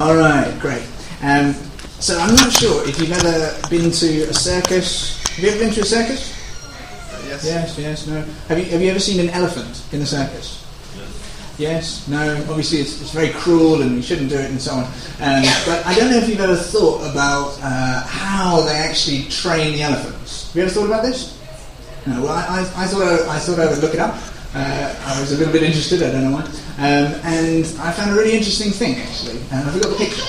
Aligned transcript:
All 0.00 0.16
right, 0.16 0.58
great. 0.58 0.82
Um, 1.22 1.52
so 2.00 2.18
I'm 2.18 2.34
not 2.34 2.50
sure 2.50 2.88
if 2.88 2.98
you've 2.98 3.12
ever 3.12 3.68
been 3.68 3.90
to 3.90 4.22
a 4.30 4.32
circus. 4.32 5.22
Have 5.34 5.44
you 5.44 5.50
ever 5.50 5.58
been 5.58 5.74
to 5.74 5.82
a 5.82 5.84
circus? 5.84 6.34
Yes. 7.26 7.44
Yes, 7.44 7.78
yes, 7.78 8.06
no. 8.06 8.24
Have 8.48 8.58
you, 8.58 8.64
have 8.64 8.80
you 8.80 8.88
ever 8.88 8.98
seen 8.98 9.20
an 9.20 9.28
elephant 9.28 9.84
in 9.92 10.00
a 10.00 10.06
circus? 10.06 10.66
Yes, 11.58 12.08
no. 12.08 12.34
Obviously, 12.48 12.78
it's, 12.78 12.98
it's 13.02 13.10
very 13.10 13.28
cruel 13.28 13.82
and 13.82 13.96
you 13.96 14.00
shouldn't 14.00 14.30
do 14.30 14.38
it 14.38 14.50
and 14.50 14.58
so 14.58 14.72
on. 14.72 14.84
Um, 15.20 15.44
but 15.66 15.84
I 15.84 15.94
don't 15.94 16.10
know 16.10 16.16
if 16.16 16.30
you've 16.30 16.40
ever 16.40 16.56
thought 16.56 17.02
about 17.02 17.58
uh, 17.62 18.02
how 18.06 18.62
they 18.62 18.76
actually 18.76 19.24
train 19.24 19.74
the 19.74 19.82
elephants. 19.82 20.46
Have 20.46 20.56
you 20.56 20.62
ever 20.62 20.70
thought 20.70 20.86
about 20.86 21.02
this? 21.02 21.38
No. 22.06 22.22
Well, 22.22 22.32
I, 22.32 22.60
I, 22.60 22.84
I 22.84 22.86
thought 22.86 23.02
I, 23.02 23.36
I 23.36 23.38
thought 23.38 23.58
I 23.58 23.66
would 23.66 23.80
look 23.80 23.92
it 23.92 24.00
up. 24.00 24.18
Uh, 24.54 24.94
I 25.06 25.20
was 25.20 25.32
a 25.32 25.36
little 25.36 25.52
bit 25.52 25.62
interested. 25.62 26.02
I 26.02 26.10
don't 26.10 26.24
know 26.24 26.36
why. 26.36 26.44
Um, 26.78 27.14
and 27.24 27.64
I 27.80 27.92
found 27.92 28.10
a 28.10 28.14
really 28.14 28.32
interesting 28.32 28.72
thing 28.72 28.96
actually. 28.96 29.40
And 29.52 29.68
I've 29.68 29.80
got 29.80 29.90
the 29.90 29.96
picture. 29.96 30.24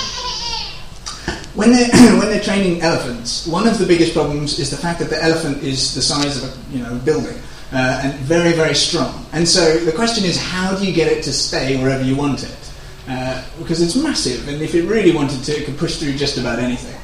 When 1.55 1.71
they're, 1.71 1.89
when 2.19 2.29
they're 2.29 2.41
training 2.43 2.81
elephants, 2.81 3.47
one 3.47 3.67
of 3.67 3.77
the 3.77 3.85
biggest 3.85 4.13
problems 4.13 4.59
is 4.59 4.69
the 4.69 4.77
fact 4.77 4.99
that 4.99 5.09
the 5.09 5.21
elephant 5.21 5.63
is 5.63 5.93
the 5.95 6.01
size 6.01 6.41
of 6.41 6.49
a 6.49 6.75
you 6.75 6.83
know, 6.83 6.95
building 6.99 7.37
uh, 7.71 8.01
and 8.03 8.13
very, 8.19 8.53
very 8.53 8.75
strong. 8.75 9.25
And 9.33 9.47
so 9.47 9.77
the 9.79 9.91
question 9.91 10.25
is, 10.25 10.37
how 10.37 10.75
do 10.77 10.85
you 10.85 10.93
get 10.93 11.11
it 11.11 11.23
to 11.23 11.33
stay 11.33 11.81
wherever 11.81 12.03
you 12.03 12.15
want 12.15 12.43
it? 12.43 12.71
Uh, 13.07 13.43
because 13.57 13.81
it's 13.81 13.95
massive, 13.95 14.47
and 14.47 14.61
if 14.61 14.75
it 14.75 14.83
really 14.83 15.11
wanted 15.11 15.43
to, 15.43 15.51
it 15.51 15.65
could 15.65 15.77
push 15.77 15.97
through 15.97 16.13
just 16.13 16.37
about 16.37 16.59
anything. 16.59 16.95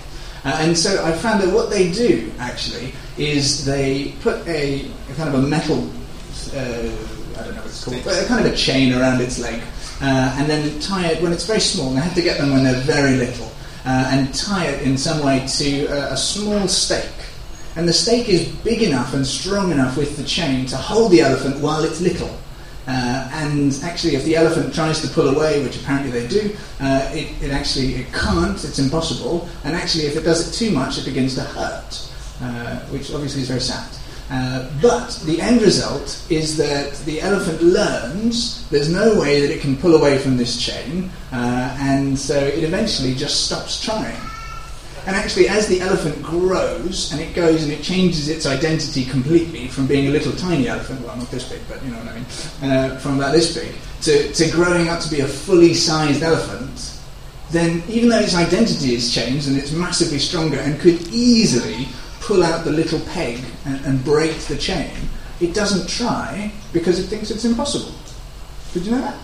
Uh, 0.45 0.55
and 0.61 0.77
so 0.77 1.03
I 1.03 1.11
found 1.11 1.41
that 1.41 1.53
what 1.53 1.69
they 1.69 1.91
do 1.91 2.31
actually 2.39 2.93
is 3.17 3.65
they 3.65 4.13
put 4.21 4.47
a, 4.47 4.85
a 5.09 5.13
kind 5.15 5.27
of 5.27 5.43
a 5.43 5.47
metal, 5.47 5.89
I 6.57 7.43
don't 7.43 7.55
know 7.55 7.61
what 7.61 7.65
it's 7.67 7.83
called, 7.83 8.03
but 8.03 8.25
kind 8.27 8.45
of 8.45 8.51
a 8.51 8.55
chain 8.55 8.93
around 8.93 9.21
its 9.21 9.39
leg, 9.39 9.61
uh, 10.01 10.35
and 10.37 10.49
then 10.49 10.79
tie 10.79 11.07
it 11.07 11.21
when 11.21 11.31
it's 11.31 11.45
very 11.45 11.59
small. 11.59 11.89
And 11.89 11.97
they 11.97 12.01
have 12.01 12.15
to 12.15 12.21
get 12.21 12.37
them 12.37 12.51
when 12.51 12.63
they're 12.63 12.81
very 12.81 13.15
little 13.15 13.51
uh, 13.87 14.09
and 14.11 14.33
tie 14.35 14.65
it 14.65 14.81
in 14.81 14.97
some 14.97 15.23
way 15.25 15.45
to 15.47 15.85
a, 15.85 16.13
a 16.13 16.17
small 16.17 16.67
stake. 16.67 17.09
And 17.77 17.87
the 17.87 17.93
stake 17.93 18.27
is 18.27 18.45
big 18.47 18.81
enough 18.81 19.13
and 19.13 19.25
strong 19.25 19.71
enough 19.71 19.97
with 19.97 20.17
the 20.17 20.23
chain 20.23 20.65
to 20.67 20.75
hold 20.75 21.11
the 21.11 21.21
elephant 21.21 21.61
while 21.61 21.83
it's 21.83 22.01
little. 22.01 22.37
Uh, 22.85 23.29
and 23.33 23.73
actually, 23.83 24.15
if 24.15 24.25
the 24.25 24.35
elephant 24.35 24.73
tries 24.73 25.01
to 25.01 25.07
pull 25.09 25.29
away, 25.29 25.63
which 25.63 25.77
apparently 25.77 26.11
they 26.11 26.27
do, 26.27 26.55
uh, 26.81 27.09
it, 27.13 27.29
it, 27.41 27.51
actually 27.51 27.95
it 27.95 28.11
can't. 28.11 28.61
It's 28.63 28.79
impossible. 28.79 29.47
And 29.63 29.75
actually, 29.75 30.05
if 30.05 30.17
it 30.17 30.23
does 30.23 30.49
it 30.49 30.53
too 30.53 30.73
much, 30.73 30.97
it 30.97 31.05
begins 31.05 31.35
to 31.35 31.41
hurt, 31.41 32.09
uh, 32.41 32.79
which 32.87 33.13
obviously 33.13 33.41
is 33.41 33.47
very 33.47 33.61
sad. 33.61 33.96
Uh, 34.29 34.69
but 34.81 35.19
the 35.25 35.39
end 35.39 35.61
result 35.61 36.21
is 36.29 36.57
that 36.57 36.93
the 37.05 37.21
elephant 37.21 37.61
learns 37.61 38.67
there's 38.69 38.89
no 38.89 39.17
way 39.17 39.39
that 39.39 39.49
it 39.49 39.61
can 39.61 39.77
pull 39.77 39.95
away 39.95 40.17
from 40.17 40.35
this 40.35 40.59
chain, 40.59 41.09
uh, 41.31 41.77
and 41.79 42.19
so 42.19 42.37
it 42.37 42.63
eventually 42.63 43.13
just 43.13 43.45
stops 43.45 43.81
trying. 43.83 44.19
And 45.05 45.15
actually, 45.15 45.47
as 45.47 45.67
the 45.67 45.79
elephant 45.79 46.21
grows 46.21 47.13
and 47.13 47.21
it 47.21 47.33
goes 47.33 47.63
and 47.63 47.71
it 47.71 47.81
changes 47.81 48.27
its 48.27 48.45
identity 48.45 49.05
completely 49.05 49.69
from 49.69 49.87
being 49.87 50.07
a 50.07 50.09
little 50.09 50.33
tiny 50.33 50.67
elephant, 50.67 50.99
well, 50.99 51.15
not 51.15 51.31
this 51.31 51.47
big, 51.47 51.61
but 51.69 51.81
you 51.81 51.91
know 51.91 51.99
what 51.99 52.09
I 52.09 52.15
mean, 52.15 52.69
uh, 52.69 52.97
from 52.97 53.17
about 53.17 53.31
this 53.31 53.55
big, 53.55 53.73
to, 54.01 54.33
to 54.33 54.51
growing 54.51 54.89
up 54.89 54.99
to 54.99 55.09
be 55.09 55.21
a 55.21 55.27
fully 55.27 55.73
sized 55.73 56.23
elephant, 56.23 56.99
then 57.51 57.81
even 57.87 58.09
though 58.09 58.19
its 58.19 58.35
identity 58.35 58.95
has 58.95 59.13
changed 59.13 59.47
and 59.47 59.57
it's 59.57 59.71
massively 59.71 60.19
stronger 60.19 60.59
and 60.59 60.77
could 60.81 61.01
easily 61.07 61.87
pull 62.27 62.43
out 62.43 62.65
the 62.65 62.71
little 62.71 62.99
peg 63.11 63.41
and, 63.65 63.83
and 63.85 64.03
break 64.03 64.37
the 64.51 64.57
chain, 64.57 64.91
it 65.39 65.53
doesn't 65.53 65.87
try 65.87 66.51
because 66.73 66.99
it 66.99 67.03
thinks 67.03 67.31
it's 67.31 67.45
impossible. 67.45 67.95
Did 68.73 68.85
you 68.85 68.91
know 68.91 69.01
that? 69.01 69.17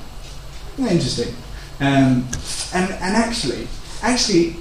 Interesting? 0.79 1.35
Um, 1.81 2.25
and, 2.73 2.89
and 3.03 3.15
actually, 3.17 3.67
actually, 4.01 4.55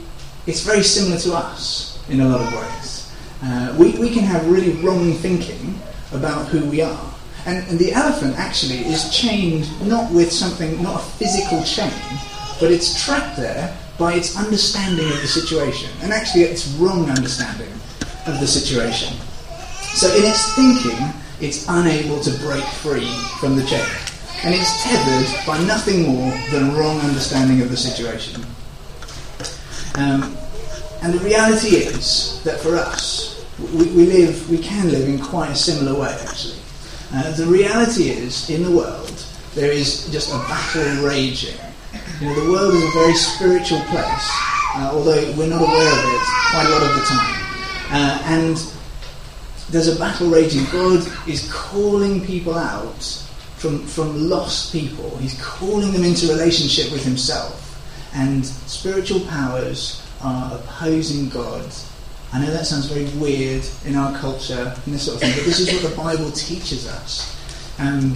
it's 0.49 0.63
very 0.63 0.83
similar 0.83 1.19
to 1.21 1.35
us 1.35 2.03
in 2.09 2.21
a 2.21 2.29
lot 2.29 2.41
of 2.41 2.53
ways. 2.53 3.15
Uh, 3.45 3.77
we, 3.79 3.93
we 3.93 4.11
can 4.11 4.25
have 4.25 4.51
really 4.51 4.73
wrong 4.83 5.13
thinking 5.13 5.79
about 6.13 6.49
who 6.49 6.69
we 6.69 6.83
are. 6.83 7.15
And, 7.47 7.67
and 7.69 7.79
the 7.79 7.93
elephant 7.93 8.37
actually 8.39 8.79
is 8.79 9.09
chained 9.17 9.71
not 9.89 10.13
with 10.13 10.33
something, 10.33 10.83
not 10.83 10.97
a 10.97 11.05
physical 11.05 11.63
chain, 11.63 11.93
but 12.59 12.73
it's 12.73 13.05
trapped 13.05 13.37
there 13.37 13.77
by 13.99 14.15
its 14.15 14.37
understanding 14.37 15.07
of 15.07 15.21
the 15.21 15.29
situation. 15.29 15.91
And 16.03 16.13
actually, 16.13 16.43
its 16.43 16.67
wrong 16.75 17.09
understanding 17.09 17.73
of 18.27 18.41
the 18.41 18.47
situation. 18.47 19.17
So 19.95 20.09
in 20.15 20.25
its 20.25 20.55
thinking, 20.55 20.99
it's 21.41 21.67
unable 21.69 22.21
to 22.21 22.31
break 22.39 22.65
free 22.65 23.13
from 23.41 23.57
the 23.57 23.65
chain. 23.65 23.85
And 24.45 24.55
it's 24.55 24.83
tethered 24.83 25.47
by 25.47 25.63
nothing 25.65 26.03
more 26.03 26.33
than 26.51 26.71
a 26.71 26.73
wrong 26.75 27.01
understanding 27.01 27.61
of 27.61 27.71
the 27.71 27.77
situation. 27.77 28.43
Um, 29.97 30.37
and 31.03 31.15
the 31.15 31.19
reality 31.19 31.77
is 31.77 32.43
that 32.45 32.61
for 32.61 32.77
us, 32.77 33.45
we, 33.75 33.87
we, 33.93 34.07
live, 34.07 34.49
we 34.49 34.59
can 34.59 34.91
live 34.91 35.09
in 35.09 35.21
quite 35.21 35.51
a 35.51 35.55
similar 35.55 35.99
way 35.99 36.17
actually. 36.23 36.59
Uh, 37.15 37.31
the 37.33 37.47
reality 37.47 38.09
is, 38.09 38.49
in 38.49 38.63
the 38.63 38.71
world, 38.71 39.27
there 39.55 39.71
is 39.71 40.11
just 40.11 40.31
a 40.31 40.39
battle 40.49 41.05
raging. 41.05 41.59
You 42.21 42.29
know, 42.29 42.45
the 42.45 42.51
world 42.51 42.73
is 42.73 42.83
a 42.83 42.99
very 42.99 43.15
spiritual 43.15 43.81
place, 43.91 44.31
uh, 44.77 44.91
although 44.93 45.21
we're 45.37 45.49
not 45.49 45.61
aware 45.61 45.93
of 45.93 46.05
it 46.05 46.23
quite 46.51 46.67
a 46.67 46.71
lot 46.71 46.83
of 46.83 46.95
the 46.95 47.03
time. 47.03 47.42
Uh, 47.93 48.23
and 48.25 48.57
there's 49.71 49.89
a 49.89 49.99
battle 49.99 50.29
raging. 50.29 50.65
God 50.73 51.07
is 51.29 51.51
calling 51.53 52.25
people 52.25 52.55
out 52.55 53.03
from, 53.57 53.87
from 53.87 54.29
lost 54.29 54.73
people. 54.73 55.17
He's 55.19 55.41
calling 55.43 55.93
them 55.93 56.03
into 56.03 56.27
relationship 56.27 56.91
with 56.91 57.05
Himself. 57.05 57.59
And 58.15 58.45
spiritual 58.45 59.21
powers 59.21 60.03
are 60.23 60.57
opposing 60.57 61.29
God. 61.29 61.71
I 62.33 62.41
know 62.41 62.51
that 62.51 62.67
sounds 62.67 62.87
very 62.87 63.05
weird 63.21 63.65
in 63.85 63.95
our 63.95 64.17
culture 64.19 64.75
and 64.85 64.95
this 64.95 65.05
sort 65.05 65.17
of 65.17 65.21
thing, 65.21 65.37
but 65.37 65.45
this 65.45 65.61
is 65.61 65.71
what 65.73 65.91
the 65.91 65.97
Bible 65.97 66.31
teaches 66.33 66.89
us. 66.89 67.37
Um, 67.79 68.15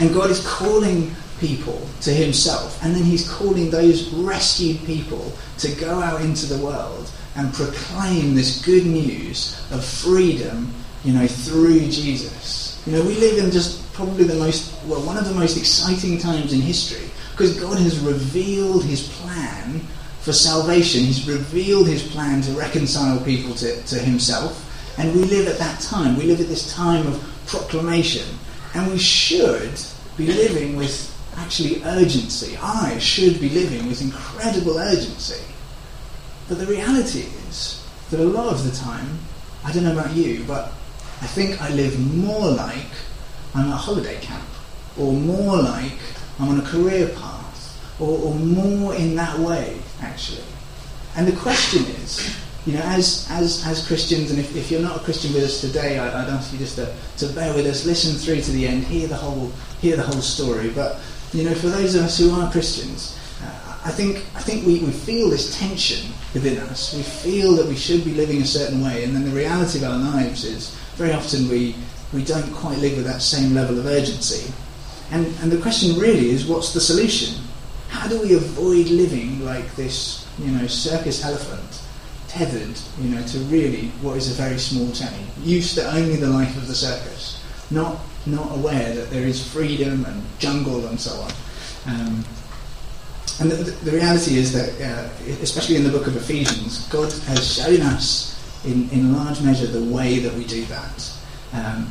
and 0.00 0.14
God 0.14 0.30
is 0.30 0.46
calling 0.46 1.14
people 1.40 1.86
to 2.02 2.10
Himself, 2.10 2.82
and 2.82 2.94
then 2.94 3.04
He's 3.04 3.30
calling 3.30 3.70
those 3.70 4.08
rescued 4.14 4.82
people 4.84 5.32
to 5.58 5.74
go 5.74 6.00
out 6.00 6.22
into 6.22 6.46
the 6.46 6.64
world 6.64 7.10
and 7.38 7.54
proclaim 7.54 8.34
this 8.34 8.62
good 8.64 8.84
news 8.84 9.64
of 9.70 9.84
freedom, 9.84 10.74
you 11.04 11.12
know, 11.12 11.26
through 11.26 11.78
Jesus. 11.88 12.82
You 12.84 12.94
know, 12.94 13.02
we 13.02 13.14
live 13.14 13.42
in 13.42 13.52
just 13.52 13.92
probably 13.92 14.24
the 14.24 14.34
most, 14.34 14.74
well, 14.86 15.00
one 15.06 15.16
of 15.16 15.24
the 15.24 15.34
most 15.34 15.56
exciting 15.56 16.18
times 16.18 16.52
in 16.52 16.60
history 16.60 17.08
because 17.30 17.58
God 17.60 17.78
has 17.78 17.96
revealed 18.00 18.84
his 18.84 19.08
plan 19.08 19.80
for 20.22 20.32
salvation. 20.32 21.04
He's 21.04 21.28
revealed 21.28 21.86
his 21.86 22.02
plan 22.02 22.42
to 22.42 22.50
reconcile 22.52 23.24
people 23.24 23.54
to, 23.54 23.80
to 23.84 23.98
himself. 24.00 24.64
And 24.98 25.14
we 25.14 25.22
live 25.22 25.46
at 25.46 25.58
that 25.58 25.80
time. 25.80 26.16
We 26.16 26.24
live 26.24 26.40
at 26.40 26.48
this 26.48 26.74
time 26.74 27.06
of 27.06 27.22
proclamation. 27.46 28.26
And 28.74 28.90
we 28.90 28.98
should 28.98 29.78
be 30.16 30.26
living 30.26 30.74
with 30.74 31.14
actually 31.36 31.84
urgency. 31.84 32.58
I 32.60 32.98
should 32.98 33.40
be 33.40 33.48
living 33.50 33.86
with 33.86 34.02
incredible 34.02 34.78
urgency. 34.78 35.40
But 36.48 36.58
the 36.58 36.66
reality 36.66 37.26
is 37.48 37.86
that 38.10 38.20
a 38.20 38.24
lot 38.24 38.52
of 38.52 38.64
the 38.64 38.74
time, 38.74 39.18
I 39.64 39.72
don't 39.72 39.84
know 39.84 39.92
about 39.92 40.14
you, 40.14 40.44
but 40.46 40.72
I 41.20 41.26
think 41.26 41.60
I 41.60 41.68
live 41.70 41.98
more 42.14 42.50
like 42.50 42.86
I'm 43.54 43.68
at 43.68 43.74
a 43.74 43.76
holiday 43.76 44.18
camp, 44.20 44.48
or 44.98 45.12
more 45.12 45.58
like 45.58 45.98
I'm 46.38 46.48
on 46.48 46.60
a 46.60 46.62
career 46.62 47.08
path, 47.08 48.00
or, 48.00 48.18
or 48.18 48.34
more 48.34 48.94
in 48.94 49.14
that 49.16 49.38
way, 49.38 49.78
actually. 50.00 50.44
And 51.16 51.26
the 51.26 51.36
question 51.36 51.84
is, 51.96 52.34
you 52.66 52.74
know, 52.74 52.82
as, 52.82 53.26
as, 53.30 53.66
as 53.66 53.86
Christians, 53.86 54.30
and 54.30 54.38
if, 54.38 54.54
if 54.56 54.70
you're 54.70 54.80
not 54.80 54.96
a 54.96 55.00
Christian 55.00 55.34
with 55.34 55.44
us 55.44 55.60
today, 55.60 55.98
I, 55.98 56.04
would 56.04 56.32
ask 56.32 56.52
you 56.52 56.58
just 56.58 56.76
to, 56.76 56.94
to 57.18 57.26
bear 57.34 57.54
with 57.54 57.66
us, 57.66 57.84
listen 57.84 58.14
through 58.14 58.42
to 58.42 58.50
the 58.52 58.66
end, 58.66 58.84
hear 58.84 59.08
the 59.08 59.16
whole, 59.16 59.52
hear 59.80 59.96
the 59.96 60.02
whole 60.02 60.20
story. 60.20 60.70
But, 60.70 61.00
you 61.32 61.44
know, 61.44 61.54
for 61.54 61.68
those 61.68 61.94
of 61.94 62.04
us 62.04 62.18
who 62.18 62.30
are 62.30 62.50
Christians, 62.50 63.18
uh, 63.42 63.78
I 63.84 63.90
think, 63.90 64.18
I 64.34 64.40
think 64.40 64.66
we, 64.66 64.80
we 64.80 64.92
feel 64.92 65.30
this 65.30 65.58
tension 65.58 66.12
within 66.34 66.58
us. 66.58 66.94
We 66.94 67.02
feel 67.02 67.56
that 67.56 67.66
we 67.66 67.76
should 67.76 68.04
be 68.04 68.14
living 68.14 68.42
a 68.42 68.46
certain 68.46 68.82
way, 68.82 69.04
and 69.04 69.14
then 69.14 69.24
the 69.24 69.30
reality 69.30 69.78
of 69.78 69.84
our 69.84 69.98
lives 69.98 70.44
is 70.44 70.74
very 70.96 71.12
often 71.12 71.48
we, 71.48 71.74
we 72.12 72.24
don't 72.24 72.52
quite 72.52 72.78
live 72.78 72.96
with 72.96 73.06
that 73.06 73.22
same 73.22 73.54
level 73.54 73.78
of 73.78 73.86
urgency. 73.86 74.52
And, 75.10 75.26
and 75.40 75.50
the 75.50 75.60
question 75.60 75.98
really 75.98 76.30
is 76.30 76.46
what's 76.46 76.74
the 76.74 76.80
solution? 76.80 77.42
How 77.88 78.06
do 78.06 78.20
we 78.20 78.34
avoid 78.34 78.88
living 78.88 79.44
like 79.44 79.74
this, 79.76 80.26
you 80.38 80.50
know, 80.50 80.66
circus 80.66 81.24
elephant, 81.24 81.82
tethered, 82.28 82.78
you 83.00 83.08
know, 83.08 83.22
to 83.28 83.38
really 83.44 83.88
what 84.02 84.16
is 84.18 84.30
a 84.30 84.42
very 84.42 84.58
small 84.58 84.92
chain, 84.92 85.26
used 85.42 85.74
to 85.76 85.94
only 85.94 86.16
the 86.16 86.28
life 86.28 86.54
of 86.56 86.66
the 86.66 86.74
circus, 86.74 87.42
not, 87.70 87.98
not 88.26 88.52
aware 88.52 88.94
that 88.94 89.10
there 89.10 89.26
is 89.26 89.50
freedom 89.52 90.04
and 90.04 90.22
jungle 90.38 90.86
and 90.86 91.00
so 91.00 91.18
on. 91.20 91.32
Um, 91.86 92.24
and 93.40 93.50
the, 93.50 93.70
the, 93.84 93.92
reality 93.92 94.36
is 94.36 94.52
that, 94.52 94.70
uh, 94.80 95.08
especially 95.42 95.76
in 95.76 95.84
the 95.84 95.90
book 95.90 96.06
of 96.06 96.16
Ephesians, 96.16 96.88
God 96.88 97.12
has 97.12 97.54
shown 97.54 97.80
us 97.82 98.36
in, 98.64 98.90
in 98.90 99.12
large 99.12 99.40
measure 99.42 99.66
the 99.66 99.84
way 99.84 100.18
that 100.18 100.34
we 100.34 100.44
do 100.44 100.64
that. 100.64 101.12
Um, 101.52 101.88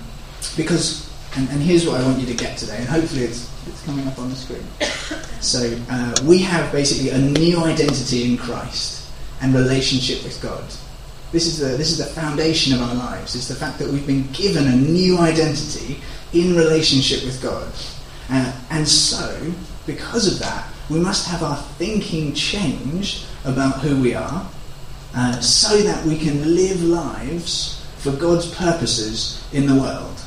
because, 0.58 1.10
and, 1.38 1.50
and, 1.50 1.62
here's 1.62 1.88
what 1.88 2.02
I 2.02 2.06
want 2.06 2.20
you 2.20 2.26
to 2.28 2.34
get 2.34 2.58
today, 2.58 2.78
and 2.78 2.88
hopefully 2.88 3.24
it's 3.24 3.50
It's 3.68 3.84
coming 3.86 4.08
up 4.08 4.18
on 4.20 4.30
the 4.30 4.36
screen. 4.36 4.66
So 5.40 5.80
uh, 5.92 6.16
we 6.26 6.40
have 6.40 6.72
basically 6.72 7.12
a 7.12 7.20
new 7.20 7.60
identity 7.60 8.26
in 8.26 8.38
Christ 8.40 9.08
and 9.40 9.54
relationship 9.54 10.24
with 10.24 10.42
God. 10.42 10.64
This 11.32 11.46
is 11.46 11.60
the 11.60 11.78
this 11.78 11.92
is 11.92 12.00
the 12.00 12.12
foundation 12.20 12.74
of 12.74 12.82
our 12.82 12.96
lives. 12.96 13.36
It's 13.36 13.48
the 13.48 13.56
fact 13.56 13.78
that 13.78 13.88
we've 13.88 14.08
been 14.08 14.28
given 14.34 14.66
a 14.66 14.76
new 14.76 15.20
identity 15.20 16.02
in 16.34 16.56
relationship 16.56 17.24
with 17.24 17.40
God, 17.40 17.72
uh, 18.32 18.52
and 18.72 18.88
so 18.88 19.54
because 19.86 20.26
of 20.34 20.40
that, 20.40 20.68
we 20.90 21.00
must 21.00 21.28
have 21.28 21.44
our 21.44 21.58
thinking 21.58 22.34
changed 22.34 23.26
about 23.46 23.82
who 23.82 24.02
we 24.02 24.14
are, 24.14 24.50
uh, 25.16 25.40
so 25.40 25.78
that 25.82 26.06
we 26.06 26.18
can 26.18 26.56
live 26.56 26.82
lives 26.84 27.86
for 27.98 28.12
God's 28.12 28.54
purposes 28.54 29.44
in 29.54 29.66
the 29.68 29.76
world. 29.76 30.22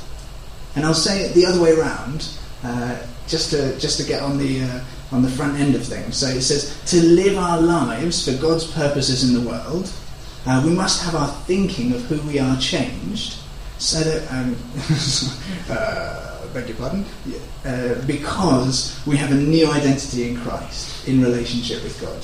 And 0.74 0.84
I'll 0.84 0.94
say 0.94 1.22
it 1.22 1.34
the 1.34 1.46
other 1.46 1.60
way 1.60 1.72
around, 1.72 2.28
uh, 2.62 2.98
just 3.26 3.50
to 3.50 3.78
just 3.78 3.98
to 4.00 4.06
get 4.06 4.22
on 4.22 4.38
the 4.38 4.62
uh, 4.62 4.80
on 5.12 5.22
the 5.22 5.30
front 5.30 5.58
end 5.58 5.74
of 5.74 5.84
things. 5.84 6.16
So 6.16 6.26
it 6.26 6.42
says 6.42 6.78
to 6.86 7.02
live 7.02 7.38
our 7.38 7.60
lives 7.60 8.24
for 8.24 8.40
God's 8.40 8.70
purposes 8.70 9.28
in 9.28 9.42
the 9.42 9.48
world. 9.48 9.92
Uh, 10.46 10.62
we 10.64 10.72
must 10.72 11.02
have 11.02 11.14
our 11.14 11.28
thinking 11.44 11.92
of 11.92 12.02
who 12.02 12.20
we 12.26 12.38
are 12.38 12.56
changed, 12.58 13.36
so 13.78 14.00
that 14.00 14.32
um, 14.32 14.56
uh, 15.70 16.29
beg 16.48 16.68
your 16.68 16.76
pardon, 16.76 17.04
uh, 17.64 18.02
because 18.06 19.00
we 19.06 19.16
have 19.16 19.32
a 19.32 19.34
new 19.34 19.70
identity 19.70 20.28
in 20.28 20.36
Christ 20.36 21.06
in 21.08 21.22
relationship 21.22 21.82
with 21.82 22.00
God. 22.00 22.22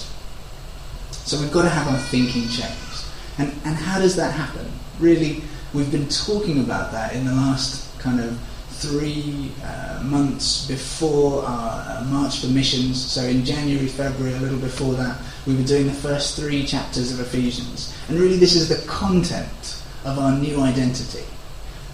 So 1.12 1.40
we've 1.40 1.52
got 1.52 1.62
to 1.62 1.68
have 1.68 1.88
our 1.88 1.98
thinking 1.98 2.48
changed. 2.48 3.04
And, 3.38 3.52
and 3.64 3.74
how 3.76 3.98
does 3.98 4.16
that 4.16 4.32
happen? 4.32 4.70
Really, 4.98 5.42
we've 5.74 5.90
been 5.90 6.08
talking 6.08 6.60
about 6.60 6.92
that 6.92 7.14
in 7.14 7.24
the 7.24 7.32
last 7.32 7.98
kind 7.98 8.20
of 8.20 8.38
three 8.70 9.50
uh, 9.64 10.02
months 10.04 10.66
before 10.68 11.42
our 11.44 11.98
uh, 11.98 12.04
March 12.04 12.40
for 12.40 12.48
Missions. 12.48 13.02
So 13.02 13.22
in 13.22 13.44
January, 13.44 13.86
February, 13.86 14.34
a 14.34 14.40
little 14.40 14.58
before 14.58 14.94
that, 14.94 15.18
we 15.46 15.56
were 15.56 15.64
doing 15.64 15.86
the 15.86 15.92
first 15.92 16.36
three 16.36 16.64
chapters 16.64 17.12
of 17.12 17.20
Ephesians. 17.20 17.96
And 18.08 18.18
really, 18.18 18.36
this 18.36 18.54
is 18.54 18.68
the 18.68 18.86
content 18.86 19.82
of 20.04 20.18
our 20.18 20.38
new 20.38 20.60
identity. 20.60 21.24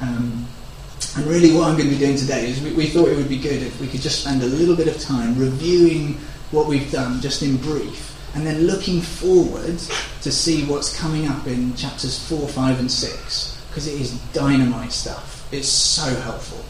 Um, 0.00 0.46
and 1.16 1.26
really, 1.26 1.52
what 1.52 1.68
I'm 1.68 1.76
going 1.76 1.88
to 1.88 1.94
be 1.94 1.98
doing 1.98 2.16
today 2.16 2.48
is 2.48 2.60
we, 2.62 2.72
we 2.72 2.86
thought 2.86 3.08
it 3.08 3.16
would 3.16 3.28
be 3.28 3.38
good 3.38 3.62
if 3.62 3.80
we 3.80 3.86
could 3.86 4.00
just 4.00 4.22
spend 4.22 4.42
a 4.42 4.46
little 4.46 4.76
bit 4.76 4.88
of 4.88 4.98
time 5.00 5.38
reviewing 5.38 6.14
what 6.50 6.66
we've 6.66 6.90
done, 6.90 7.20
just 7.20 7.42
in 7.42 7.56
brief, 7.56 8.16
and 8.34 8.46
then 8.46 8.62
looking 8.62 9.00
forward 9.00 9.78
to 10.22 10.32
see 10.32 10.64
what's 10.64 10.96
coming 10.98 11.26
up 11.26 11.46
in 11.46 11.74
chapters 11.74 12.18
4, 12.28 12.48
5, 12.48 12.80
and 12.80 12.90
6, 12.90 13.64
because 13.68 13.86
it 13.86 14.00
is 14.00 14.18
dynamite 14.32 14.92
stuff. 14.92 15.48
It's 15.52 15.68
so 15.68 16.14
helpful. 16.20 16.64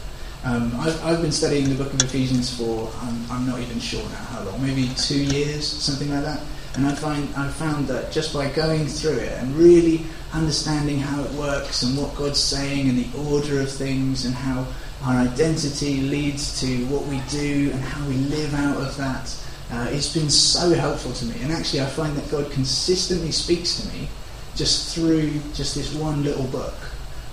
Um, 0.45 0.73
I've, 0.77 1.05
I've, 1.05 1.21
been 1.21 1.31
studying 1.31 1.69
the 1.69 1.81
book 1.81 1.93
of 1.93 2.01
Ephesians 2.03 2.55
for, 2.57 2.91
I'm, 3.01 3.31
I'm, 3.31 3.47
not 3.47 3.59
even 3.59 3.79
sure 3.79 4.03
now 4.09 4.15
how 4.15 4.43
long, 4.43 4.61
maybe 4.61 4.89
two 4.97 5.23
years, 5.23 5.65
something 5.65 6.11
like 6.11 6.23
that. 6.23 6.41
And 6.75 6.85
I 6.85 6.95
find 6.95 7.33
I 7.35 7.47
found 7.49 7.87
that 7.87 8.11
just 8.11 8.33
by 8.33 8.49
going 8.49 8.87
through 8.87 9.19
it 9.19 9.31
and 9.33 9.55
really 9.55 10.05
understanding 10.33 10.99
how 10.99 11.23
it 11.23 11.31
works 11.31 11.83
and 11.83 11.97
what 11.97 12.15
God's 12.15 12.39
saying 12.39 12.89
and 12.89 12.97
the 12.97 13.29
order 13.29 13.61
of 13.61 13.71
things 13.71 14.25
and 14.25 14.33
how 14.33 14.65
our 15.03 15.15
identity 15.15 16.01
leads 16.01 16.59
to 16.61 16.85
what 16.87 17.05
we 17.05 17.21
do 17.29 17.69
and 17.71 17.81
how 17.81 18.07
we 18.07 18.15
live 18.15 18.53
out 18.55 18.77
of 18.77 18.95
that, 18.97 19.35
uh, 19.71 19.87
it's 19.91 20.13
been 20.13 20.29
so 20.29 20.73
helpful 20.73 21.13
to 21.13 21.25
me. 21.25 21.35
And 21.41 21.51
actually, 21.51 21.81
I 21.81 21.85
find 21.85 22.15
that 22.17 22.29
God 22.31 22.51
consistently 22.51 23.31
speaks 23.31 23.81
to 23.81 23.87
me 23.89 24.07
just 24.55 24.95
through 24.95 25.31
just 25.53 25.75
this 25.75 25.93
one 25.93 26.23
little 26.23 26.45
book. 26.45 26.75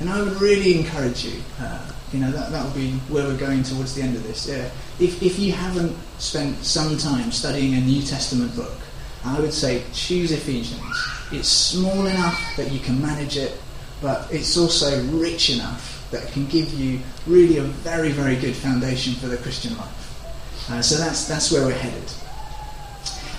And 0.00 0.08
I 0.08 0.22
would 0.22 0.40
really 0.40 0.78
encourage 0.78 1.24
you, 1.24 1.42
uh, 1.60 1.92
you 2.12 2.20
know, 2.20 2.30
that, 2.32 2.50
that 2.50 2.64
will 2.64 2.72
be 2.72 2.92
where 3.08 3.26
we're 3.26 3.36
going 3.36 3.62
towards 3.62 3.94
the 3.94 4.02
end 4.02 4.16
of 4.16 4.22
this. 4.22 4.48
Yeah. 4.48 4.70
If, 4.98 5.22
if 5.22 5.38
you 5.38 5.52
haven't 5.52 5.94
spent 6.18 6.56
some 6.64 6.96
time 6.96 7.30
studying 7.30 7.74
a 7.74 7.80
New 7.80 8.02
Testament 8.02 8.56
book, 8.56 8.78
I 9.24 9.38
would 9.38 9.52
say 9.52 9.84
choose 9.92 10.32
Ephesians. 10.32 11.19
It's 11.32 11.48
small 11.48 12.06
enough 12.06 12.56
that 12.56 12.72
you 12.72 12.80
can 12.80 13.00
manage 13.00 13.36
it, 13.36 13.60
but 14.02 14.26
it's 14.32 14.56
also 14.56 15.02
rich 15.06 15.50
enough 15.50 16.08
that 16.10 16.24
it 16.24 16.32
can 16.32 16.46
give 16.46 16.72
you 16.74 17.00
really 17.26 17.58
a 17.58 17.62
very, 17.62 18.10
very 18.10 18.36
good 18.36 18.56
foundation 18.56 19.14
for 19.14 19.28
the 19.28 19.36
Christian 19.36 19.76
life. 19.76 20.70
Uh, 20.70 20.82
so 20.82 20.96
that's, 20.96 21.28
that's 21.28 21.52
where 21.52 21.64
we're 21.64 21.72
headed. 21.72 22.10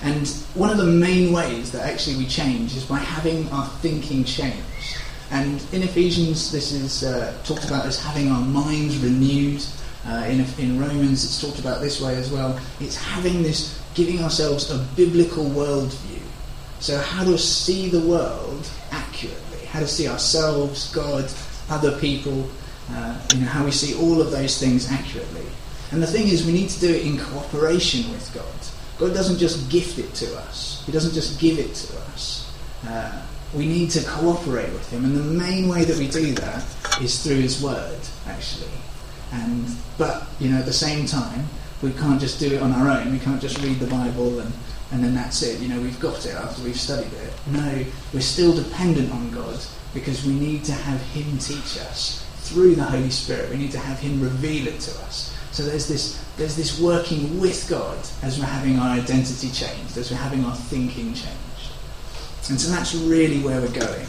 And 0.03 0.27
one 0.55 0.69
of 0.69 0.77
the 0.77 0.85
main 0.85 1.31
ways 1.31 1.71
that 1.73 1.85
actually 1.85 2.15
we 2.15 2.25
change 2.25 2.75
is 2.75 2.85
by 2.85 2.97
having 2.97 3.49
our 3.49 3.67
thinking 3.81 4.23
changed. 4.23 4.63
And 5.29 5.63
in 5.71 5.83
Ephesians, 5.83 6.51
this 6.51 6.71
is 6.71 7.03
uh, 7.03 7.33
talked 7.43 7.65
about 7.65 7.85
as 7.85 7.99
having 7.99 8.29
our 8.29 8.41
minds 8.41 8.97
renewed. 8.97 9.63
Uh, 10.05 10.25
in, 10.27 10.45
in 10.57 10.79
Romans, 10.79 11.23
it's 11.23 11.39
talked 11.39 11.59
about 11.59 11.81
this 11.81 12.01
way 12.01 12.15
as 12.15 12.31
well. 12.31 12.59
It's 12.79 12.97
having 12.97 13.43
this, 13.43 13.79
giving 13.93 14.21
ourselves 14.23 14.71
a 14.71 14.79
biblical 14.95 15.45
worldview. 15.45 16.20
So, 16.81 16.97
how 16.97 17.23
to 17.23 17.37
see 17.37 17.89
the 17.89 17.99
world 17.99 18.67
accurately, 18.89 19.65
how 19.67 19.81
to 19.81 19.87
see 19.87 20.07
ourselves, 20.07 20.91
God, 20.91 21.31
other 21.69 21.95
people, 21.99 22.49
uh, 22.89 23.21
you 23.35 23.41
know, 23.41 23.45
how 23.45 23.63
we 23.63 23.69
see 23.69 23.93
all 23.93 24.19
of 24.19 24.31
those 24.31 24.59
things 24.59 24.91
accurately. 24.91 25.45
And 25.91 26.01
the 26.01 26.07
thing 26.07 26.27
is, 26.27 26.43
we 26.43 26.51
need 26.51 26.69
to 26.69 26.79
do 26.79 26.91
it 26.91 27.05
in 27.05 27.19
cooperation 27.19 28.11
with 28.11 28.33
God. 28.33 28.43
God 28.97 29.13
doesn't 29.13 29.37
just 29.37 29.69
gift 29.69 29.99
it 29.99 30.11
to 30.15 30.35
us, 30.39 30.81
He 30.87 30.91
doesn't 30.91 31.13
just 31.13 31.39
give 31.39 31.59
it 31.59 31.75
to 31.75 31.99
us. 32.13 32.51
Uh, 32.87 33.25
we 33.53 33.67
need 33.67 33.91
to 33.91 34.03
cooperate 34.03 34.73
with 34.73 34.89
Him, 34.91 35.05
and 35.05 35.15
the 35.15 35.21
main 35.21 35.67
way 35.67 35.83
that 35.83 35.99
we 35.99 36.07
do 36.07 36.33
that 36.33 36.65
is 36.99 37.23
through 37.23 37.41
His 37.41 37.61
Word, 37.61 37.99
actually. 38.25 38.71
And 39.31 39.67
but 39.99 40.25
you 40.39 40.49
know, 40.49 40.57
at 40.57 40.65
the 40.65 40.73
same 40.73 41.05
time, 41.05 41.45
we 41.83 41.91
can't 41.91 42.19
just 42.19 42.39
do 42.39 42.55
it 42.55 42.61
on 42.63 42.71
our 42.71 42.89
own. 42.89 43.11
We 43.11 43.19
can't 43.19 43.39
just 43.39 43.61
read 43.61 43.77
the 43.77 43.85
Bible 43.85 44.39
and 44.39 44.51
and 44.91 45.03
then 45.03 45.13
that's 45.15 45.41
it. 45.41 45.59
You 45.59 45.69
know, 45.69 45.81
we've 45.81 45.99
got 45.99 46.25
it 46.25 46.35
after 46.35 46.63
we've 46.63 46.79
studied 46.79 47.13
it. 47.13 47.33
No, 47.47 47.85
we're 48.13 48.21
still 48.21 48.53
dependent 48.53 49.11
on 49.11 49.31
God 49.31 49.59
because 49.93 50.25
we 50.25 50.33
need 50.33 50.63
to 50.65 50.73
have 50.73 51.01
Him 51.01 51.37
teach 51.37 51.77
us 51.79 52.25
through 52.41 52.75
the 52.75 52.83
Holy 52.83 53.09
Spirit. 53.09 53.49
We 53.49 53.57
need 53.57 53.71
to 53.71 53.79
have 53.79 53.99
Him 53.99 54.21
reveal 54.21 54.67
it 54.67 54.79
to 54.81 54.91
us. 55.03 55.37
So 55.51 55.63
there's 55.63 55.87
this 55.87 56.23
there's 56.37 56.55
this 56.55 56.79
working 56.79 57.39
with 57.39 57.69
God 57.69 57.97
as 58.23 58.39
we're 58.39 58.45
having 58.45 58.79
our 58.79 58.89
identity 58.89 59.49
changed, 59.51 59.97
as 59.97 60.09
we're 60.11 60.17
having 60.17 60.43
our 60.45 60.55
thinking 60.55 61.13
changed. 61.13 61.71
And 62.49 62.59
so 62.59 62.71
that's 62.71 62.95
really 62.95 63.39
where 63.39 63.61
we're 63.61 63.71
going. 63.71 64.07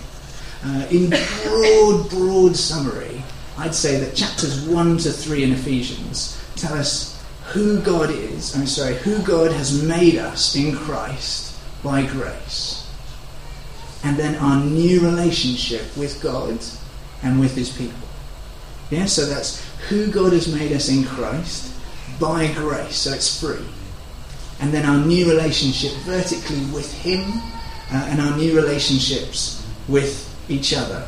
Uh, 0.64 0.86
in 0.90 1.10
broad, 1.44 2.08
broad 2.08 2.56
summary, 2.56 3.22
I'd 3.58 3.74
say 3.74 3.98
that 4.00 4.14
chapters 4.14 4.62
1 4.62 4.98
to 4.98 5.10
3 5.10 5.44
in 5.44 5.52
Ephesians 5.52 6.40
tell 6.56 6.74
us 6.74 7.11
who 7.52 7.80
God 7.80 8.10
is, 8.10 8.56
I'm 8.56 8.66
sorry, 8.66 8.94
who 8.96 9.22
God 9.22 9.52
has 9.52 9.82
made 9.82 10.16
us 10.16 10.56
in 10.56 10.74
Christ 10.74 11.58
by 11.82 12.06
grace. 12.06 12.90
And 14.04 14.16
then 14.16 14.36
our 14.36 14.64
new 14.64 15.00
relationship 15.00 15.82
with 15.96 16.20
God 16.22 16.58
and 17.22 17.38
with 17.38 17.54
his 17.54 17.70
people. 17.76 18.08
Yeah, 18.90 19.06
so 19.06 19.26
that's 19.26 19.64
who 19.88 20.10
God 20.10 20.32
has 20.32 20.52
made 20.52 20.72
us 20.72 20.88
in 20.88 21.04
Christ 21.04 21.74
by 22.18 22.52
grace, 22.52 22.96
so 22.96 23.12
it's 23.12 23.40
free. 23.40 23.66
And 24.60 24.72
then 24.72 24.86
our 24.86 25.04
new 25.04 25.28
relationship 25.28 25.92
vertically 26.04 26.64
with 26.72 26.92
him 26.92 27.20
uh, 27.90 28.06
and 28.08 28.20
our 28.20 28.36
new 28.36 28.56
relationships 28.56 29.66
with 29.88 30.28
each 30.48 30.72
other. 30.74 31.06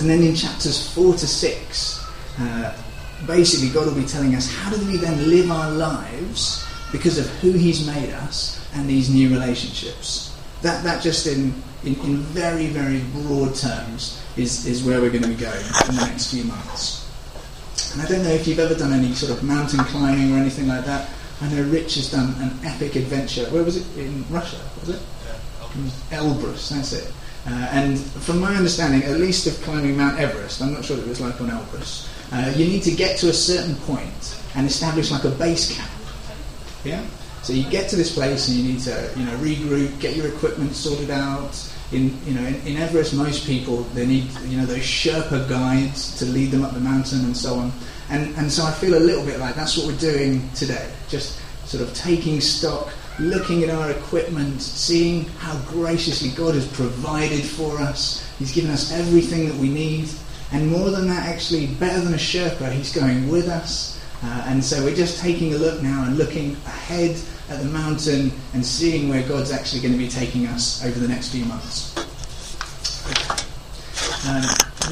And 0.00 0.08
then 0.08 0.22
in 0.22 0.34
chapters 0.34 0.92
4 0.94 1.14
to 1.14 1.26
6, 1.26 2.04
uh, 2.38 2.76
basically 3.26 3.70
God 3.70 3.86
will 3.86 3.94
be 3.94 4.06
telling 4.06 4.34
us 4.34 4.52
how 4.52 4.70
do 4.70 4.84
we 4.86 4.96
then 4.96 5.28
live 5.30 5.50
our 5.50 5.70
lives 5.70 6.66
because 6.92 7.18
of 7.18 7.26
who 7.40 7.52
He's 7.52 7.86
made 7.86 8.10
us 8.10 8.64
and 8.74 8.88
these 8.88 9.08
new 9.08 9.30
relationships. 9.30 10.36
That, 10.62 10.84
that 10.84 11.02
just 11.02 11.26
in, 11.26 11.54
in, 11.84 11.94
in 12.00 12.16
very, 12.16 12.66
very 12.66 13.00
broad 13.12 13.54
terms 13.54 14.22
is, 14.36 14.66
is 14.66 14.84
where 14.84 15.00
we're 15.00 15.10
going 15.10 15.22
to 15.22 15.28
be 15.28 15.34
going 15.34 15.64
in 15.88 15.96
the 15.96 16.06
next 16.06 16.32
few 16.32 16.44
months. 16.44 17.04
And 17.92 18.02
I 18.02 18.06
don't 18.06 18.22
know 18.22 18.30
if 18.30 18.46
you've 18.46 18.58
ever 18.58 18.74
done 18.74 18.92
any 18.92 19.14
sort 19.14 19.32
of 19.32 19.42
mountain 19.42 19.80
climbing 19.80 20.34
or 20.34 20.38
anything 20.38 20.68
like 20.68 20.84
that. 20.84 21.08
I 21.40 21.48
know 21.48 21.62
Rich 21.64 21.96
has 21.96 22.10
done 22.10 22.34
an 22.40 22.58
epic 22.64 22.96
adventure. 22.96 23.44
Where 23.50 23.62
was 23.62 23.76
it? 23.76 23.98
In 23.98 24.24
Russia, 24.30 24.60
was 24.80 24.90
it? 24.90 25.02
Elbrus, 26.10 26.70
that's 26.70 26.92
it. 26.92 27.12
Uh, 27.46 27.68
and 27.70 27.98
from 27.98 28.40
my 28.40 28.54
understanding, 28.56 29.02
at 29.04 29.20
least 29.20 29.46
of 29.46 29.60
climbing 29.62 29.96
Mount 29.96 30.18
Everest, 30.18 30.62
I'm 30.62 30.72
not 30.72 30.84
sure 30.84 30.96
what 30.96 31.06
it 31.06 31.08
was 31.08 31.20
like 31.20 31.40
on 31.40 31.48
Elbrus, 31.48 32.08
uh, 32.32 32.52
you 32.56 32.66
need 32.66 32.82
to 32.82 32.90
get 32.90 33.18
to 33.18 33.28
a 33.28 33.32
certain 33.32 33.76
point 33.76 34.42
and 34.54 34.66
establish 34.66 35.10
like 35.10 35.24
a 35.24 35.30
base 35.30 35.76
camp. 35.76 35.90
Yeah? 36.84 37.04
So 37.42 37.52
you 37.52 37.68
get 37.70 37.88
to 37.90 37.96
this 37.96 38.12
place 38.12 38.48
and 38.48 38.56
you 38.56 38.72
need 38.72 38.80
to, 38.80 39.12
you 39.16 39.24
know, 39.24 39.36
regroup, 39.36 40.00
get 40.00 40.16
your 40.16 40.26
equipment 40.26 40.74
sorted 40.74 41.10
out. 41.10 41.72
In, 41.92 42.18
you 42.26 42.34
know, 42.34 42.44
in, 42.44 42.54
in 42.66 42.76
Everest, 42.76 43.14
most 43.14 43.46
people, 43.46 43.82
they 43.94 44.04
need, 44.04 44.28
you 44.46 44.56
know, 44.56 44.66
those 44.66 44.78
Sherpa 44.78 45.48
guides 45.48 46.18
to 46.18 46.24
lead 46.24 46.50
them 46.50 46.64
up 46.64 46.74
the 46.74 46.80
mountain 46.80 47.20
and 47.20 47.36
so 47.36 47.54
on. 47.54 47.72
And, 48.10 48.34
and 48.36 48.50
so 48.50 48.64
I 48.64 48.72
feel 48.72 48.94
a 48.94 48.98
little 48.98 49.24
bit 49.24 49.38
like 49.38 49.54
that's 49.54 49.76
what 49.76 49.86
we're 49.86 49.98
doing 49.98 50.50
today. 50.54 50.90
Just 51.08 51.40
sort 51.66 51.84
of 51.84 51.94
taking 51.94 52.40
stock, 52.40 52.92
looking 53.20 53.62
at 53.62 53.70
our 53.70 53.92
equipment, 53.92 54.60
seeing 54.60 55.26
how 55.38 55.56
graciously 55.68 56.30
God 56.30 56.54
has 56.54 56.66
provided 56.66 57.44
for 57.44 57.78
us. 57.78 58.28
He's 58.38 58.52
given 58.52 58.70
us 58.72 58.92
everything 58.92 59.48
that 59.48 59.56
we 59.56 59.68
need. 59.68 60.08
And 60.52 60.70
more 60.70 60.90
than 60.90 61.06
that, 61.08 61.28
actually, 61.28 61.66
better 61.66 62.00
than 62.00 62.14
a 62.14 62.18
Sherpa, 62.18 62.70
He's 62.72 62.94
going 62.94 63.28
with 63.28 63.48
us. 63.48 64.00
Uh, 64.22 64.44
and 64.46 64.64
so 64.64 64.82
we're 64.82 64.94
just 64.94 65.20
taking 65.20 65.54
a 65.54 65.58
look 65.58 65.82
now 65.82 66.04
and 66.04 66.16
looking 66.16 66.52
ahead 66.66 67.16
at 67.50 67.60
the 67.60 67.68
mountain 67.68 68.32
and 68.54 68.64
seeing 68.64 69.08
where 69.08 69.26
God's 69.28 69.52
actually 69.52 69.82
going 69.82 69.92
to 69.92 69.98
be 69.98 70.08
taking 70.08 70.46
us 70.46 70.84
over 70.84 70.98
the 70.98 71.08
next 71.08 71.28
few 71.30 71.44
months. 71.44 71.96
Um, 74.26 74.42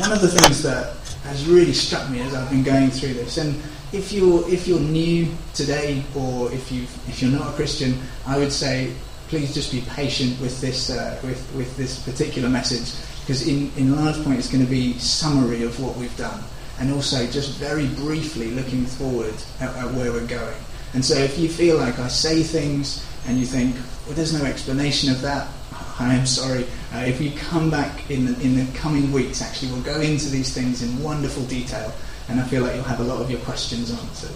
one 0.01 0.13
of 0.13 0.21
the 0.21 0.29
things 0.29 0.63
that 0.63 0.95
has 1.25 1.47
really 1.47 1.73
struck 1.73 2.11
me 2.11 2.21
as 2.21 2.35
I've 2.35 2.51
been 2.51 2.63
going 2.63 2.91
through 2.91 3.15
this, 3.15 3.39
and 3.39 3.61
if 3.93 4.13
you're 4.13 4.49
if 4.49 4.69
you're 4.69 4.81
new 4.81 5.29
today 5.55 6.05
or 6.15 6.53
if 6.53 6.71
you 6.71 6.83
if 7.09 7.23
you're 7.23 7.31
not 7.31 7.49
a 7.49 7.53
Christian, 7.53 7.99
I 8.27 8.39
would 8.39 8.53
say 8.53 8.93
please 9.29 9.55
just 9.55 9.73
be 9.73 9.81
patient 9.89 10.39
with 10.41 10.61
this 10.61 10.91
uh, 10.91 11.19
with 11.25 11.53
with 11.57 11.77
this 11.77 11.99
particular 12.05 12.49
message 12.49 12.93
because 13.25 13.49
in 13.49 13.73
in 13.76 13.97
large 13.97 14.23
point 14.23 14.38
it's 14.38 14.50
going 14.50 14.64
to 14.64 14.71
be 14.71 14.93
summary 14.99 15.62
of 15.62 15.81
what 15.81 15.97
we've 15.97 16.16
done 16.16 16.43
and 16.78 16.93
also 16.93 17.26
just 17.26 17.57
very 17.59 17.87
briefly 17.88 18.50
looking 18.50 18.85
forward 18.85 19.35
at, 19.61 19.75
at 19.76 19.93
where 19.93 20.12
we're 20.12 20.26
going. 20.26 20.57
And 20.93 21.04
so 21.04 21.14
if 21.14 21.38
you 21.38 21.49
feel 21.49 21.76
like 21.78 21.99
I 21.99 22.09
say 22.09 22.43
things 22.43 23.04
and 23.26 23.38
you 23.38 23.47
think, 23.47 23.75
well, 24.07 24.14
there's 24.14 24.33
no 24.33 24.45
explanation 24.45 25.11
of 25.11 25.21
that, 25.23 25.49
I 25.99 26.14
am 26.14 26.26
sorry. 26.26 26.66
Uh, 26.93 26.99
if 26.99 27.21
you 27.21 27.33
come 27.33 27.71
back 27.71 28.11
in 28.11 28.26
the, 28.26 28.40
in 28.40 28.57
the 28.57 28.78
coming 28.78 29.12
weeks, 29.12 29.43
actually, 29.43 29.73
we'll 29.73 29.83
go 29.83 30.00
into 30.00 30.28
these 30.28 30.52
things 30.52 30.83
in 30.83 31.02
wonderful 31.02 31.45
detail, 31.45 31.93
and 32.28 32.40
I 32.40 32.45
feel 32.45 32.62
like 32.62 32.75
you'll 32.75 32.85
have 32.85 33.00
a 33.00 33.04
lot 33.04 33.21
of 33.21 33.31
your 33.31 33.40
questions 33.40 33.90
answered. 33.90 34.35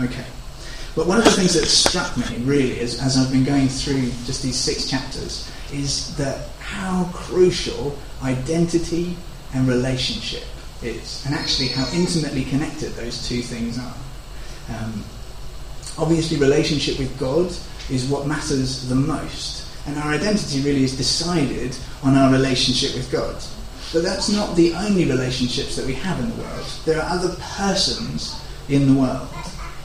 Okay. 0.00 0.24
But 0.94 1.06
one 1.06 1.18
of 1.18 1.24
the 1.24 1.30
things 1.32 1.54
that 1.54 1.66
struck 1.66 2.16
me, 2.16 2.38
really, 2.44 2.78
as, 2.80 3.00
as 3.00 3.16
I've 3.16 3.32
been 3.32 3.44
going 3.44 3.68
through 3.68 4.10
just 4.24 4.42
these 4.42 4.56
six 4.56 4.88
chapters, 4.88 5.50
is 5.74 6.16
that 6.16 6.48
how 6.60 7.10
crucial 7.12 7.98
identity 8.22 9.16
and 9.52 9.68
relationship 9.68 10.44
is, 10.82 11.24
and 11.26 11.34
actually 11.34 11.68
how 11.68 11.86
intimately 11.92 12.44
connected 12.44 12.92
those 12.92 13.28
two 13.28 13.42
things 13.42 13.78
are. 13.78 13.94
Um, 14.76 15.04
obviously, 15.98 16.38
relationship 16.38 16.98
with 16.98 17.18
God 17.18 17.46
is 17.90 18.06
what 18.06 18.26
matters 18.26 18.88
the 18.88 18.94
most, 18.94 19.66
and 19.86 19.98
our 19.98 20.12
identity 20.12 20.62
really 20.62 20.84
is 20.84 20.96
decided 20.96 21.76
on 22.02 22.14
our 22.14 22.32
relationship 22.32 22.94
with 22.94 23.10
God. 23.10 23.36
But 23.92 24.02
that's 24.02 24.28
not 24.28 24.56
the 24.56 24.74
only 24.74 25.04
relationships 25.04 25.76
that 25.76 25.86
we 25.86 25.94
have 25.94 26.18
in 26.18 26.28
the 26.30 26.42
world. 26.42 26.66
There 26.84 27.00
are 27.00 27.08
other 27.08 27.36
persons 27.56 28.40
in 28.68 28.92
the 28.92 29.00
world. 29.00 29.28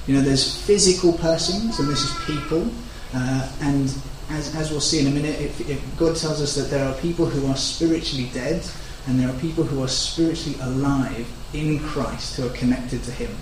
You 0.07 0.15
know, 0.15 0.21
there's 0.21 0.59
physical 0.65 1.13
persons, 1.13 1.79
and 1.79 1.87
this 1.87 2.03
is 2.03 2.25
people, 2.25 2.67
uh, 3.13 3.51
and 3.61 3.93
as, 4.29 4.55
as 4.55 4.71
we'll 4.71 4.81
see 4.81 4.99
in 4.99 5.07
a 5.07 5.11
minute, 5.11 5.39
if, 5.41 5.67
if 5.69 5.97
God 5.97 6.15
tells 6.15 6.41
us 6.41 6.55
that 6.55 6.69
there 6.69 6.85
are 6.85 6.93
people 6.95 7.25
who 7.25 7.47
are 7.47 7.57
spiritually 7.57 8.29
dead, 8.33 8.63
and 9.07 9.19
there 9.19 9.29
are 9.29 9.39
people 9.39 9.63
who 9.63 9.83
are 9.83 9.87
spiritually 9.87 10.59
alive 10.61 11.27
in 11.53 11.79
Christ 11.79 12.35
who 12.35 12.45
are 12.45 12.53
connected 12.53 13.03
to 13.03 13.11
Him. 13.11 13.35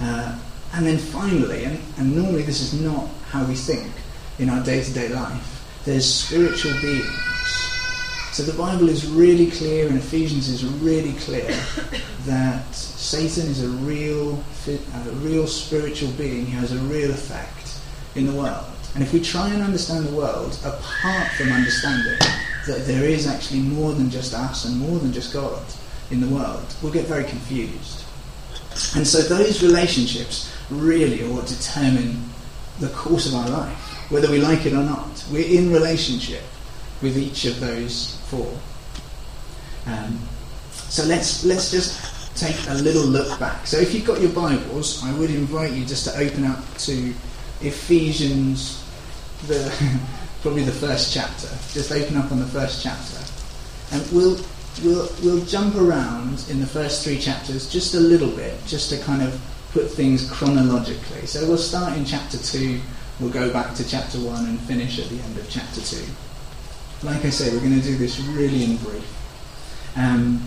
Uh, 0.00 0.38
and 0.74 0.86
then 0.86 0.98
finally, 0.98 1.64
and, 1.64 1.80
and 1.98 2.14
normally 2.14 2.42
this 2.42 2.60
is 2.60 2.80
not 2.80 3.08
how 3.30 3.44
we 3.44 3.54
think 3.54 3.90
in 4.38 4.48
our 4.50 4.62
day 4.64 4.82
to 4.82 4.92
day 4.92 5.08
life, 5.08 5.64
there's 5.84 6.12
spiritual 6.12 6.72
beings. 6.80 7.08
So 8.32 8.42
the 8.42 8.58
Bible 8.58 8.88
is 8.88 9.06
really 9.06 9.50
clear, 9.50 9.86
and 9.86 9.96
Ephesians 9.96 10.48
is 10.48 10.64
really 10.64 11.12
clear 11.20 11.46
that 12.26 12.74
Satan 12.74 13.48
is 13.48 13.62
a 13.62 13.68
real, 13.68 14.42
a 14.66 15.10
real 15.22 15.46
spiritual 15.46 16.10
being 16.12 16.46
who 16.46 16.58
has 16.58 16.72
a 16.72 16.78
real 16.78 17.10
effect 17.10 17.78
in 18.16 18.26
the 18.26 18.32
world. 18.32 18.73
And 18.94 19.02
if 19.02 19.12
we 19.12 19.20
try 19.20 19.48
and 19.48 19.62
understand 19.62 20.06
the 20.06 20.14
world 20.14 20.58
apart 20.64 21.28
from 21.32 21.50
understanding 21.50 22.18
that 22.66 22.86
there 22.86 23.04
is 23.04 23.26
actually 23.26 23.60
more 23.60 23.92
than 23.92 24.08
just 24.08 24.34
us 24.34 24.64
and 24.64 24.78
more 24.78 24.98
than 24.98 25.12
just 25.12 25.32
God 25.32 25.62
in 26.10 26.20
the 26.20 26.28
world, 26.28 26.64
we'll 26.82 26.92
get 26.92 27.06
very 27.06 27.24
confused. 27.24 28.04
And 28.94 29.06
so 29.06 29.20
those 29.22 29.62
relationships 29.62 30.52
really 30.70 31.22
are 31.22 31.32
what 31.32 31.46
determine 31.46 32.22
the 32.80 32.88
course 32.88 33.26
of 33.26 33.34
our 33.34 33.48
life, 33.48 34.10
whether 34.10 34.30
we 34.30 34.38
like 34.38 34.66
it 34.66 34.72
or 34.72 34.82
not. 34.82 35.24
We're 35.30 35.46
in 35.46 35.72
relationship 35.72 36.42
with 37.02 37.16
each 37.16 37.44
of 37.44 37.60
those 37.60 38.16
four. 38.28 38.52
Um, 39.86 40.18
so 40.72 41.04
let's 41.04 41.44
let's 41.44 41.70
just 41.70 42.36
take 42.36 42.56
a 42.68 42.74
little 42.74 43.04
look 43.04 43.38
back. 43.38 43.66
So 43.66 43.78
if 43.78 43.94
you've 43.94 44.06
got 44.06 44.20
your 44.20 44.32
Bibles, 44.32 45.04
I 45.04 45.12
would 45.18 45.30
invite 45.30 45.72
you 45.72 45.84
just 45.84 46.04
to 46.04 46.18
open 46.18 46.44
up 46.44 46.62
to 46.78 47.14
Ephesians, 47.60 48.83
the 49.46 50.00
probably 50.42 50.62
the 50.62 50.72
first 50.72 51.12
chapter. 51.12 51.48
Just 51.72 51.90
open 51.90 52.16
up 52.16 52.30
on 52.30 52.38
the 52.38 52.46
first 52.46 52.82
chapter. 52.82 53.18
And 53.92 54.02
we'll, 54.12 54.38
we'll, 54.82 55.08
we'll 55.22 55.44
jump 55.46 55.74
around 55.76 56.44
in 56.50 56.60
the 56.60 56.66
first 56.66 57.04
three 57.04 57.18
chapters 57.18 57.70
just 57.70 57.94
a 57.94 58.00
little 58.00 58.30
bit, 58.30 58.54
just 58.66 58.90
to 58.90 58.98
kind 59.00 59.22
of 59.22 59.40
put 59.72 59.90
things 59.90 60.30
chronologically. 60.30 61.26
So 61.26 61.46
we'll 61.46 61.56
start 61.56 61.96
in 61.96 62.04
chapter 62.04 62.36
2, 62.36 62.80
we'll 63.20 63.30
go 63.30 63.52
back 63.52 63.74
to 63.76 63.88
chapter 63.88 64.18
1 64.18 64.44
and 64.46 64.60
finish 64.60 64.98
at 64.98 65.08
the 65.08 65.18
end 65.18 65.38
of 65.38 65.48
chapter 65.48 65.80
2. 65.80 66.04
Like 67.04 67.24
I 67.24 67.30
say, 67.30 67.50
we're 67.50 67.60
going 67.60 67.80
to 67.80 67.86
do 67.86 67.96
this 67.96 68.20
really 68.20 68.64
in 68.64 68.76
brief. 68.76 69.96
Um, 69.96 70.42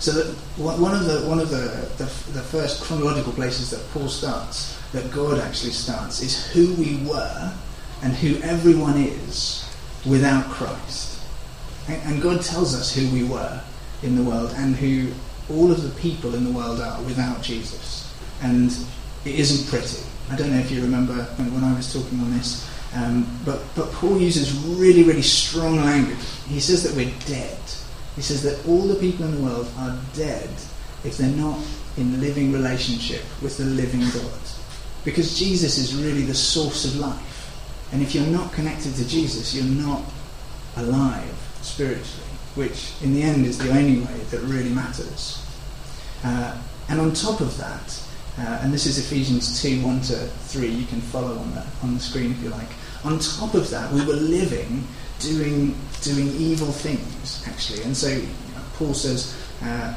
so 0.00 0.12
one 0.56 0.94
of 0.96 1.04
the 1.04 1.28
one 1.28 1.38
of 1.38 1.50
the, 1.50 1.88
the, 1.98 2.04
the 2.32 2.42
first 2.42 2.82
chronological 2.82 3.32
places 3.32 3.70
that 3.70 3.88
Paul 3.92 4.08
starts, 4.08 4.81
that 4.92 5.10
God 5.10 5.38
actually 5.38 5.72
starts, 5.72 6.22
is 6.22 6.46
who 6.48 6.74
we 6.74 6.96
were 7.08 7.52
and 8.02 8.12
who 8.14 8.36
everyone 8.42 8.96
is 8.98 9.68
without 10.06 10.44
Christ. 10.46 11.20
And, 11.88 12.22
God 12.22 12.42
tells 12.42 12.74
us 12.78 12.94
who 12.94 13.08
we 13.10 13.24
were 13.24 13.60
in 14.02 14.16
the 14.16 14.22
world 14.22 14.52
and 14.56 14.76
who 14.76 15.12
all 15.50 15.72
of 15.72 15.82
the 15.82 16.00
people 16.00 16.34
in 16.34 16.44
the 16.44 16.52
world 16.52 16.80
are 16.80 17.02
without 17.02 17.42
Jesus. 17.42 18.14
And 18.42 18.70
it 19.24 19.38
isn't 19.38 19.68
pretty. 19.68 20.02
I 20.30 20.36
don't 20.36 20.50
know 20.52 20.58
if 20.58 20.70
you 20.70 20.80
remember 20.80 21.14
when, 21.14 21.64
I 21.64 21.74
was 21.74 21.92
talking 21.92 22.20
on 22.20 22.30
this, 22.32 22.68
um, 22.94 23.26
but, 23.44 23.62
but 23.74 23.90
Paul 23.92 24.18
uses 24.18 24.52
really, 24.52 25.02
really 25.02 25.22
strong 25.22 25.76
language. 25.76 26.18
He 26.48 26.60
says 26.60 26.82
that 26.84 26.94
we're 26.94 27.12
dead. 27.26 27.58
He 28.14 28.22
says 28.22 28.42
that 28.42 28.66
all 28.68 28.82
the 28.82 28.96
people 28.96 29.24
in 29.24 29.34
the 29.34 29.42
world 29.42 29.68
are 29.78 29.98
dead 30.14 30.50
if 31.04 31.16
they're 31.16 31.28
not 31.30 31.58
in 31.96 32.20
living 32.20 32.52
relationship 32.52 33.22
with 33.42 33.56
the 33.58 33.64
living 33.64 34.00
God. 34.00 34.40
Because 35.04 35.38
Jesus 35.38 35.78
is 35.78 35.94
really 35.94 36.22
the 36.22 36.34
source 36.34 36.84
of 36.84 36.96
life. 36.96 37.28
And 37.92 38.02
if 38.02 38.14
you're 38.14 38.26
not 38.26 38.52
connected 38.52 38.94
to 38.94 39.08
Jesus, 39.08 39.54
you're 39.54 39.64
not 39.64 40.02
alive 40.76 41.34
spiritually, 41.60 42.28
which 42.54 42.94
in 43.02 43.14
the 43.14 43.22
end 43.22 43.46
is 43.46 43.58
the 43.58 43.70
only 43.70 44.00
way 44.00 44.18
that 44.30 44.40
really 44.40 44.70
matters. 44.70 45.44
Uh, 46.24 46.56
and 46.88 47.00
on 47.00 47.12
top 47.12 47.40
of 47.40 47.56
that, 47.58 48.02
uh, 48.38 48.60
and 48.62 48.72
this 48.72 48.86
is 48.86 48.98
Ephesians 48.98 49.60
2 49.60 49.84
1 49.84 50.00
to 50.02 50.14
3, 50.14 50.68
you 50.68 50.86
can 50.86 51.00
follow 51.00 51.36
on, 51.36 51.54
that, 51.54 51.66
on 51.82 51.94
the 51.94 52.00
screen 52.00 52.32
if 52.32 52.42
you 52.42 52.48
like. 52.48 52.68
On 53.04 53.18
top 53.18 53.54
of 53.54 53.68
that, 53.70 53.92
we 53.92 54.04
were 54.06 54.14
living 54.14 54.86
doing, 55.18 55.76
doing 56.00 56.28
evil 56.28 56.72
things, 56.72 57.44
actually. 57.46 57.82
And 57.82 57.96
so 57.96 58.08
you 58.08 58.22
know, 58.22 58.62
Paul 58.74 58.94
says, 58.94 59.36
uh, 59.62 59.94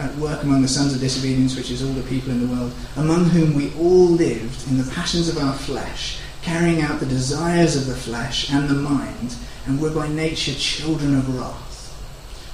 at 0.00 0.14
work 0.16 0.42
among 0.42 0.62
the 0.62 0.68
sons 0.68 0.94
of 0.94 1.00
disobedience, 1.00 1.56
which 1.56 1.70
is 1.70 1.82
all 1.82 1.92
the 1.92 2.08
people 2.08 2.30
in 2.30 2.40
the 2.40 2.54
world, 2.54 2.72
among 2.96 3.26
whom 3.26 3.54
we 3.54 3.72
all 3.78 4.06
lived 4.06 4.66
in 4.68 4.78
the 4.78 4.90
passions 4.90 5.28
of 5.28 5.38
our 5.38 5.54
flesh 5.54 6.18
carrying 6.42 6.80
out 6.80 7.00
the 7.00 7.06
desires 7.06 7.76
of 7.76 7.86
the 7.86 7.94
flesh 7.94 8.50
and 8.50 8.68
the 8.68 8.74
mind, 8.74 9.34
and 9.66 9.80
we're 9.80 9.94
by 9.94 10.08
nature 10.08 10.54
children 10.54 11.14
of 11.14 11.36
wrath. 11.36 11.76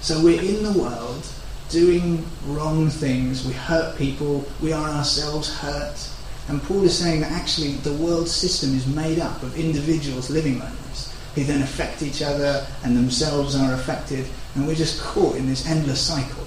So 0.01 0.23
we're 0.23 0.43
in 0.43 0.63
the 0.63 0.79
world 0.79 1.27
doing 1.69 2.25
wrong 2.47 2.89
things, 2.89 3.47
we 3.47 3.53
hurt 3.53 3.97
people, 3.97 4.45
we 4.61 4.73
are 4.73 4.89
ourselves 4.89 5.57
hurt. 5.57 6.09
And 6.49 6.63
Paul 6.63 6.85
is 6.85 6.97
saying 6.97 7.23
that 7.23 7.33
actually 7.33 7.73
the 7.73 7.95
world 7.95 8.29
system 8.29 8.75
is 8.75 8.87
made 8.87 9.19
up 9.19 9.43
of 9.43 9.59
individuals 9.59 10.31
living 10.31 10.59
like 10.59 10.77
this, 10.89 11.15
who 11.35 11.45
then 11.45 11.63
affect 11.63 12.03
each 12.03 12.23
other 12.23 12.67
and 12.85 12.97
themselves 12.97 13.57
are 13.57 13.75
affected, 13.75 14.27
and 14.55 14.67
we're 14.67 14.75
just 14.75 15.01
caught 15.03 15.37
in 15.37 15.47
this 15.47 15.67
endless 15.67 16.01
cycle. 16.01 16.47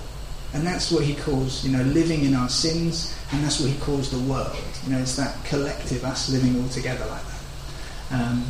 And 0.54 0.66
that's 0.66 0.92
what 0.92 1.04
he 1.04 1.16
calls, 1.16 1.64
you 1.64 1.72
know, 1.72 1.84
living 1.84 2.26
in 2.26 2.34
our 2.34 2.50
sins, 2.50 3.16
and 3.32 3.44
that's 3.44 3.60
what 3.60 3.70
he 3.70 3.78
calls 3.80 4.10
the 4.10 4.20
world. 4.32 4.58
You 4.86 4.94
know, 4.94 5.00
it's 5.00 5.16
that 5.16 5.36
collective, 5.46 6.04
us 6.04 6.30
living 6.30 6.60
all 6.62 6.70
together 6.70 7.06
like 7.06 7.22
that. 7.22 8.22
Um, 8.22 8.46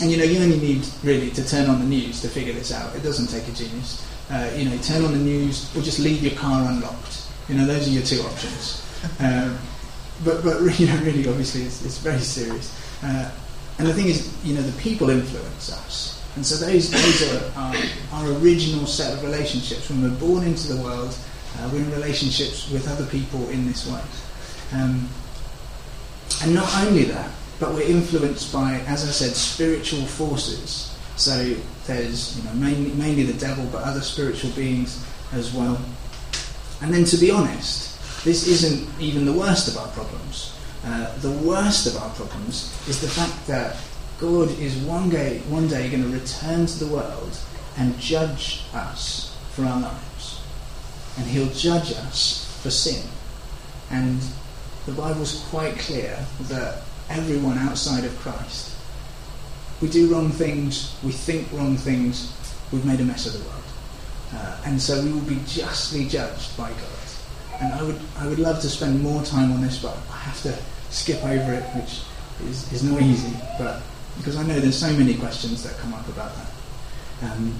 and 0.00 0.10
you 0.10 0.16
know, 0.16 0.24
you 0.24 0.40
only 0.40 0.58
need 0.58 0.86
really 1.02 1.30
to 1.32 1.46
turn 1.46 1.68
on 1.68 1.80
the 1.80 1.86
news 1.86 2.20
to 2.22 2.28
figure 2.28 2.52
this 2.52 2.72
out. 2.72 2.96
It 2.96 3.02
doesn't 3.02 3.28
take 3.28 3.46
a 3.48 3.52
genius. 3.52 4.06
Uh, 4.30 4.50
you 4.56 4.68
know, 4.68 4.76
turn 4.78 5.04
on 5.04 5.12
the 5.12 5.18
news 5.18 5.74
or 5.76 5.82
just 5.82 5.98
leave 5.98 6.22
your 6.22 6.34
car 6.34 6.68
unlocked. 6.70 7.28
You 7.48 7.56
know, 7.56 7.66
those 7.66 7.86
are 7.86 7.90
your 7.90 8.02
two 8.02 8.20
options. 8.22 8.80
Uh, 9.20 9.54
but 10.24 10.42
but 10.42 10.60
you 10.80 10.86
know, 10.86 10.96
really, 11.02 11.28
obviously, 11.28 11.62
it's, 11.62 11.84
it's 11.84 11.98
very 11.98 12.18
serious. 12.20 12.74
Uh, 13.02 13.30
and 13.78 13.86
the 13.86 13.92
thing 13.92 14.06
is, 14.06 14.32
you 14.42 14.54
know, 14.54 14.62
the 14.62 14.80
people 14.80 15.10
influence 15.10 15.70
us. 15.70 16.23
And 16.36 16.44
so 16.44 16.56
those, 16.56 16.90
those 16.90 17.32
are 17.32 17.52
our, 17.56 17.74
our, 18.12 18.32
original 18.40 18.86
set 18.86 19.12
of 19.12 19.22
relationships. 19.22 19.88
When 19.88 20.02
we're 20.02 20.18
born 20.18 20.44
into 20.44 20.72
the 20.72 20.82
world, 20.82 21.16
uh, 21.56 21.70
we're 21.72 21.78
in 21.78 21.90
relationships 21.92 22.70
with 22.70 22.90
other 22.90 23.06
people 23.06 23.48
in 23.50 23.66
this 23.66 23.86
way. 23.86 24.00
Um, 24.72 25.08
and 26.42 26.54
not 26.54 26.68
only 26.84 27.04
that, 27.04 27.30
but 27.60 27.72
we're 27.72 27.82
influenced 27.82 28.52
by, 28.52 28.80
as 28.88 29.04
I 29.04 29.12
said, 29.12 29.36
spiritual 29.36 30.04
forces. 30.06 30.98
So 31.16 31.54
there's 31.86 32.36
you 32.36 32.44
know, 32.44 32.54
mainly, 32.54 32.90
mainly 32.94 33.22
the 33.22 33.38
devil, 33.38 33.64
but 33.70 33.84
other 33.84 34.00
spiritual 34.00 34.50
beings 34.50 35.06
as 35.32 35.54
well. 35.54 35.80
And 36.82 36.92
then 36.92 37.04
to 37.04 37.16
be 37.16 37.30
honest, 37.30 38.24
this 38.24 38.48
isn't 38.48 38.88
even 39.00 39.24
the 39.24 39.32
worst 39.32 39.68
of 39.68 39.76
our 39.76 39.88
problems. 39.88 40.58
Uh, 40.84 41.16
the 41.18 41.30
worst 41.30 41.86
of 41.86 41.96
our 41.96 42.10
problems 42.10 42.76
is 42.88 43.00
the 43.00 43.08
fact 43.08 43.46
that 43.46 43.76
God 44.24 44.58
is 44.58 44.74
one 44.76 45.10
day, 45.10 45.40
one 45.50 45.68
day 45.68 45.90
going 45.90 46.02
to 46.02 46.08
return 46.08 46.64
to 46.64 46.78
the 46.82 46.90
world 46.90 47.38
and 47.76 47.98
judge 48.00 48.62
us 48.72 49.36
for 49.50 49.66
our 49.66 49.78
lives. 49.78 50.40
And 51.18 51.26
He'll 51.26 51.52
judge 51.52 51.92
us 51.92 52.58
for 52.62 52.70
sin. 52.70 53.06
And 53.90 54.22
the 54.86 54.92
Bible's 54.92 55.44
quite 55.50 55.76
clear 55.78 56.18
that 56.44 56.84
everyone 57.10 57.58
outside 57.58 58.04
of 58.04 58.18
Christ, 58.20 58.74
we 59.82 59.90
do 59.90 60.10
wrong 60.10 60.30
things, 60.30 60.96
we 61.04 61.12
think 61.12 61.52
wrong 61.52 61.76
things, 61.76 62.32
we've 62.72 62.86
made 62.86 63.00
a 63.00 63.04
mess 63.04 63.26
of 63.26 63.34
the 63.34 63.46
world. 63.46 63.62
Uh, 64.32 64.56
and 64.64 64.80
so 64.80 65.02
we 65.02 65.12
will 65.12 65.20
be 65.20 65.40
justly 65.46 66.08
judged 66.08 66.56
by 66.56 66.70
God. 66.70 67.60
And 67.60 67.74
I 67.74 67.82
would, 67.82 68.00
I 68.16 68.26
would 68.26 68.38
love 68.38 68.62
to 68.62 68.70
spend 68.70 69.02
more 69.02 69.22
time 69.22 69.52
on 69.52 69.60
this, 69.60 69.82
but 69.82 69.98
I 70.10 70.16
have 70.16 70.42
to 70.44 70.56
skip 70.88 71.22
over 71.22 71.52
it, 71.52 71.62
which 71.74 72.00
is, 72.48 72.72
is 72.72 72.82
not 72.82 73.02
easy, 73.02 73.36
but 73.58 73.82
because 74.16 74.36
I 74.36 74.42
know 74.44 74.58
there's 74.60 74.78
so 74.78 74.92
many 74.92 75.14
questions 75.14 75.62
that 75.64 75.76
come 75.78 75.94
up 75.94 76.06
about 76.08 76.32
that. 76.36 77.30
Um, 77.30 77.54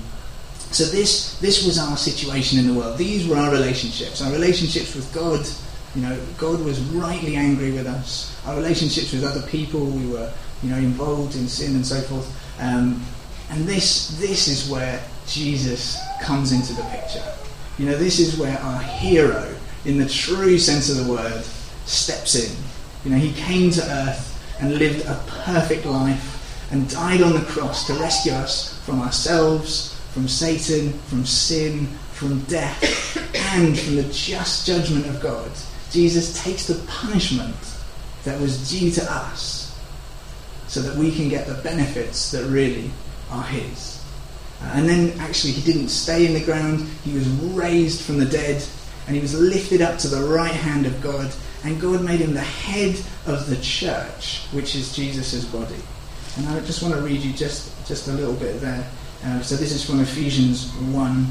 so 0.70 0.84
this 0.84 1.38
this 1.38 1.64
was 1.64 1.78
our 1.78 1.96
situation 1.96 2.58
in 2.58 2.66
the 2.66 2.74
world. 2.74 2.98
These 2.98 3.28
were 3.28 3.36
our 3.36 3.52
relationships. 3.52 4.20
Our 4.22 4.32
relationships 4.32 4.94
with 4.94 5.12
God. 5.14 5.46
You 5.94 6.02
know, 6.02 6.20
God 6.38 6.64
was 6.64 6.80
rightly 6.80 7.36
angry 7.36 7.70
with 7.70 7.86
us. 7.86 8.36
Our 8.46 8.56
relationships 8.56 9.12
with 9.12 9.22
other 9.22 9.46
people. 9.46 9.84
We 9.86 10.08
were, 10.08 10.32
you 10.62 10.70
know, 10.70 10.78
involved 10.78 11.36
in 11.36 11.46
sin 11.46 11.76
and 11.76 11.86
so 11.86 12.00
forth. 12.02 12.26
Um, 12.60 13.00
and 13.50 13.64
this 13.66 14.18
this 14.18 14.48
is 14.48 14.68
where 14.68 15.00
Jesus 15.28 15.96
comes 16.22 16.50
into 16.50 16.72
the 16.72 16.82
picture. 16.84 17.24
You 17.78 17.86
know, 17.86 17.96
this 17.96 18.18
is 18.18 18.36
where 18.38 18.58
our 18.58 18.80
hero, 18.82 19.54
in 19.84 19.98
the 19.98 20.08
true 20.08 20.58
sense 20.58 20.90
of 20.90 21.04
the 21.04 21.12
word, 21.12 21.44
steps 21.86 22.34
in. 22.34 22.56
You 23.04 23.10
know, 23.12 23.18
he 23.18 23.32
came 23.32 23.70
to 23.72 23.82
earth 23.82 24.30
and 24.60 24.74
lived 24.76 25.06
a 25.06 25.22
perfect 25.44 25.84
life 25.86 26.33
and 26.74 26.90
died 26.90 27.22
on 27.22 27.32
the 27.34 27.46
cross 27.46 27.86
to 27.86 27.94
rescue 27.94 28.32
us 28.32 28.76
from 28.80 29.00
ourselves, 29.00 29.96
from 30.12 30.26
Satan, 30.26 30.92
from 31.06 31.24
sin, 31.24 31.86
from 32.10 32.40
death, 32.46 33.16
and 33.54 33.78
from 33.78 33.94
the 33.94 34.12
just 34.12 34.66
judgment 34.66 35.06
of 35.06 35.22
God. 35.22 35.52
Jesus 35.92 36.42
takes 36.42 36.66
the 36.66 36.74
punishment 36.88 37.54
that 38.24 38.40
was 38.40 38.68
due 38.68 38.90
to 38.90 39.02
us 39.04 39.78
so 40.66 40.82
that 40.82 40.96
we 40.96 41.14
can 41.14 41.28
get 41.28 41.46
the 41.46 41.54
benefits 41.62 42.32
that 42.32 42.44
really 42.46 42.90
are 43.30 43.44
His. 43.44 44.02
Uh, 44.60 44.72
and 44.74 44.88
then 44.88 45.16
actually, 45.20 45.52
He 45.52 45.62
didn't 45.62 45.90
stay 45.90 46.26
in 46.26 46.34
the 46.34 46.44
ground, 46.44 46.80
He 47.04 47.14
was 47.14 47.28
raised 47.28 48.00
from 48.00 48.18
the 48.18 48.26
dead, 48.26 48.64
and 49.06 49.14
He 49.14 49.22
was 49.22 49.38
lifted 49.38 49.80
up 49.80 49.96
to 49.98 50.08
the 50.08 50.26
right 50.26 50.50
hand 50.50 50.86
of 50.86 51.00
God, 51.00 51.32
and 51.62 51.80
God 51.80 52.02
made 52.02 52.18
Him 52.18 52.34
the 52.34 52.40
head 52.40 52.96
of 53.26 53.48
the 53.48 53.58
church, 53.58 54.40
which 54.50 54.74
is 54.74 54.96
Jesus' 54.96 55.44
body. 55.44 55.76
And 56.36 56.48
I 56.48 56.60
just 56.60 56.82
want 56.82 56.94
to 56.94 57.00
read 57.00 57.20
you 57.20 57.32
just, 57.32 57.86
just 57.86 58.08
a 58.08 58.12
little 58.12 58.34
bit 58.34 58.60
there. 58.60 58.86
Uh, 59.24 59.40
so 59.40 59.56
this 59.56 59.72
is 59.72 59.84
from 59.84 60.00
Ephesians 60.00 60.72
1. 60.72 61.26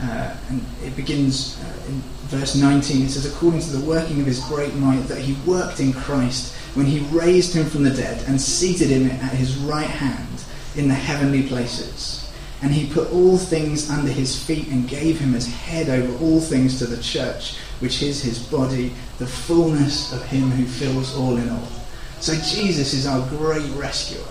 Uh, 0.00 0.36
and 0.48 0.64
it 0.84 0.94
begins 0.96 1.60
uh, 1.62 1.88
in 1.88 2.00
verse 2.26 2.56
19. 2.56 3.06
It 3.06 3.10
says, 3.10 3.32
According 3.32 3.60
to 3.60 3.70
the 3.70 3.84
working 3.86 4.20
of 4.20 4.26
his 4.26 4.40
great 4.44 4.74
might, 4.74 5.02
that 5.02 5.18
he 5.18 5.34
worked 5.48 5.80
in 5.80 5.92
Christ 5.92 6.54
when 6.74 6.86
he 6.86 7.00
raised 7.16 7.54
him 7.54 7.66
from 7.66 7.84
the 7.84 7.90
dead 7.90 8.24
and 8.28 8.40
seated 8.40 8.88
him 8.88 9.10
at 9.10 9.32
his 9.32 9.56
right 9.58 9.88
hand 9.88 10.44
in 10.76 10.88
the 10.88 10.94
heavenly 10.94 11.44
places. 11.48 12.32
And 12.62 12.72
he 12.72 12.92
put 12.92 13.12
all 13.12 13.38
things 13.38 13.90
under 13.90 14.10
his 14.10 14.40
feet 14.42 14.68
and 14.68 14.88
gave 14.88 15.20
him 15.20 15.34
as 15.34 15.46
head 15.46 15.88
over 15.88 16.24
all 16.24 16.40
things 16.40 16.78
to 16.78 16.86
the 16.86 17.00
church, 17.00 17.56
which 17.78 18.02
is 18.02 18.22
his 18.22 18.40
body, 18.40 18.92
the 19.18 19.26
fullness 19.26 20.12
of 20.12 20.24
him 20.26 20.50
who 20.50 20.66
fills 20.66 21.16
all 21.16 21.36
in 21.36 21.48
all. 21.48 21.77
So 22.20 22.34
Jesus 22.34 22.94
is 22.94 23.06
our 23.06 23.26
great 23.28 23.70
rescuer. 23.72 24.26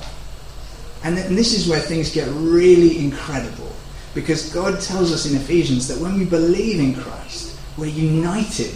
And, 1.03 1.17
this 1.17 1.53
is 1.53 1.69
where 1.69 1.79
things 1.79 2.13
get 2.13 2.27
really 2.31 2.99
incredible. 2.99 3.71
Because 4.13 4.51
God 4.51 4.81
tells 4.81 5.11
us 5.11 5.29
in 5.29 5.37
Ephesians 5.37 5.87
that 5.87 5.99
when 5.99 6.17
we 6.17 6.25
believe 6.25 6.79
in 6.79 6.95
Christ, 7.01 7.57
we're 7.77 7.85
united 7.85 8.75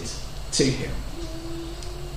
to 0.52 0.64
Him. 0.64 0.92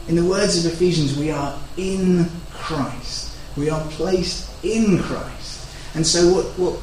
In 0.07 0.15
the 0.15 0.23
words 0.23 0.63
of 0.63 0.71
Ephesians, 0.71 1.17
we 1.17 1.31
are 1.31 1.59
in 1.77 2.29
Christ. 2.51 3.35
We 3.57 3.69
are 3.69 3.83
placed 3.87 4.51
in 4.63 5.01
Christ. 5.01 5.67
And 5.95 6.05
so, 6.05 6.31
what, 6.31 6.45
what 6.59 6.79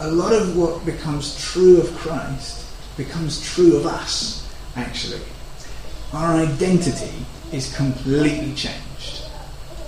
a 0.00 0.10
lot 0.10 0.32
of 0.32 0.56
what 0.56 0.84
becomes 0.84 1.42
true 1.42 1.80
of 1.80 1.92
Christ 1.96 2.64
becomes 2.96 3.42
true 3.42 3.76
of 3.76 3.86
us, 3.86 4.48
actually. 4.76 5.22
Our 6.12 6.36
identity 6.36 7.12
is 7.52 7.74
completely 7.74 8.54
changed. 8.54 8.85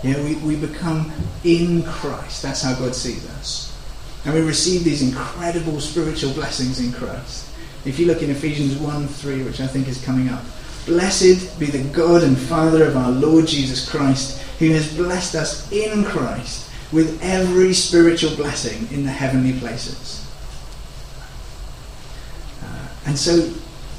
Know, 0.04 0.22
we, 0.22 0.36
we 0.36 0.56
become 0.56 1.10
in 1.44 1.82
Christ. 1.82 2.42
That's 2.42 2.62
how 2.62 2.74
God 2.74 2.94
sees 2.94 3.28
us. 3.30 3.76
And 4.24 4.34
we 4.34 4.42
receive 4.42 4.84
these 4.84 5.02
incredible 5.02 5.80
spiritual 5.80 6.32
blessings 6.32 6.80
in 6.80 6.92
Christ. 6.92 7.50
If 7.84 7.98
you 7.98 8.06
look 8.06 8.22
in 8.22 8.30
Ephesians 8.30 8.76
1 8.76 9.08
3, 9.08 9.42
which 9.42 9.60
I 9.60 9.66
think 9.66 9.88
is 9.88 10.04
coming 10.04 10.28
up, 10.28 10.42
Blessed 10.88 11.60
be 11.60 11.66
the 11.66 11.84
God 11.92 12.22
and 12.22 12.36
Father 12.36 12.86
of 12.86 12.96
our 12.96 13.10
Lord 13.10 13.46
Jesus 13.46 13.88
Christ, 13.88 14.40
who 14.58 14.70
has 14.70 14.96
blessed 14.96 15.34
us 15.34 15.70
in 15.70 16.02
Christ 16.02 16.70
with 16.92 17.22
every 17.22 17.74
spiritual 17.74 18.34
blessing 18.36 18.88
in 18.90 19.04
the 19.04 19.10
heavenly 19.10 19.58
places. 19.60 20.26
Uh, 22.62 22.88
and 23.04 23.18
so, 23.18 23.40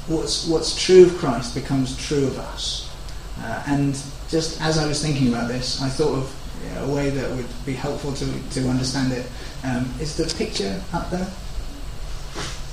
what's, 0.08 0.48
what's 0.48 0.84
true 0.84 1.04
of 1.04 1.16
Christ 1.18 1.54
becomes 1.54 1.96
true 1.96 2.26
of 2.26 2.40
us. 2.40 2.92
Uh, 3.40 3.62
and 3.68 4.02
just 4.30 4.60
as 4.62 4.78
I 4.78 4.86
was 4.86 5.02
thinking 5.02 5.28
about 5.28 5.48
this, 5.48 5.82
I 5.82 5.88
thought 5.88 6.14
of 6.14 6.36
a 6.78 6.92
way 6.92 7.10
that 7.10 7.30
would 7.36 7.48
be 7.66 7.72
helpful 7.72 8.12
to, 8.12 8.50
to 8.50 8.68
understand 8.68 9.12
it. 9.12 9.26
Um, 9.64 9.92
is 10.00 10.16
the 10.16 10.32
picture 10.36 10.80
up 10.92 11.10
there? 11.10 11.26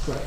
Great. 0.06 0.26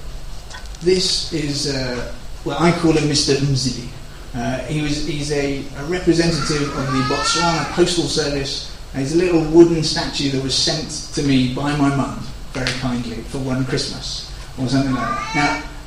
This 0.81 1.33
is, 1.33 1.75
uh, 1.75 2.13
well, 2.45 2.61
I 2.61 2.73
call 2.73 2.93
him 2.93 3.05
Mr. 3.05 3.37
Mzili. 3.37 3.89
Uh, 4.35 4.59
he 4.61 4.83
was, 4.83 5.07
he's 5.07 5.33
a, 5.33 5.59
a, 5.79 5.85
representative 5.87 6.69
of 6.77 6.87
the 6.87 7.15
Botswana 7.15 7.65
Postal 7.73 8.05
Service. 8.05 8.77
He's 8.95 9.15
a 9.15 9.19
little 9.19 9.43
wooden 9.51 9.83
statue 9.83 10.31
that 10.31 10.43
was 10.43 10.55
sent 10.55 10.91
to 11.15 11.23
me 11.23 11.55
by 11.55 11.77
my 11.77 11.95
mum, 11.95 12.21
very 12.53 12.71
kindly, 12.79 13.17
for 13.25 13.39
one 13.39 13.65
Christmas, 13.65 14.33
or 14.59 14.69
something 14.69 14.95
like 14.95 15.09
that. 15.09 15.35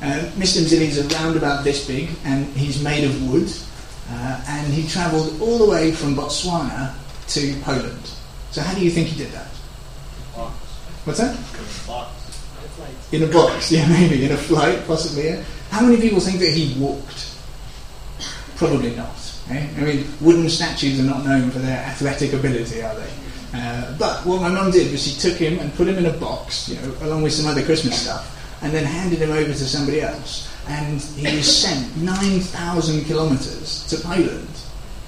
Now, 0.00 0.08
uh, 0.08 0.20
Mr. 0.32 0.62
Mzili 0.62 0.88
is 0.88 1.12
around 1.12 1.36
about 1.36 1.64
this 1.64 1.86
big, 1.86 2.10
and 2.24 2.46
he's 2.56 2.82
made 2.82 3.04
of 3.04 3.30
wood. 3.30 3.50
Uh, 4.10 4.44
and 4.48 4.72
he 4.72 4.86
travelled 4.88 5.40
all 5.40 5.58
the 5.58 5.68
way 5.68 5.92
from 5.92 6.14
Botswana 6.14 6.94
to 7.28 7.54
Poland. 7.62 8.10
So 8.50 8.60
how 8.60 8.74
do 8.74 8.84
you 8.84 8.90
think 8.90 9.08
he 9.08 9.16
did 9.16 9.32
that? 9.32 9.46
What's 11.04 11.18
that? 11.18 11.36
In 11.36 11.42
a 11.42 11.86
box. 11.86 13.12
In 13.12 13.22
a 13.22 13.26
box, 13.26 13.72
yeah, 13.72 13.88
maybe 13.88 14.24
in 14.24 14.32
a 14.32 14.36
flight, 14.36 14.86
possibly. 14.86 15.26
Yeah. 15.28 15.44
How 15.70 15.84
many 15.84 16.00
people 16.00 16.20
think 16.20 16.38
that 16.38 16.50
he 16.50 16.78
walked? 16.80 17.34
Probably 18.56 18.94
not. 18.94 19.14
Eh? 19.50 19.68
I 19.76 19.80
mean, 19.80 20.06
wooden 20.20 20.48
statues 20.48 20.98
are 21.00 21.04
not 21.04 21.24
known 21.24 21.50
for 21.50 21.58
their 21.58 21.78
athletic 21.78 22.32
ability, 22.32 22.82
are 22.82 22.94
they? 22.94 23.10
Uh, 23.52 23.96
but 23.98 24.24
what 24.24 24.40
my 24.40 24.48
mum 24.48 24.70
did 24.70 24.90
was 24.90 25.02
she 25.02 25.18
took 25.20 25.38
him 25.38 25.58
and 25.58 25.72
put 25.74 25.86
him 25.86 25.98
in 25.98 26.06
a 26.06 26.12
box, 26.12 26.68
you 26.68 26.76
know, 26.76 26.94
along 27.02 27.22
with 27.22 27.32
some 27.32 27.46
other 27.46 27.62
Christmas 27.62 28.02
stuff, 28.02 28.30
and 28.62 28.72
then 28.72 28.84
handed 28.84 29.18
him 29.18 29.30
over 29.30 29.52
to 29.52 29.54
somebody 29.54 30.00
else 30.00 30.48
and 30.68 31.00
he 31.00 31.36
was 31.36 31.62
sent 31.62 31.96
9,000 31.96 33.04
kilometres 33.04 33.86
to 33.88 33.96
Poland. 33.96 34.48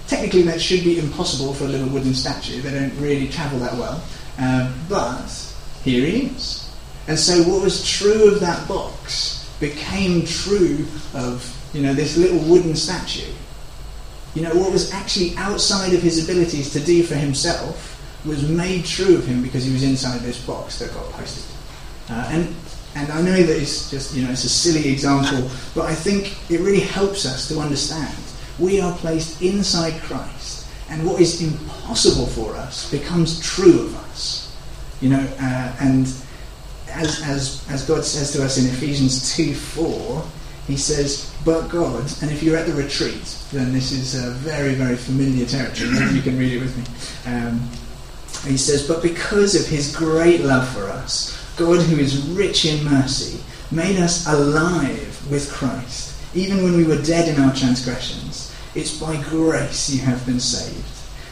Technically, 0.06 0.42
that 0.42 0.60
should 0.60 0.84
be 0.84 0.98
impossible 0.98 1.52
for 1.54 1.64
a 1.64 1.68
little 1.68 1.88
wooden 1.88 2.14
statue. 2.14 2.60
They 2.60 2.70
don't 2.70 2.96
really 3.00 3.28
travel 3.28 3.58
that 3.60 3.74
well. 3.74 4.02
Um, 4.38 4.74
but 4.88 5.54
here 5.82 6.06
he 6.06 6.26
is. 6.26 6.70
And 7.08 7.18
so, 7.18 7.42
what 7.42 7.62
was 7.62 7.88
true 7.88 8.32
of 8.32 8.40
that 8.40 8.68
box 8.68 9.48
became 9.58 10.24
true 10.26 10.86
of 11.14 11.52
you 11.72 11.82
know 11.82 11.94
this 11.94 12.16
little 12.16 12.38
wooden 12.38 12.76
statue. 12.76 13.32
You 14.34 14.42
know 14.42 14.54
what 14.54 14.70
was 14.70 14.92
actually 14.92 15.34
outside 15.36 15.94
of 15.94 16.02
his 16.02 16.22
abilities 16.22 16.72
to 16.72 16.80
do 16.80 17.02
for 17.02 17.14
himself 17.14 17.92
was 18.26 18.48
made 18.48 18.84
true 18.84 19.16
of 19.16 19.26
him 19.26 19.42
because 19.42 19.64
he 19.64 19.72
was 19.72 19.82
inside 19.82 20.20
this 20.20 20.44
box 20.44 20.78
that 20.80 20.92
got 20.92 21.10
posted. 21.12 21.44
Uh, 22.10 22.28
and 22.30 22.54
and 22.96 23.12
I 23.12 23.20
know 23.20 23.42
that 23.42 23.60
it's 23.60 23.90
just, 23.90 24.14
you 24.14 24.24
know, 24.24 24.30
it's 24.30 24.44
a 24.44 24.48
silly 24.48 24.90
example, 24.90 25.50
but 25.74 25.84
I 25.84 25.94
think 25.94 26.50
it 26.50 26.60
really 26.60 26.80
helps 26.80 27.26
us 27.26 27.46
to 27.48 27.60
understand. 27.60 28.16
We 28.58 28.80
are 28.80 28.96
placed 28.96 29.42
inside 29.42 30.00
Christ, 30.00 30.66
and 30.88 31.06
what 31.06 31.20
is 31.20 31.42
impossible 31.42 32.26
for 32.26 32.56
us 32.56 32.90
becomes 32.90 33.38
true 33.40 33.82
of 33.82 33.94
us. 34.08 34.56
You 35.02 35.10
know, 35.10 35.28
uh, 35.38 35.76
and 35.78 36.06
as, 36.88 37.22
as, 37.22 37.66
as 37.68 37.86
God 37.86 38.02
says 38.02 38.32
to 38.32 38.42
us 38.42 38.56
in 38.56 38.64
Ephesians 38.64 39.36
2 39.36 39.52
4, 39.52 40.24
he 40.66 40.78
says, 40.78 41.34
but 41.44 41.68
God, 41.68 42.10
and 42.22 42.30
if 42.30 42.42
you're 42.42 42.56
at 42.56 42.66
the 42.66 42.72
retreat, 42.72 43.38
then 43.52 43.74
this 43.74 43.92
is 43.92 44.14
a 44.14 44.30
very, 44.30 44.74
very 44.74 44.96
familiar 44.96 45.44
territory. 45.44 45.90
You 46.14 46.22
can 46.22 46.38
read 46.38 46.54
it 46.54 46.60
with 46.60 46.76
me. 46.76 47.30
Um, 47.30 47.60
he 48.50 48.56
says, 48.56 48.88
but 48.88 49.02
because 49.02 49.54
of 49.54 49.68
his 49.68 49.94
great 49.94 50.40
love 50.40 50.66
for 50.70 50.84
us, 50.84 51.35
God, 51.56 51.80
who 51.80 51.98
is 51.98 52.26
rich 52.28 52.64
in 52.66 52.84
mercy, 52.84 53.40
made 53.70 53.98
us 53.98 54.26
alive 54.26 55.30
with 55.30 55.50
Christ, 55.52 56.14
even 56.34 56.62
when 56.62 56.76
we 56.76 56.84
were 56.84 57.02
dead 57.02 57.28
in 57.28 57.42
our 57.42 57.54
transgressions, 57.54 58.54
it's 58.74 59.00
by 59.00 59.20
grace 59.22 59.88
you 59.88 60.00
have 60.02 60.24
been 60.26 60.40
saved. 60.40 60.84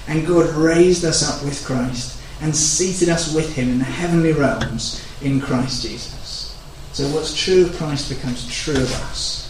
And 0.09 0.27
God 0.27 0.49
raised 0.55 1.05
us 1.05 1.23
up 1.23 1.45
with 1.45 1.65
Christ 1.65 2.21
and 2.41 2.55
seated 2.55 3.09
us 3.09 3.35
with 3.35 3.55
him 3.55 3.69
in 3.69 3.79
the 3.79 3.85
heavenly 3.85 4.33
realms 4.33 5.05
in 5.23 5.41
Christ 5.41 5.83
Jesus. 5.83 6.59
So 6.93 7.05
what's 7.09 7.35
true 7.35 7.67
of 7.67 7.77
Christ 7.77 8.09
becomes 8.09 8.51
true 8.51 8.75
of 8.75 8.93
us. 9.03 9.45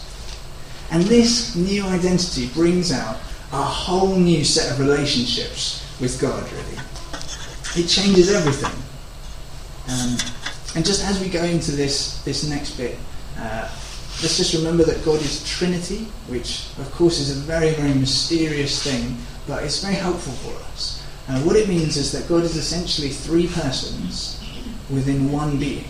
And 0.91 1.03
this 1.03 1.55
new 1.55 1.85
identity 1.85 2.47
brings 2.49 2.91
out 2.91 3.17
a 3.51 3.61
whole 3.61 4.15
new 4.15 4.43
set 4.43 4.71
of 4.71 4.79
relationships 4.79 5.85
with 5.99 6.19
God, 6.19 6.43
really. 6.51 7.83
It 7.83 7.87
changes 7.87 8.31
everything. 8.31 8.71
Um, 9.89 10.17
and 10.75 10.85
just 10.85 11.03
as 11.05 11.21
we 11.21 11.29
go 11.29 11.43
into 11.43 11.71
this, 11.71 12.21
this 12.23 12.47
next 12.47 12.77
bit, 12.77 12.97
uh, 13.37 13.69
let's 14.21 14.37
just 14.37 14.53
remember 14.53 14.83
that 14.83 15.03
God 15.05 15.21
is 15.21 15.47
Trinity, 15.47 16.05
which 16.27 16.67
of 16.77 16.91
course 16.91 17.19
is 17.19 17.37
a 17.37 17.39
very, 17.41 17.71
very 17.73 17.93
mysterious 17.93 18.83
thing, 18.83 19.17
but 19.47 19.63
it's 19.63 19.81
very 19.81 19.95
helpful 19.95 20.33
for 20.33 20.61
us. 20.71 21.01
Uh, 21.27 21.39
what 21.41 21.55
it 21.55 21.67
means 21.67 21.97
is 21.97 22.11
that 22.11 22.27
God 22.27 22.43
is 22.43 22.55
essentially 22.55 23.09
three 23.09 23.47
persons 23.47 24.43
within 24.89 25.31
one 25.31 25.57
being. 25.57 25.87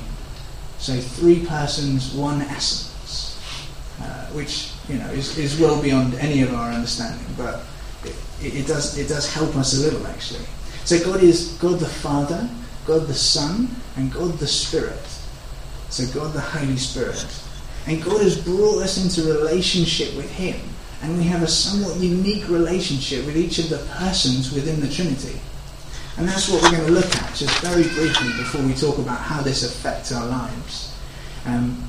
So 0.78 0.96
three 0.96 1.46
persons, 1.46 2.14
one 2.14 2.42
essence, 2.44 3.42
uh, 4.02 4.28
which 4.28 4.72
you 4.88 4.98
know 4.98 5.08
is, 5.08 5.38
is 5.38 5.60
well 5.60 5.82
beyond 5.82 6.14
any 6.16 6.42
of 6.42 6.54
our 6.54 6.72
understanding, 6.72 7.26
but 7.38 7.64
it, 8.04 8.56
it, 8.56 8.68
does 8.68 8.98
it 8.98 9.08
does 9.08 9.34
help 9.34 9.56
us 9.56 9.78
a 9.78 9.82
little 9.82 10.06
actually. 10.08 10.46
So 10.84 11.04
God 11.04 11.24
is 11.24 11.58
God 11.60 11.80
the 11.80 11.88
Father, 11.88 12.48
God 12.86 13.08
the 13.08 13.14
Son, 13.14 13.70
and 13.98 14.12
God 14.12 14.34
the 14.34 14.48
Spirit. 14.48 15.06
So 15.90 16.06
God 16.14 16.34
the 16.34 16.42
Holy 16.42 16.78
Spirit. 16.78 17.26
And 17.88 18.04
God 18.04 18.22
has 18.22 18.42
brought 18.42 18.84
us 18.84 19.04
into 19.04 19.32
relationship 19.32 20.16
with 20.16 20.30
Him. 20.32 20.60
And 21.02 21.18
we 21.18 21.24
have 21.26 21.44
a 21.44 21.48
somewhat 21.48 21.98
unique 21.98 22.48
relationship 22.50 23.26
with 23.26 23.38
each 23.38 23.60
of 23.60 23.70
the 23.70 23.78
persons 23.98 24.52
within 24.52 24.80
the 24.80 24.90
Trinity. 24.90 25.40
And 26.18 26.28
that's 26.28 26.50
what 26.50 26.64
we're 26.64 26.72
going 26.72 26.86
to 26.86 26.92
look 26.92 27.16
at 27.16 27.36
just 27.36 27.60
very 27.60 27.84
briefly 27.84 28.30
before 28.38 28.62
we 28.62 28.74
talk 28.74 28.98
about 28.98 29.20
how 29.20 29.42
this 29.42 29.64
affects 29.64 30.12
our 30.12 30.26
lives. 30.26 30.98
Um, 31.46 31.84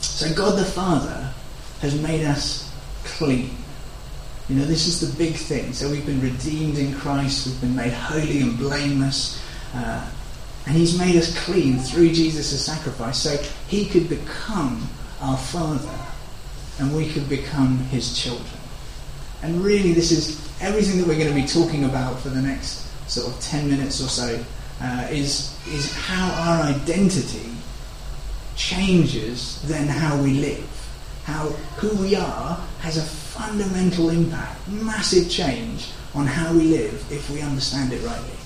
so 0.00 0.32
God 0.34 0.58
the 0.58 0.64
Father 0.64 1.32
has 1.80 2.00
made 2.00 2.24
us 2.24 2.70
clean. 3.04 3.56
You 4.48 4.56
know, 4.56 4.64
this 4.64 4.86
is 4.86 5.00
the 5.00 5.16
big 5.16 5.34
thing. 5.34 5.72
So 5.72 5.88
we've 5.88 6.04
been 6.04 6.20
redeemed 6.20 6.78
in 6.78 6.94
Christ, 6.94 7.46
we've 7.46 7.60
been 7.60 7.76
made 7.76 7.92
holy 7.92 8.42
and 8.42 8.58
blameless, 8.58 9.40
uh, 9.74 10.10
and 10.66 10.76
He's 10.76 10.98
made 10.98 11.16
us 11.16 11.36
clean 11.44 11.78
through 11.78 12.12
Jesus' 12.12 12.64
sacrifice 12.64 13.18
so 13.18 13.36
He 13.68 13.86
could 13.86 14.08
become 14.08 14.88
our 15.20 15.36
Father 15.36 15.98
and 16.78 16.94
we 16.96 17.10
could 17.10 17.28
become 17.28 17.78
His 17.78 18.18
children. 18.18 18.60
And 19.42 19.62
really, 19.62 19.92
this 19.92 20.10
is 20.10 20.40
everything 20.60 20.98
that 20.98 21.06
we're 21.06 21.18
going 21.18 21.28
to 21.28 21.34
be 21.34 21.46
talking 21.46 21.84
about 21.84 22.18
for 22.20 22.30
the 22.30 22.40
next 22.40 22.88
sort 23.10 23.32
of 23.32 23.38
10 23.40 23.68
minutes 23.68 24.00
or 24.00 24.08
so 24.08 24.42
uh, 24.80 25.06
is, 25.10 25.58
is 25.68 25.94
how 25.94 26.30
our 26.42 26.62
identity 26.62 27.50
changes 28.56 29.60
then 29.62 29.88
how 29.88 30.20
we 30.22 30.34
live. 30.34 30.70
How 31.24 31.48
who 31.78 31.96
we 31.96 32.16
are 32.16 32.56
has 32.80 32.96
a 32.96 33.02
fundamental 33.02 34.10
impact, 34.10 34.68
massive 34.68 35.30
change 35.30 35.90
on 36.14 36.26
how 36.26 36.52
we 36.52 36.64
live 36.64 37.10
if 37.10 37.28
we 37.30 37.40
understand 37.40 37.92
it 37.92 38.02
rightly. 38.02 38.43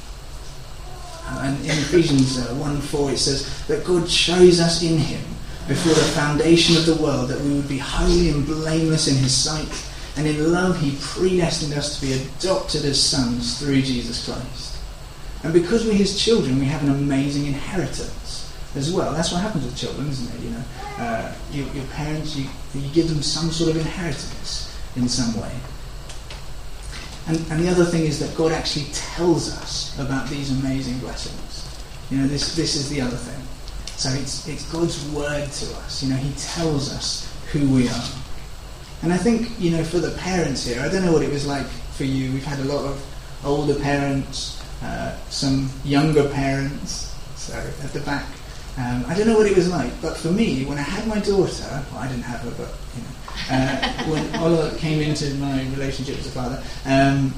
And 1.40 1.58
in 1.60 1.70
Ephesians 1.70 2.38
uh, 2.38 2.54
1 2.54 2.80
4 2.80 3.12
it 3.12 3.18
says 3.18 3.66
that 3.66 3.84
God 3.84 4.08
chose 4.08 4.60
us 4.60 4.82
in 4.82 4.98
Him 4.98 5.22
before 5.66 5.92
the 5.92 6.10
foundation 6.12 6.76
of 6.76 6.86
the 6.86 6.96
world 7.02 7.28
that 7.28 7.40
we 7.40 7.54
would 7.54 7.68
be 7.68 7.78
holy 7.78 8.30
and 8.30 8.46
blameless 8.46 9.08
in 9.08 9.16
His 9.16 9.34
sight. 9.34 9.68
And 10.16 10.26
in 10.26 10.52
love, 10.52 10.80
He 10.80 10.96
predestined 11.00 11.74
us 11.74 12.00
to 12.00 12.06
be 12.06 12.12
adopted 12.14 12.84
as 12.84 13.00
sons 13.00 13.60
through 13.60 13.82
Jesus 13.82 14.24
Christ. 14.24 14.78
And 15.44 15.52
because 15.52 15.84
we're 15.84 15.92
His 15.92 16.20
children, 16.20 16.58
we 16.58 16.64
have 16.64 16.82
an 16.82 16.90
amazing 16.90 17.46
inheritance 17.46 18.52
as 18.74 18.92
well. 18.92 19.12
That's 19.12 19.30
what 19.32 19.42
happens 19.42 19.64
with 19.64 19.76
children, 19.76 20.08
isn't 20.08 20.34
it? 20.34 20.44
You 20.44 20.50
know, 20.50 20.64
uh, 20.98 21.34
you, 21.52 21.64
your 21.74 21.86
parents, 21.86 22.36
you, 22.36 22.48
you 22.74 22.88
give 22.92 23.08
them 23.08 23.22
some 23.22 23.50
sort 23.50 23.70
of 23.70 23.76
inheritance 23.76 24.76
in 24.96 25.08
some 25.08 25.40
way. 25.40 25.52
And, 27.28 27.36
and 27.50 27.60
the 27.60 27.68
other 27.70 27.84
thing 27.84 28.04
is 28.04 28.18
that 28.20 28.34
God 28.36 28.52
actually 28.52 28.86
tells 28.92 29.54
us 29.58 29.96
about 29.98 30.28
these 30.28 30.50
amazing 30.60 30.98
blessings. 30.98 31.78
You 32.10 32.18
know, 32.18 32.26
this, 32.26 32.56
this 32.56 32.74
is 32.74 32.88
the 32.88 33.02
other 33.02 33.16
thing. 33.16 33.44
So 33.96 34.08
it's, 34.10 34.48
it's 34.48 34.70
God's 34.72 35.06
word 35.10 35.50
to 35.50 35.76
us. 35.76 36.02
You 36.02 36.10
know, 36.10 36.16
He 36.16 36.32
tells 36.38 36.90
us 36.90 37.30
who 37.52 37.68
we 37.68 37.88
are. 37.88 38.08
And 39.02 39.12
I 39.12 39.18
think, 39.18 39.50
you 39.60 39.70
know, 39.70 39.84
for 39.84 39.98
the 39.98 40.16
parents 40.18 40.64
here, 40.64 40.80
I 40.80 40.88
don't 40.88 41.04
know 41.04 41.12
what 41.12 41.22
it 41.22 41.30
was 41.30 41.46
like 41.46 41.66
for 41.66 42.04
you. 42.04 42.32
We've 42.32 42.44
had 42.44 42.60
a 42.60 42.64
lot 42.64 42.84
of 42.84 43.04
older 43.44 43.74
parents, 43.74 44.64
uh, 44.82 45.16
some 45.28 45.70
younger 45.84 46.28
parents, 46.30 47.14
so 47.36 47.54
at 47.54 47.92
the 47.92 48.00
back. 48.00 48.26
Um, 48.78 49.04
I 49.08 49.14
don't 49.14 49.26
know 49.26 49.36
what 49.36 49.46
it 49.46 49.56
was 49.56 49.68
like, 49.68 49.90
but 50.00 50.16
for 50.16 50.28
me, 50.28 50.64
when 50.64 50.78
I 50.78 50.82
had 50.82 51.06
my 51.08 51.18
daughter, 51.18 51.84
well, 51.90 52.00
I 52.00 52.06
didn't 52.06 52.22
have 52.22 52.40
her, 52.40 52.50
but 52.52 52.68
you 52.94 53.02
know, 53.02 53.08
uh, 53.50 54.04
when 54.04 54.36
Ola 54.40 54.72
came 54.76 55.00
into 55.00 55.34
my 55.34 55.64
relationship 55.70 56.16
as 56.18 56.28
a 56.28 56.30
father, 56.30 56.62
um, 56.86 57.34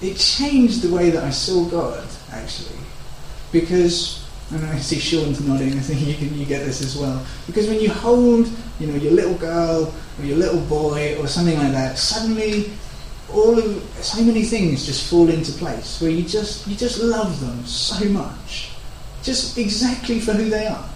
it 0.00 0.16
changed 0.16 0.82
the 0.82 0.92
way 0.92 1.10
that 1.10 1.22
I 1.22 1.30
saw 1.30 1.64
God, 1.66 2.04
actually. 2.32 2.76
Because, 3.52 4.26
and 4.50 4.64
I 4.66 4.78
see 4.78 4.98
Sean's 4.98 5.46
nodding, 5.46 5.72
I 5.78 5.80
think 5.80 6.00
you, 6.00 6.14
can, 6.14 6.36
you 6.36 6.44
get 6.44 6.66
this 6.66 6.82
as 6.82 6.96
well. 6.96 7.24
Because 7.46 7.68
when 7.68 7.80
you 7.80 7.90
hold, 7.90 8.48
you 8.80 8.88
know, 8.88 8.96
your 8.96 9.12
little 9.12 9.34
girl 9.34 9.94
or 10.18 10.24
your 10.24 10.38
little 10.38 10.60
boy 10.62 11.16
or 11.20 11.28
something 11.28 11.56
like 11.56 11.72
that, 11.72 11.98
suddenly 11.98 12.72
all 13.32 13.56
of 13.56 13.82
so 14.00 14.22
many 14.24 14.42
things 14.42 14.84
just 14.84 15.08
fall 15.08 15.28
into 15.28 15.52
place 15.52 16.00
where 16.02 16.10
you 16.10 16.22
just 16.22 16.66
you 16.66 16.76
just 16.76 17.00
love 17.00 17.40
them 17.40 17.64
so 17.64 18.04
much, 18.06 18.71
just 19.22 19.58
exactly 19.58 20.20
for 20.20 20.32
who 20.32 20.50
they 20.50 20.66
are. 20.66 20.88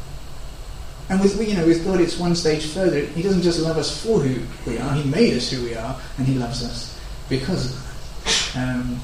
And 1.08 1.20
with 1.20 1.40
you 1.46 1.54
know 1.54 1.66
with 1.66 1.84
God, 1.84 2.00
it's 2.00 2.18
one 2.18 2.34
stage 2.34 2.66
further. 2.66 3.00
He 3.00 3.22
doesn't 3.22 3.42
just 3.42 3.60
love 3.60 3.76
us 3.78 4.02
for 4.02 4.20
who 4.20 4.44
we 4.68 4.78
are; 4.78 4.94
He 4.94 5.08
made 5.08 5.34
us 5.34 5.50
who 5.50 5.62
we 5.62 5.74
are, 5.74 6.00
and 6.18 6.26
He 6.26 6.34
loves 6.34 6.64
us 6.64 6.98
because 7.28 7.66
of 7.66 8.54
that. 8.54 8.62
Um, 8.62 9.00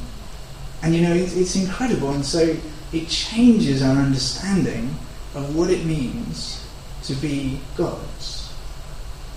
and 0.82 0.94
you 0.94 1.02
know 1.02 1.14
it's, 1.14 1.36
it's 1.36 1.54
incredible, 1.54 2.10
and 2.10 2.24
so 2.24 2.56
it 2.92 3.08
changes 3.08 3.82
our 3.82 3.96
understanding 3.96 4.94
of 5.34 5.54
what 5.56 5.70
it 5.70 5.84
means 5.86 6.66
to 7.04 7.14
be 7.14 7.60
God's. 7.76 8.52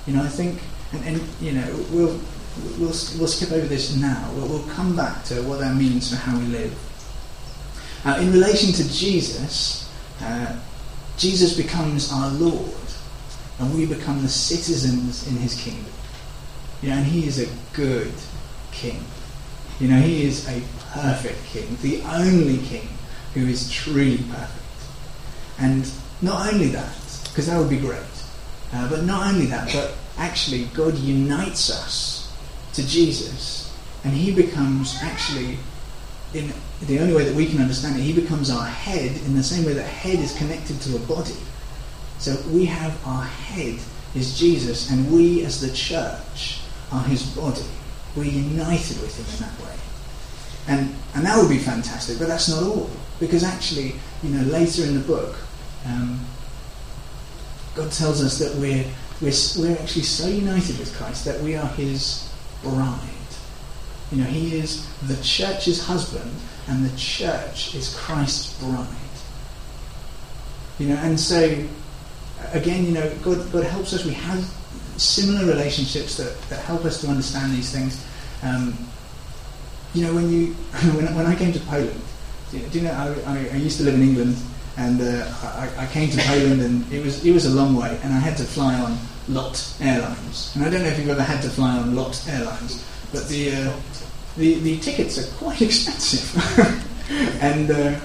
You 0.08 0.14
know, 0.14 0.24
I 0.24 0.28
think, 0.28 0.60
and, 0.94 1.04
and 1.06 1.22
you 1.40 1.54
know, 1.54 1.86
we'll 1.92 2.20
we'll 2.78 2.94
we'll 3.18 3.28
skip 3.28 3.52
over 3.52 3.66
this 3.68 3.96
now. 3.96 4.32
We'll, 4.36 4.48
we'll 4.48 4.68
come 4.70 4.96
back 4.96 5.24
to 5.26 5.42
what 5.44 5.60
that 5.60 5.76
means 5.76 6.10
for 6.10 6.16
how 6.16 6.38
we 6.38 6.46
live. 6.46 6.74
Uh, 8.06 8.18
in 8.22 8.32
relation 8.32 8.72
to 8.72 8.88
Jesus. 8.94 9.92
Uh, 10.22 10.56
Jesus 11.18 11.56
becomes 11.56 12.12
our 12.12 12.30
Lord, 12.32 12.70
and 13.60 13.74
we 13.74 13.86
become 13.86 14.22
the 14.22 14.30
citizens 14.30 15.28
in 15.28 15.38
his 15.38 15.60
kingdom. 15.60 15.92
You 16.82 16.90
know, 16.90 16.96
and 16.98 17.06
he 17.06 17.26
is 17.26 17.40
a 17.40 17.48
good 17.74 18.14
king. 18.72 19.04
You 19.80 19.88
know, 19.88 20.00
he 20.00 20.26
is 20.26 20.48
a 20.48 20.62
perfect 20.94 21.44
king, 21.46 21.78
the 21.82 22.02
only 22.04 22.58
king 22.60 22.88
who 23.34 23.46
is 23.48 23.72
truly 23.72 24.18
perfect. 24.30 24.62
And 25.58 25.90
not 26.22 26.54
only 26.54 26.68
that, 26.68 26.96
because 27.24 27.48
that 27.48 27.58
would 27.58 27.70
be 27.70 27.80
great, 27.80 28.00
uh, 28.74 28.90
but 28.90 29.04
not 29.04 29.34
only 29.34 29.46
that, 29.48 29.72
but 29.74 29.96
actually 30.18 30.66
God 30.74 30.96
unites 30.98 31.70
us 31.70 32.34
to 32.74 32.86
Jesus, 32.86 33.74
and 34.04 34.14
he 34.14 34.34
becomes 34.34 34.98
actually 35.02 35.58
in 36.36 36.54
the 36.82 37.00
only 37.00 37.14
way 37.14 37.24
that 37.24 37.34
we 37.34 37.48
can 37.48 37.62
understand 37.62 37.98
it, 37.98 38.02
he 38.04 38.14
becomes 38.14 38.50
our 38.50 38.66
head 38.66 39.16
in 39.26 39.36
the 39.36 39.44
same 39.44 39.66
way 39.66 39.74
that 39.74 39.88
head 39.88 40.20
is 40.20 40.38
connected 40.38 40.80
to 40.82 40.96
a 40.98 41.00
body. 41.00 41.38
So 42.20 42.36
we 42.52 42.66
have 42.66 42.96
our 43.08 43.24
head 43.24 43.80
is 44.16 44.38
Jesus, 44.38 44.92
and 44.92 45.12
we 45.12 45.46
as 45.46 45.62
the 45.62 45.72
church 45.72 46.60
are 46.92 47.04
his 47.04 47.24
body. 47.36 47.66
We're 48.16 48.26
united 48.26 49.02
with 49.02 49.18
him 49.18 49.26
in 49.34 49.50
that 49.50 49.66
way. 49.66 49.76
And, 50.68 50.96
and 51.16 51.26
that 51.26 51.38
would 51.38 51.50
be 51.50 51.58
fantastic, 51.58 52.20
but 52.20 52.28
that's 52.28 52.50
not 52.50 52.64
all. 52.64 52.90
Because 53.20 53.44
actually, 53.44 53.96
you 54.24 54.30
know, 54.30 54.44
later 54.44 54.84
in 54.84 54.96
the 54.96 55.02
book, 55.02 55.36
um, 55.86 56.20
God 57.76 57.92
tells 57.92 58.24
us 58.24 58.40
that 58.40 58.56
we're, 58.56 58.86
we're, 59.22 59.34
we're 59.58 59.78
actually 59.78 60.04
so 60.04 60.28
united 60.28 60.80
with 60.80 60.94
Christ 60.98 61.24
that 61.26 61.40
we 61.42 61.56
are 61.56 61.68
his 61.68 62.30
bride. 62.64 63.15
You 64.12 64.20
know, 64.20 64.26
he 64.26 64.56
is 64.56 64.88
the 65.08 65.22
church's 65.24 65.84
husband, 65.84 66.32
and 66.68 66.86
the 66.86 66.96
church 66.98 67.74
is 67.76 67.96
Christ's 67.98 68.60
bride. 68.62 68.88
You 70.80 70.90
know, 70.90 70.96
and 70.96 71.20
so 71.20 71.66
again, 72.54 72.86
you 72.86 72.92
know, 72.92 73.10
God, 73.24 73.52
God 73.52 73.64
helps 73.64 73.94
us. 73.94 74.06
We 74.06 74.14
have 74.14 74.44
similar 74.98 75.46
relationships 75.46 76.18
that, 76.18 76.40
that 76.50 76.64
help 76.66 76.86
us 76.86 77.02
to 77.02 77.08
understand 77.08 77.54
these 77.54 77.72
things. 77.72 78.06
Um, 78.44 78.78
you 79.94 80.06
know, 80.06 80.14
when 80.14 80.30
you 80.30 80.48
when, 80.96 81.14
when 81.16 81.26
I 81.26 81.36
came 81.36 81.54
to 81.54 81.60
Poland, 81.62 82.02
do 82.52 82.58
you, 82.58 82.82
know 82.82 82.92
I, 82.92 83.32
I, 83.32 83.38
I, 83.54 83.56
used 83.56 83.78
to 83.78 83.84
live 83.84 83.96
in 83.96 84.02
England, 84.02 84.38
and 84.78 85.02
uh, 85.02 85.26
I, 85.44 85.84
I, 85.84 85.88
came 85.88 86.10
to 86.10 86.18
Poland, 86.22 86.62
and 86.62 86.92
it 86.92 87.04
was 87.04 87.26
it 87.26 87.32
was 87.32 87.46
a 87.46 87.50
long 87.50 87.76
way, 87.76 87.98
and 88.04 88.14
I 88.14 88.20
had 88.20 88.38
to 88.38 88.44
fly 88.44 88.76
on 88.76 88.98
LOT 89.28 89.76
Airlines. 89.82 90.52
And 90.56 90.64
I 90.64 90.70
don't 90.70 90.84
know 90.84 90.90
if 90.90 91.00
you've 91.00 91.10
ever 91.10 91.24
had 91.24 91.42
to 91.44 91.50
fly 91.50 91.78
on 91.78 91.96
LOT 91.96 92.24
Airlines, 92.30 92.86
but 93.16 93.28
the 93.30 93.52
uh, 93.52 93.74
the, 94.38 94.56
the 94.60 94.78
tickets 94.80 95.18
are 95.18 95.36
quite 95.38 95.62
expensive. 95.70 96.36
and, 97.42 97.72
uh, 97.72 98.00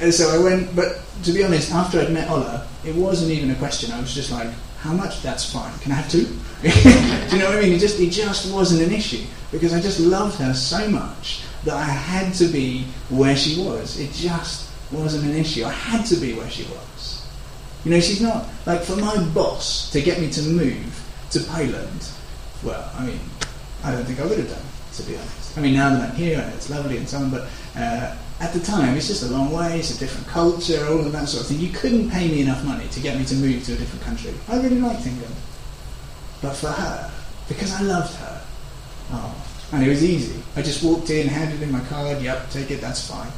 and 0.00 0.12
so 0.14 0.28
I 0.30 0.42
went, 0.42 0.74
but 0.74 1.02
to 1.24 1.32
be 1.32 1.44
honest, 1.44 1.72
after 1.72 2.00
I'd 2.00 2.10
met 2.12 2.30
Ola, 2.30 2.66
it 2.84 2.94
wasn't 2.94 3.32
even 3.32 3.50
a 3.50 3.54
question. 3.56 3.92
I 3.92 4.00
was 4.00 4.14
just 4.14 4.30
like, 4.32 4.48
how 4.78 4.92
much? 4.92 5.22
That's 5.22 5.52
fine. 5.52 5.76
Can 5.80 5.92
I 5.92 5.96
have 5.96 6.10
two? 6.10 6.24
Do 6.62 7.36
you 7.36 7.42
know 7.42 7.50
what 7.50 7.58
I 7.58 7.60
mean? 7.60 7.74
It 7.74 7.78
just 7.78 8.00
it 8.00 8.10
just 8.10 8.52
wasn't 8.52 8.82
an 8.82 8.92
issue 8.92 9.24
because 9.52 9.74
I 9.74 9.80
just 9.80 10.00
loved 10.00 10.38
her 10.38 10.54
so 10.54 10.88
much 10.88 11.42
that 11.64 11.74
I 11.74 11.84
had 11.84 12.32
to 12.34 12.46
be 12.46 12.84
where 13.10 13.36
she 13.36 13.62
was. 13.62 14.00
It 14.00 14.12
just 14.12 14.70
wasn't 14.90 15.24
an 15.24 15.36
issue. 15.36 15.64
I 15.64 15.72
had 15.72 16.06
to 16.06 16.16
be 16.16 16.32
where 16.32 16.48
she 16.48 16.64
was. 16.64 17.26
You 17.84 17.90
know, 17.90 18.00
she's 18.00 18.22
not 18.22 18.48
like 18.64 18.82
for 18.82 18.96
my 18.96 19.22
boss 19.34 19.90
to 19.92 20.00
get 20.00 20.18
me 20.18 20.30
to 20.30 20.42
move 20.42 21.06
to 21.32 21.40
Poland. 21.40 22.08
Well, 22.62 22.90
I 22.96 23.04
mean, 23.04 23.20
I 23.84 23.92
don't 23.92 24.04
think 24.04 24.20
I 24.20 24.26
would 24.26 24.38
have 24.38 24.48
done, 24.48 24.62
to 24.94 25.02
be 25.02 25.16
honest. 25.16 25.58
I 25.58 25.60
mean, 25.60 25.74
now 25.74 25.90
that 25.90 26.10
I'm 26.10 26.16
here 26.16 26.38
and 26.38 26.52
it's 26.54 26.70
lovely 26.70 26.96
and 26.96 27.08
so 27.08 27.18
on, 27.18 27.30
but 27.30 27.48
uh, 27.76 28.16
at 28.40 28.52
the 28.52 28.60
time, 28.60 28.96
it's 28.96 29.08
just 29.08 29.22
a 29.22 29.26
long 29.26 29.50
way, 29.52 29.78
it's 29.78 29.94
a 29.94 29.98
different 29.98 30.26
culture, 30.26 30.84
all 30.86 31.00
of 31.00 31.12
that 31.12 31.28
sort 31.28 31.42
of 31.42 31.48
thing. 31.48 31.60
You 31.60 31.70
couldn't 31.70 32.10
pay 32.10 32.28
me 32.28 32.42
enough 32.42 32.64
money 32.64 32.88
to 32.88 33.00
get 33.00 33.18
me 33.18 33.24
to 33.26 33.34
move 33.34 33.64
to 33.64 33.72
a 33.72 33.76
different 33.76 34.04
country. 34.04 34.32
I 34.48 34.56
really 34.56 34.80
liked 34.80 35.06
England. 35.06 35.34
But 36.42 36.54
for 36.54 36.68
her, 36.68 37.10
because 37.48 37.72
I 37.74 37.82
loved 37.82 38.14
her, 38.16 38.42
oh, 39.12 39.46
and 39.72 39.84
it 39.84 39.88
was 39.88 40.04
easy. 40.04 40.42
I 40.56 40.62
just 40.62 40.82
walked 40.82 41.10
in, 41.10 41.26
handed 41.26 41.62
in 41.62 41.70
my 41.70 41.80
card, 41.80 42.22
yep, 42.22 42.48
take 42.50 42.70
it, 42.70 42.80
that's 42.80 43.08
fine. 43.08 43.30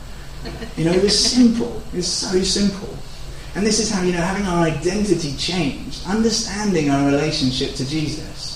You 0.76 0.84
know, 0.84 0.92
it 0.92 1.02
was 1.02 1.18
simple. 1.18 1.82
It 1.92 1.96
was 1.96 2.08
so 2.08 2.40
simple. 2.42 2.96
And 3.54 3.66
this 3.66 3.80
is 3.80 3.90
how, 3.90 4.02
you 4.02 4.12
know, 4.12 4.18
having 4.18 4.46
our 4.46 4.64
identity 4.64 5.36
changed, 5.36 6.06
understanding 6.06 6.90
our 6.90 7.06
relationship 7.06 7.74
to 7.74 7.88
Jesus 7.88 8.51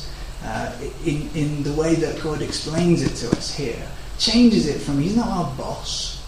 uh, 0.46 0.72
in, 1.04 1.28
in 1.34 1.62
the 1.62 1.72
way 1.72 1.94
that 1.96 2.22
God 2.22 2.40
explains 2.40 3.02
it 3.02 3.16
to 3.16 3.36
us 3.36 3.54
here, 3.54 3.86
changes 4.18 4.68
it 4.68 4.80
from 4.80 5.00
He's 5.00 5.16
not 5.16 5.28
our 5.28 5.56
boss. 5.56 6.24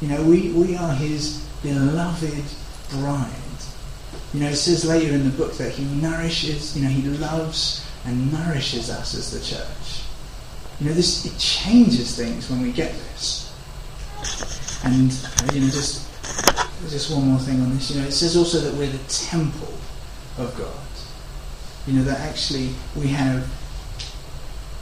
You 0.00 0.08
know, 0.08 0.22
we, 0.24 0.50
we 0.52 0.76
are 0.76 0.94
His 0.94 1.46
beloved 1.62 2.44
bride. 2.90 3.28
You 4.32 4.40
know, 4.40 4.48
it 4.48 4.56
says 4.56 4.84
later 4.84 5.12
in 5.12 5.24
the 5.24 5.36
book 5.36 5.54
that 5.54 5.72
He 5.72 5.84
nourishes, 5.84 6.76
you 6.76 6.84
know, 6.84 6.90
He 6.90 7.02
loves 7.02 7.86
and 8.04 8.32
nourishes 8.32 8.90
us 8.90 9.14
as 9.14 9.30
the 9.30 9.40
church. 9.44 10.04
You 10.80 10.88
know, 10.88 10.94
this 10.94 11.24
it 11.26 11.38
changes 11.38 12.16
things 12.16 12.50
when 12.50 12.62
we 12.62 12.72
get 12.72 12.92
this. 12.92 13.54
And 14.84 15.12
you 15.54 15.60
know, 15.60 15.66
just 15.66 16.08
just 16.88 17.14
one 17.14 17.28
more 17.28 17.38
thing 17.38 17.60
on 17.60 17.74
this. 17.74 17.90
You 17.90 18.00
know, 18.00 18.06
it 18.06 18.12
says 18.12 18.36
also 18.36 18.58
that 18.60 18.74
we're 18.74 18.90
the 18.90 18.98
temple 19.08 19.72
of 20.38 20.56
God. 20.56 20.91
You 21.86 21.94
know 21.94 22.04
that 22.04 22.20
actually 22.20 22.70
we 22.96 23.08
have 23.08 23.46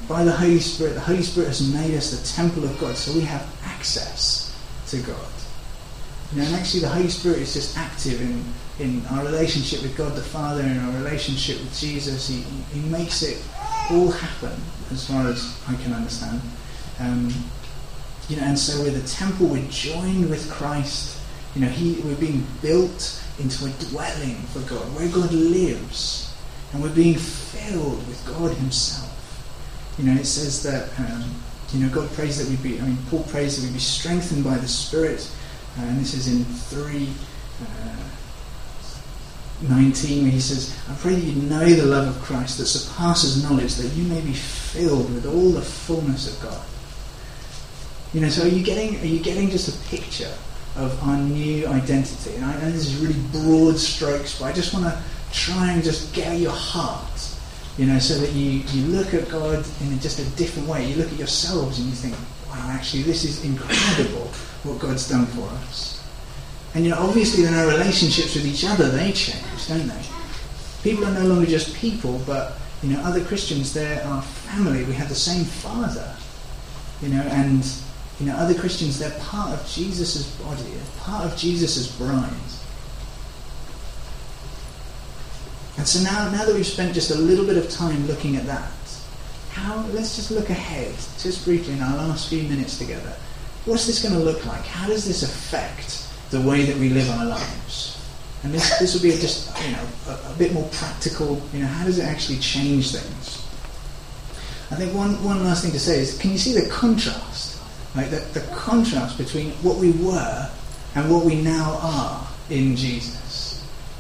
by 0.09 0.25
the 0.25 0.33
Holy 0.33 0.61
Spirit. 0.61 0.95
The 0.95 1.01
Holy 1.01 1.23
Spirit 1.23 1.49
has 1.49 1.73
made 1.73 1.95
us 1.95 2.11
the 2.11 2.37
temple 2.37 2.65
of 2.65 2.79
God, 2.79 2.97
so 2.97 3.13
we 3.15 3.23
have 3.23 3.47
access 3.65 4.55
to 4.89 4.99
God. 4.99 5.33
You 6.33 6.41
know, 6.41 6.47
and 6.47 6.55
actually, 6.57 6.81
the 6.81 6.89
Holy 6.89 7.09
Spirit 7.09 7.39
is 7.39 7.55
just 7.55 7.79
active 7.79 8.21
in 8.21 8.45
in 8.81 9.05
our 9.11 9.25
relationship 9.25 9.83
with 9.83 9.97
God 9.97 10.15
the 10.15 10.23
Father, 10.23 10.63
in 10.63 10.79
our 10.79 10.93
relationship 10.93 11.61
with 11.61 11.79
Jesus. 11.79 12.29
He, 12.29 12.43
he 12.73 12.81
makes 12.89 13.23
it 13.23 13.43
all 13.91 14.11
happen, 14.11 14.59
as 14.91 15.07
far 15.07 15.27
as 15.27 15.61
I 15.69 15.75
can 15.77 15.93
understand. 15.93 16.41
Um, 16.99 17.33
you 18.29 18.37
know, 18.37 18.45
and 18.45 18.59
so 18.59 18.83
we're 18.83 18.91
the 18.91 19.07
temple. 19.07 19.49
We're 19.49 19.69
joined 19.69 20.31
with 20.31 20.51
Christ. 20.51 21.21
You 21.55 21.63
know, 21.63 21.69
he, 21.69 22.01
we're 22.03 22.17
being 22.17 22.47
built 22.63 23.23
into 23.39 23.67
a 23.67 23.71
dwelling 23.91 24.37
for 24.53 24.61
God, 24.61 24.85
where 24.95 25.09
God 25.09 25.33
lives, 25.33 26.30
and 26.73 26.83
we're 26.83 26.95
being 26.95 27.17
filled 27.17 28.07
with 28.07 28.25
God 28.27 28.57
Himself. 28.57 29.07
You 29.99 30.05
know, 30.05 30.21
it 30.21 30.27
says 30.27 30.63
that. 30.63 30.99
Um, 30.99 31.25
you 31.73 31.87
know, 31.87 31.95
God 31.95 32.11
prays 32.15 32.37
that 32.39 32.49
we 32.49 32.57
be. 32.69 32.81
I 32.81 32.85
mean, 32.85 32.99
Paul 33.11 33.23
prays 33.25 33.61
that 33.61 33.65
we 33.65 33.73
be 33.73 33.79
strengthened 33.79 34.43
by 34.43 34.59
the 34.59 34.67
Spirit, 34.67 35.31
uh, 35.79 35.83
and 35.83 36.01
this 36.01 36.15
is 36.15 36.27
in 36.27 36.45
three. 36.45 37.09
Uh, 37.63 38.11
19, 39.69 40.23
where 40.23 40.33
he 40.33 40.41
says, 40.41 40.75
I 40.89 40.95
pray 40.95 41.15
that 41.15 41.21
you 41.21 41.43
know 41.43 41.65
the 41.67 41.85
love 41.85 42.09
of 42.09 42.23
Christ 42.23 42.59
that 42.59 42.67
surpasses 42.67 43.43
knowledge, 43.43 43.75
that 43.75 43.93
you 43.93 44.05
may 44.05 44.21
be 44.23 44.33
filled 44.33 45.13
with 45.13 45.27
all 45.27 45.51
the 45.51 45.61
fullness 45.61 46.35
of 46.35 46.43
God. 46.43 46.67
You 48.15 48.23
know, 48.23 48.29
so 48.29 48.45
are 48.45 48.49
you 48.49 48.65
getting 48.65 48.99
are 49.01 49.07
you 49.07 49.21
getting 49.21 49.51
just 49.51 49.69
a 49.69 49.89
picture 49.89 50.33
of 50.77 50.99
our 51.03 51.19
new 51.19 51.67
identity? 51.67 52.35
And 52.37 52.45
I 52.45 52.55
know 52.55 52.71
this 52.71 52.87
is 52.87 52.97
really 52.97 53.21
broad 53.33 53.79
strokes, 53.79 54.39
but 54.39 54.47
I 54.47 54.53
just 54.53 54.73
want 54.73 54.87
to 54.87 55.03
try 55.33 55.73
and 55.73 55.83
just 55.83 56.13
get 56.15 56.39
your 56.39 56.53
heart, 56.53 57.37
you 57.79 57.87
know, 57.87 57.99
so 57.99 58.19
that 58.19 58.33
you, 58.33 58.63
you 58.73 58.87
look 58.89 59.15
at 59.15 59.29
God 59.29 59.65
in 59.81 59.99
just 60.01 60.19
a 60.19 60.25
different 60.37 60.69
way. 60.69 60.87
You 60.87 60.97
look 60.97 61.13
at 61.13 61.19
yourselves 61.19 61.79
and 61.79 61.89
you 61.89 61.95
think, 61.95 62.15
wow, 62.49 62.71
actually 62.71 63.03
this 63.03 63.25
is 63.25 63.45
incredible 63.45 64.31
what 64.65 64.79
God's 64.79 65.09
done 65.09 65.27
for 65.27 65.49
us. 65.65 66.05
And 66.75 66.85
you 66.85 66.91
know, 66.91 66.99
obviously 66.99 67.45
then 67.45 67.55
our 67.55 67.67
relationships 67.67 68.35
with 68.35 68.47
each 68.47 68.65
other, 68.65 68.89
they 68.89 69.13
change, 69.13 69.69
don't 69.69 69.87
they? 69.87 70.03
People 70.83 71.05
are 71.07 71.15
no 71.15 71.27
longer 71.27 71.47
just 71.47 71.75
people, 71.75 72.21
but 72.27 72.55
you 72.83 72.91
know, 72.91 73.01
other 73.01 73.23
Christians, 73.25 73.75
they're 73.75 74.03
our 74.05 74.23
family. 74.23 74.85
We 74.85 74.95
have 74.95 75.09
the 75.09 75.15
same 75.15 75.45
father. 75.45 76.15
You 77.03 77.09
know, 77.09 77.23
and 77.23 77.65
you 78.19 78.27
know, 78.27 78.35
other 78.37 78.55
Christians, 78.55 78.99
they're 78.99 79.19
part 79.21 79.53
of 79.53 79.67
Jesus' 79.67 80.31
body, 80.37 80.63
part 80.99 81.25
of 81.25 81.37
Jesus' 81.37 81.97
bride. 81.97 82.31
And 85.81 85.89
so 85.89 86.05
now, 86.05 86.31
now 86.31 86.45
that 86.45 86.55
we've 86.55 86.67
spent 86.67 86.93
just 86.93 87.11
a 87.11 87.15
little 87.15 87.47
bit 87.47 87.57
of 87.57 87.71
time 87.71 88.07
looking 88.07 88.37
at 88.37 88.45
that, 88.45 88.71
how 89.51 89.79
let's 89.95 90.15
just 90.15 90.31
look 90.31 90.51
ahead, 90.51 90.93
just 91.19 91.47
briefly 91.47 91.73
in 91.73 91.81
our 91.81 91.97
last 91.97 92.29
few 92.29 92.43
minutes 92.43 92.77
together. 92.77 93.17
What's 93.65 93.87
this 93.87 94.03
going 94.03 94.15
to 94.15 94.21
look 94.21 94.45
like? 94.45 94.63
How 94.67 94.89
does 94.89 95.07
this 95.07 95.23
affect 95.23 96.07
the 96.31 96.41
way 96.41 96.65
that 96.65 96.77
we 96.77 96.89
live 96.89 97.11
our 97.11 97.27
lives. 97.27 97.97
And 98.43 98.55
this, 98.55 98.79
this 98.79 98.95
will 98.95 99.03
be 99.03 99.11
just 99.11 99.51
you 99.65 99.73
know 99.73 99.87
a, 100.09 100.33
a, 100.33 100.35
bit 100.39 100.53
more 100.55 100.69
practical. 100.73 101.43
You 101.53 101.61
know, 101.61 101.67
how 101.67 101.85
does 101.85 101.99
it 101.99 102.05
actually 102.05 102.39
change 102.39 102.93
things? 102.93 103.47
I 104.71 104.77
think 104.77 104.95
one, 104.95 105.23
one 105.25 105.43
last 105.45 105.63
thing 105.63 105.73
to 105.73 105.81
say 105.81 105.99
is, 105.99 106.17
can 106.19 106.31
you 106.31 106.39
see 106.39 106.59
the 106.59 106.69
contrast? 106.71 107.61
Like 107.97 108.11
the, 108.11 108.21
the 108.39 108.41
contrast 108.55 109.19
between 109.19 109.51
what 109.63 109.79
we 109.79 109.91
were 109.91 110.51
and 110.95 111.11
what 111.11 111.25
we 111.25 111.35
now 111.43 111.79
are 111.83 112.29
in 112.49 112.77
Jesus. 112.77 113.50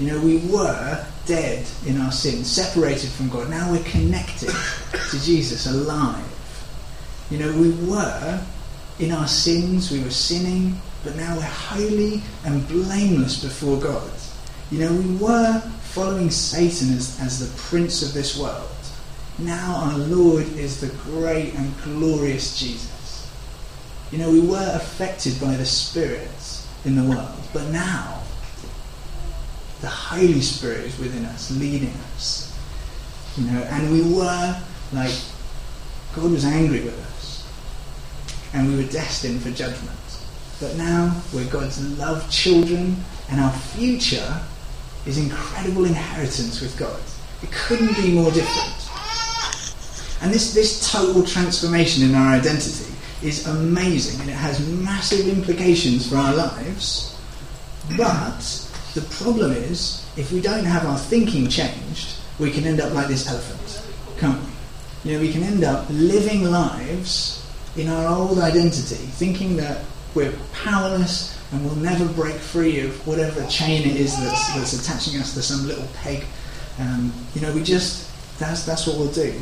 You 0.00 0.06
know, 0.06 0.20
we 0.22 0.38
were 0.38 1.06
dead 1.26 1.66
in 1.84 2.00
our 2.00 2.10
sins, 2.10 2.50
separated 2.50 3.10
from 3.10 3.28
God. 3.28 3.50
Now 3.50 3.70
we're 3.70 3.84
connected 3.84 4.48
to 4.48 5.20
Jesus, 5.20 5.66
alive. 5.66 6.24
You 7.30 7.36
know, 7.36 7.52
we 7.52 7.72
were 7.86 8.42
in 8.98 9.12
our 9.12 9.28
sins, 9.28 9.90
we 9.90 10.02
were 10.02 10.08
sinning, 10.08 10.80
but 11.04 11.16
now 11.16 11.36
we're 11.36 11.42
holy 11.42 12.22
and 12.46 12.66
blameless 12.66 13.44
before 13.44 13.78
God. 13.78 14.10
You 14.70 14.78
know, 14.78 14.90
we 14.90 15.16
were 15.16 15.60
following 15.82 16.30
Satan 16.30 16.96
as, 16.96 17.20
as 17.20 17.38
the 17.38 17.60
prince 17.60 18.00
of 18.00 18.14
this 18.14 18.38
world. 18.38 18.70
Now 19.38 19.74
our 19.84 19.98
Lord 19.98 20.48
is 20.56 20.80
the 20.80 20.88
great 21.04 21.52
and 21.56 21.74
glorious 21.82 22.58
Jesus. 22.58 23.30
You 24.10 24.16
know, 24.16 24.30
we 24.30 24.40
were 24.40 24.70
affected 24.72 25.38
by 25.38 25.56
the 25.56 25.66
spirits 25.66 26.66
in 26.86 26.96
the 26.96 27.04
world, 27.04 27.36
but 27.52 27.68
now 27.68 28.19
the 29.80 29.88
Holy 29.88 30.40
Spirit 30.40 30.80
is 30.80 30.98
within 30.98 31.24
us, 31.26 31.50
leading 31.50 31.94
us. 32.14 32.46
You 33.36 33.46
know, 33.46 33.60
and 33.62 33.92
we 33.92 34.02
were 34.02 34.60
like 34.92 35.14
God 36.14 36.32
was 36.32 36.44
angry 36.44 36.80
with 36.80 36.98
us, 37.12 37.48
and 38.52 38.68
we 38.68 38.76
were 38.76 38.90
destined 38.90 39.42
for 39.42 39.50
judgment. 39.50 39.96
But 40.60 40.76
now 40.76 41.22
we're 41.32 41.48
God's 41.50 41.80
loved 41.98 42.30
children, 42.30 42.96
and 43.30 43.40
our 43.40 43.52
future 43.52 44.40
is 45.06 45.18
incredible 45.18 45.84
inheritance 45.84 46.60
with 46.60 46.76
God. 46.78 47.00
It 47.42 47.50
couldn't 47.52 47.96
be 47.96 48.12
more 48.12 48.30
different. 48.30 48.74
And 50.22 50.32
this, 50.32 50.52
this 50.52 50.90
total 50.90 51.24
transformation 51.24 52.04
in 52.08 52.14
our 52.14 52.34
identity 52.34 52.92
is 53.22 53.46
amazing 53.46 54.20
and 54.20 54.28
it 54.28 54.34
has 54.34 54.66
massive 54.68 55.26
implications 55.28 56.08
for 56.08 56.16
our 56.16 56.34
lives. 56.34 57.16
But 57.96 58.69
the 58.94 59.02
problem 59.02 59.52
is, 59.52 60.06
if 60.16 60.32
we 60.32 60.40
don't 60.40 60.64
have 60.64 60.84
our 60.84 60.98
thinking 60.98 61.48
changed, 61.48 62.16
we 62.38 62.50
can 62.50 62.64
end 62.64 62.80
up 62.80 62.92
like 62.92 63.08
this 63.08 63.28
elephant, 63.28 63.86
can't 64.18 64.40
we? 64.42 65.10
You 65.10 65.16
know, 65.16 65.22
we 65.22 65.32
can 65.32 65.42
end 65.42 65.64
up 65.64 65.86
living 65.90 66.44
lives 66.44 67.46
in 67.76 67.88
our 67.88 68.08
old 68.08 68.38
identity, 68.38 68.96
thinking 68.96 69.56
that 69.56 69.84
we're 70.14 70.32
powerless 70.52 71.38
and 71.52 71.64
we'll 71.64 71.76
never 71.76 72.06
break 72.14 72.34
free 72.36 72.80
of 72.80 73.06
whatever 73.06 73.44
chain 73.46 73.88
it 73.88 73.96
is 73.96 74.16
that's, 74.18 74.54
that's 74.54 74.72
attaching 74.72 75.20
us 75.20 75.34
to 75.34 75.42
some 75.42 75.66
little 75.66 75.86
peg. 75.94 76.24
Um, 76.78 77.12
you 77.34 77.40
know, 77.40 77.52
we 77.52 77.62
just, 77.62 78.08
that's, 78.38 78.64
that's 78.64 78.86
what 78.86 78.96
we'll 78.96 79.12
do. 79.12 79.34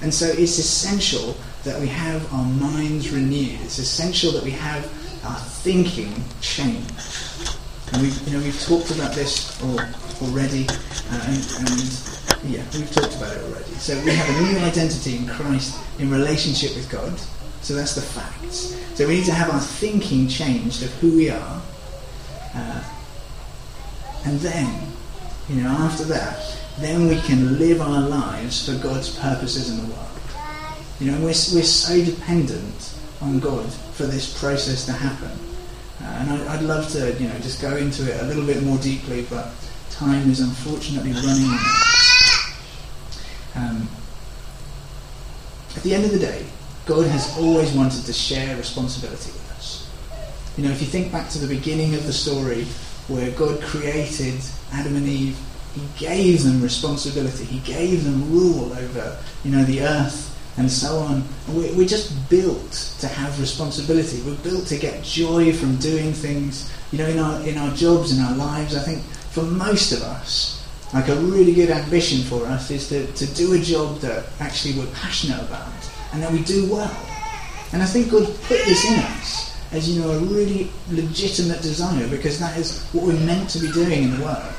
And 0.00 0.12
so 0.12 0.26
it's 0.26 0.58
essential 0.58 1.36
that 1.64 1.80
we 1.80 1.86
have 1.88 2.32
our 2.32 2.44
minds 2.44 3.10
renewed. 3.10 3.60
It's 3.62 3.78
essential 3.78 4.32
that 4.32 4.42
we 4.42 4.50
have 4.50 4.84
our 5.24 5.38
thinking 5.38 6.12
changed. 6.40 7.56
And 7.92 8.02
we've, 8.02 8.28
you 8.28 8.38
know, 8.38 8.44
we've 8.44 8.60
talked 8.60 8.90
about 8.90 9.14
this 9.14 9.60
already, 9.62 10.66
uh, 10.68 11.24
and, 11.26 11.42
and 11.58 12.10
yeah, 12.44 12.64
we've 12.72 12.90
talked 12.90 13.16
about 13.16 13.36
it 13.36 13.42
already. 13.44 13.72
So 13.74 13.94
we 14.04 14.12
have 14.12 14.28
a 14.28 14.52
new 14.52 14.58
identity 14.60 15.18
in 15.18 15.26
Christ 15.28 15.78
in 15.98 16.10
relationship 16.10 16.74
with 16.74 16.90
God. 16.90 17.18
So 17.60 17.74
that's 17.74 17.94
the 17.94 18.02
facts. 18.02 18.76
So 18.94 19.06
we 19.06 19.16
need 19.16 19.26
to 19.26 19.32
have 19.32 19.50
our 19.50 19.60
thinking 19.60 20.26
changed 20.26 20.82
of 20.82 20.90
who 20.94 21.16
we 21.16 21.30
are. 21.30 21.62
Uh, 22.54 22.84
and 24.24 24.40
then, 24.40 24.88
you 25.48 25.62
know, 25.62 25.68
after 25.68 26.04
that, 26.04 26.58
then 26.78 27.08
we 27.08 27.20
can 27.20 27.58
live 27.58 27.80
our 27.80 28.00
lives 28.00 28.66
for 28.66 28.82
God's 28.82 29.16
purposes 29.18 29.70
in 29.70 29.76
the 29.84 29.94
world. 29.94 30.08
You 30.98 31.10
know, 31.10 31.18
we're, 31.18 31.26
we're 31.26 31.62
so 31.62 32.02
dependent 32.04 32.94
on 33.20 33.38
God 33.38 33.72
for 33.72 34.04
this 34.04 34.38
process 34.38 34.86
to 34.86 34.92
happen. 34.92 35.30
Uh, 36.02 36.06
and 36.06 36.30
I, 36.48 36.56
would 36.56 36.66
love 36.66 36.88
to, 36.92 37.12
you 37.14 37.28
know, 37.28 37.38
just 37.38 37.62
go 37.62 37.76
into 37.76 38.12
it 38.12 38.20
a 38.20 38.24
little 38.26 38.44
bit 38.44 38.62
more 38.62 38.78
deeply, 38.78 39.26
but 39.30 39.50
time 39.90 40.30
is 40.30 40.40
unfortunately 40.40 41.12
running 41.12 41.48
out. 41.48 42.54
Um, 43.54 43.88
at 45.76 45.82
the 45.82 45.94
end 45.94 46.04
of 46.04 46.12
the 46.12 46.18
day, 46.18 46.44
God 46.86 47.06
has 47.06 47.36
always 47.38 47.72
wanted 47.72 48.04
to 48.04 48.12
share 48.12 48.56
responsibility 48.56 49.30
with 49.30 49.52
us. 49.52 49.88
You 50.56 50.64
know, 50.64 50.70
if 50.70 50.80
you 50.80 50.88
think 50.88 51.12
back 51.12 51.28
to 51.30 51.38
the 51.38 51.46
beginning 51.46 51.94
of 51.94 52.06
the 52.06 52.12
story 52.12 52.64
where 53.08 53.30
God 53.32 53.60
created 53.62 54.40
Adam 54.72 54.96
and 54.96 55.06
Eve 55.06 55.38
he 55.74 55.82
gave 55.96 56.44
them 56.44 56.62
responsibility. 56.62 57.44
He 57.44 57.60
gave 57.60 58.04
them 58.04 58.30
rule 58.30 58.72
over, 58.72 59.18
you 59.44 59.50
know, 59.50 59.64
the 59.64 59.82
earth 59.82 60.28
and 60.56 60.70
so 60.70 60.98
on. 60.98 61.24
We're, 61.48 61.74
we're 61.74 61.88
just 61.88 62.28
built 62.28 62.72
to 63.00 63.08
have 63.08 63.38
responsibility. 63.40 64.20
We're 64.22 64.36
built 64.36 64.66
to 64.68 64.78
get 64.78 65.02
joy 65.02 65.52
from 65.52 65.76
doing 65.76 66.12
things. 66.12 66.70
You 66.90 66.98
know, 66.98 67.06
in 67.06 67.18
our 67.18 67.40
in 67.46 67.56
our 67.56 67.74
jobs, 67.74 68.16
in 68.16 68.22
our 68.22 68.36
lives. 68.36 68.76
I 68.76 68.80
think 68.80 69.02
for 69.32 69.42
most 69.42 69.92
of 69.92 70.02
us, 70.02 70.62
like 70.92 71.08
a 71.08 71.16
really 71.16 71.54
good 71.54 71.70
ambition 71.70 72.22
for 72.22 72.44
us 72.46 72.70
is 72.70 72.88
to, 72.88 73.06
to 73.12 73.26
do 73.34 73.54
a 73.54 73.58
job 73.58 73.98
that 74.00 74.26
actually 74.40 74.78
we're 74.78 74.92
passionate 74.92 75.40
about 75.40 75.72
and 76.12 76.22
that 76.22 76.30
we 76.30 76.42
do 76.42 76.70
well. 76.70 76.94
And 77.72 77.82
I 77.82 77.86
think 77.86 78.10
God 78.10 78.26
put 78.26 78.60
this 78.66 78.84
in 78.84 78.98
us 78.98 79.56
as 79.72 79.88
you 79.88 80.02
know 80.02 80.10
a 80.10 80.18
really 80.18 80.70
legitimate 80.90 81.62
desire 81.62 82.06
because 82.08 82.38
that 82.38 82.58
is 82.58 82.84
what 82.92 83.06
we're 83.06 83.24
meant 83.24 83.48
to 83.50 83.58
be 83.58 83.72
doing 83.72 84.04
in 84.04 84.18
the 84.18 84.22
world. 84.22 84.52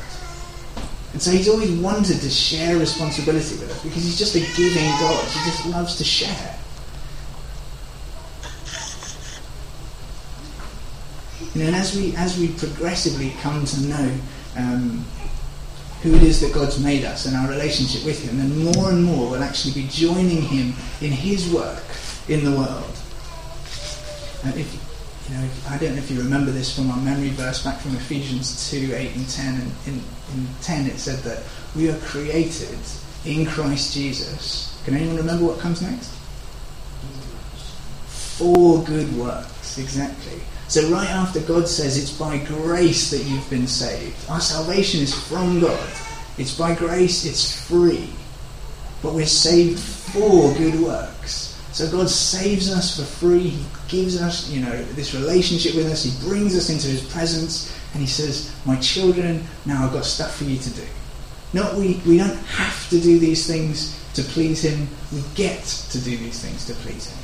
And 1.14 1.22
so 1.22 1.30
he's 1.30 1.48
always 1.48 1.72
wanted 1.72 2.20
to 2.22 2.30
share 2.30 2.78
responsibility 2.78 3.56
with 3.56 3.70
us 3.70 3.84
because 3.84 4.04
he's 4.04 4.18
just 4.18 4.36
a 4.36 4.40
giving 4.58 4.90
God. 5.00 5.24
He 5.26 5.50
just 5.50 5.66
loves 5.68 5.96
to 5.98 6.04
share. 6.04 6.60
You 11.54 11.62
know, 11.62 11.68
and 11.68 11.76
as 11.76 11.96
we 11.96 12.16
as 12.16 12.40
we 12.40 12.48
progressively 12.54 13.32
come 13.42 13.64
to 13.64 13.82
know 13.82 14.18
um, 14.58 15.06
who 16.02 16.16
it 16.16 16.24
is 16.24 16.42
that 16.42 16.52
God's 16.52 16.84
made 16.84 17.06
us 17.06 17.28
and 17.28 17.36
our 17.36 17.48
relationship 17.48 18.04
with 18.06 18.24
Him, 18.28 18.38
then 18.40 18.74
more 18.74 18.90
and 18.90 19.04
more 19.04 19.30
we'll 19.30 19.44
actually 19.44 19.74
be 19.74 19.88
joining 19.90 20.42
Him 20.42 20.74
in 21.02 21.12
His 21.12 21.52
work 21.54 21.84
in 22.28 22.44
the 22.44 22.52
world. 22.52 22.98
And 24.46 24.56
if 24.60 24.93
you 25.30 25.36
know, 25.36 25.50
I 25.70 25.78
don't 25.78 25.94
know 25.94 26.00
if 26.00 26.12
you 26.12 26.22
remember 26.22 26.52
this 26.52 26.76
from 26.76 26.92
our 26.92 26.98
memory 26.98 27.30
verse 27.30 27.64
back 27.64 27.80
from 27.80 27.96
Ephesians 27.96 28.70
2, 28.72 28.94
8 28.94 29.16
and 29.16 29.30
10. 29.30 29.54
And 29.56 29.72
in, 29.88 29.94
in 30.34 30.48
10 30.62 30.88
it 30.88 30.98
said 30.98 31.20
that 31.20 31.44
we 31.76 31.90
are 31.90 31.98
created 32.00 32.78
in 33.26 33.46
Christ 33.46 33.94
Jesus. 33.94 34.78
Can 34.86 34.96
anyone 34.96 35.16
remember 35.16 35.46
what 35.46 35.60
comes 35.60 35.82
next? 35.82 36.14
For 38.38 38.84
good 38.84 39.16
works, 39.16 39.78
exactly. 39.78 40.42
So 40.68 40.90
right 40.90 41.10
after 41.10 41.40
God 41.42 41.68
says 41.68 41.98
it's 41.98 42.18
by 42.18 42.38
grace 42.40 43.12
that 43.12 43.24
you've 43.24 43.50
been 43.50 43.68
saved. 43.68 44.30
Our 44.30 44.42
salvation 44.42 45.02
is 45.02 45.14
from 45.14 45.60
God. 45.60 45.90
It's 46.38 46.58
by 46.58 46.74
grace, 46.74 47.26
it's 47.26 47.66
free. 47.68 48.10
But 49.02 49.14
we're 49.14 49.26
saved 49.26 49.80
for 49.80 50.54
good 50.56 50.80
works. 50.82 51.53
So 51.74 51.90
God 51.90 52.08
saves 52.08 52.72
us 52.72 52.96
for 52.96 53.04
free. 53.04 53.50
He 53.50 53.66
gives 53.88 54.22
us, 54.22 54.48
you 54.48 54.62
know, 54.62 54.84
this 54.94 55.16
relationship 55.16 55.74
with 55.74 55.92
us. 55.92 56.04
He 56.04 56.28
brings 56.28 56.56
us 56.56 56.70
into 56.70 56.88
His 56.88 57.02
presence, 57.02 57.76
and 57.94 58.02
He 58.02 58.08
says, 58.08 58.54
"My 58.64 58.76
children, 58.76 59.44
now 59.66 59.84
I've 59.84 59.92
got 59.92 60.06
stuff 60.06 60.36
for 60.36 60.44
you 60.44 60.60
to 60.60 60.70
do." 60.70 60.84
Not 61.52 61.76
we 61.76 62.00
we 62.06 62.18
don't 62.18 62.38
have 62.46 62.90
to 62.92 63.02
do 63.02 63.18
these 63.18 63.48
things 63.48 64.00
to 64.14 64.22
please 64.22 64.62
Him. 64.62 64.88
We 65.12 65.24
get 65.34 65.64
to 65.64 66.00
do 66.00 66.16
these 66.16 66.40
things 66.40 66.66
to 66.68 66.74
please 66.76 67.10
Him. 67.10 67.20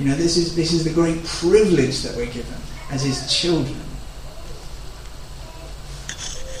You 0.00 0.10
know, 0.10 0.16
this 0.16 0.36
is 0.36 0.54
this 0.54 0.74
is 0.74 0.84
the 0.84 0.92
great 0.92 1.24
privilege 1.24 2.02
that 2.02 2.14
we're 2.14 2.26
given 2.26 2.60
as 2.90 3.02
His 3.02 3.32
children. 3.32 3.80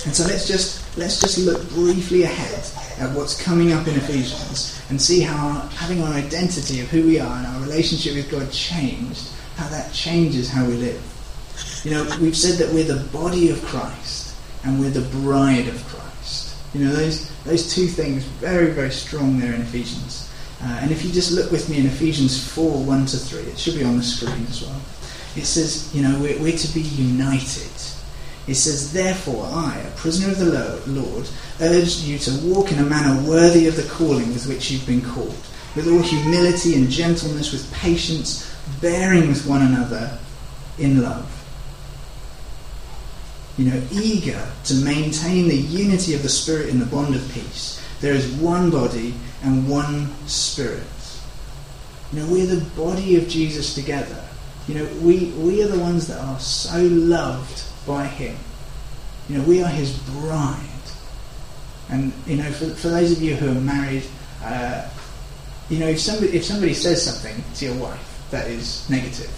And 0.06 0.16
so 0.16 0.24
let's 0.24 0.48
just 0.48 0.96
let's 0.96 1.20
just 1.20 1.36
look 1.38 1.68
briefly 1.68 2.22
ahead 2.22 2.87
at 2.98 3.14
what's 3.14 3.40
coming 3.42 3.72
up 3.72 3.86
in 3.86 3.94
Ephesians 3.94 4.80
and 4.90 5.00
see 5.00 5.20
how 5.20 5.48
our, 5.48 5.68
having 5.68 6.02
our 6.02 6.12
identity 6.12 6.80
of 6.80 6.88
who 6.88 7.06
we 7.06 7.20
are 7.20 7.36
and 7.38 7.46
our 7.46 7.60
relationship 7.60 8.14
with 8.14 8.30
God 8.30 8.50
changed, 8.50 9.28
how 9.56 9.68
that 9.68 9.92
changes 9.92 10.50
how 10.50 10.64
we 10.66 10.74
live. 10.74 11.02
You 11.84 11.92
know, 11.92 12.18
we've 12.20 12.36
said 12.36 12.58
that 12.58 12.72
we're 12.72 12.84
the 12.84 13.04
body 13.10 13.50
of 13.50 13.62
Christ 13.64 14.36
and 14.64 14.80
we're 14.80 14.90
the 14.90 15.08
bride 15.18 15.68
of 15.68 15.84
Christ. 15.86 16.56
You 16.74 16.84
know, 16.84 16.92
those 16.92 17.30
those 17.44 17.72
two 17.74 17.86
things 17.86 18.24
very, 18.24 18.72
very 18.72 18.90
strong 18.90 19.38
there 19.38 19.52
in 19.52 19.62
Ephesians. 19.62 20.30
Uh, 20.62 20.78
and 20.82 20.90
if 20.90 21.04
you 21.04 21.12
just 21.12 21.32
look 21.32 21.50
with 21.50 21.68
me 21.70 21.78
in 21.78 21.86
Ephesians 21.86 22.52
4, 22.52 22.82
1 22.82 23.06
to 23.06 23.16
3, 23.16 23.42
it 23.42 23.58
should 23.58 23.76
be 23.76 23.84
on 23.84 23.96
the 23.96 24.02
screen 24.02 24.44
as 24.48 24.62
well. 24.62 24.80
It 25.36 25.44
says, 25.44 25.94
you 25.94 26.02
know, 26.02 26.18
we're, 26.20 26.38
we're 26.42 26.58
to 26.58 26.74
be 26.74 26.80
united 26.80 27.70
it 28.48 28.54
says, 28.54 28.92
Therefore, 28.94 29.44
I, 29.44 29.76
a 29.78 29.90
prisoner 29.96 30.32
of 30.32 30.38
the 30.38 30.90
Lord, 30.90 31.28
urge 31.60 31.96
you 31.98 32.18
to 32.18 32.46
walk 32.46 32.72
in 32.72 32.78
a 32.78 32.82
manner 32.82 33.28
worthy 33.28 33.66
of 33.66 33.76
the 33.76 33.82
calling 33.82 34.32
with 34.32 34.46
which 34.46 34.70
you've 34.70 34.86
been 34.86 35.02
called, 35.02 35.36
with 35.76 35.86
all 35.86 36.00
humility 36.00 36.74
and 36.74 36.88
gentleness, 36.88 37.52
with 37.52 37.70
patience, 37.74 38.50
bearing 38.80 39.28
with 39.28 39.46
one 39.46 39.60
another 39.60 40.18
in 40.78 41.02
love. 41.02 41.34
You 43.58 43.66
know, 43.66 43.82
eager 43.92 44.50
to 44.64 44.74
maintain 44.76 45.48
the 45.48 45.56
unity 45.56 46.14
of 46.14 46.22
the 46.22 46.28
Spirit 46.30 46.70
in 46.70 46.78
the 46.78 46.86
bond 46.86 47.14
of 47.14 47.32
peace. 47.32 47.84
There 48.00 48.14
is 48.14 48.32
one 48.34 48.70
body 48.70 49.12
and 49.42 49.68
one 49.68 50.08
Spirit. 50.26 50.84
You 52.12 52.20
know, 52.20 52.32
we're 52.32 52.46
the 52.46 52.64
body 52.76 53.16
of 53.16 53.28
Jesus 53.28 53.74
together. 53.74 54.24
You 54.68 54.76
know, 54.76 54.86
we, 55.02 55.32
we 55.32 55.62
are 55.62 55.68
the 55.68 55.78
ones 55.78 56.06
that 56.06 56.22
are 56.22 56.38
so 56.38 56.80
loved 56.80 57.67
by 57.88 58.04
Him. 58.04 58.36
You 59.28 59.38
know, 59.38 59.44
we 59.44 59.62
are 59.62 59.68
His 59.68 59.98
bride. 60.10 60.60
And, 61.88 62.12
you 62.26 62.36
know, 62.36 62.50
for, 62.52 62.66
for 62.66 62.88
those 62.88 63.10
of 63.12 63.22
you 63.22 63.34
who 63.34 63.50
are 63.50 63.60
married, 63.60 64.04
uh, 64.44 64.88
you 65.70 65.78
know, 65.78 65.88
if 65.88 65.98
somebody, 66.00 66.36
if 66.36 66.44
somebody 66.44 66.74
says 66.74 67.02
something 67.02 67.42
to 67.56 67.64
your 67.64 67.74
wife 67.76 68.26
that 68.30 68.46
is 68.46 68.88
negative, 68.88 69.32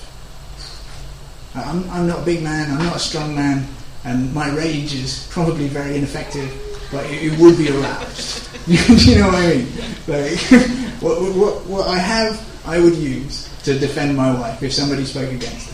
I'm, 1.54 1.88
I'm 1.90 2.06
not 2.06 2.20
a 2.20 2.24
big 2.24 2.42
man, 2.42 2.70
I'm 2.70 2.84
not 2.84 2.96
a 2.96 3.00
strong 3.00 3.34
man, 3.34 3.66
and 4.04 4.32
my 4.34 4.50
rage 4.50 4.94
is 4.94 5.28
probably 5.30 5.68
very 5.68 5.96
ineffective, 5.96 6.52
but 6.90 7.04
it, 7.06 7.32
it 7.32 7.38
would 7.38 7.56
be 7.56 7.70
aroused. 7.70 8.48
you 8.68 9.18
know 9.18 9.28
what 9.28 9.36
I 9.36 9.54
mean? 9.54 9.66
Like, 10.06 10.38
what, 11.00 11.20
what, 11.36 11.66
what 11.66 11.88
I 11.88 11.98
have, 11.98 12.66
I 12.66 12.80
would 12.80 12.94
use 12.94 13.48
to 13.64 13.78
defend 13.78 14.16
my 14.16 14.32
wife 14.38 14.62
if 14.62 14.72
somebody 14.72 15.04
spoke 15.04 15.30
against. 15.30 15.69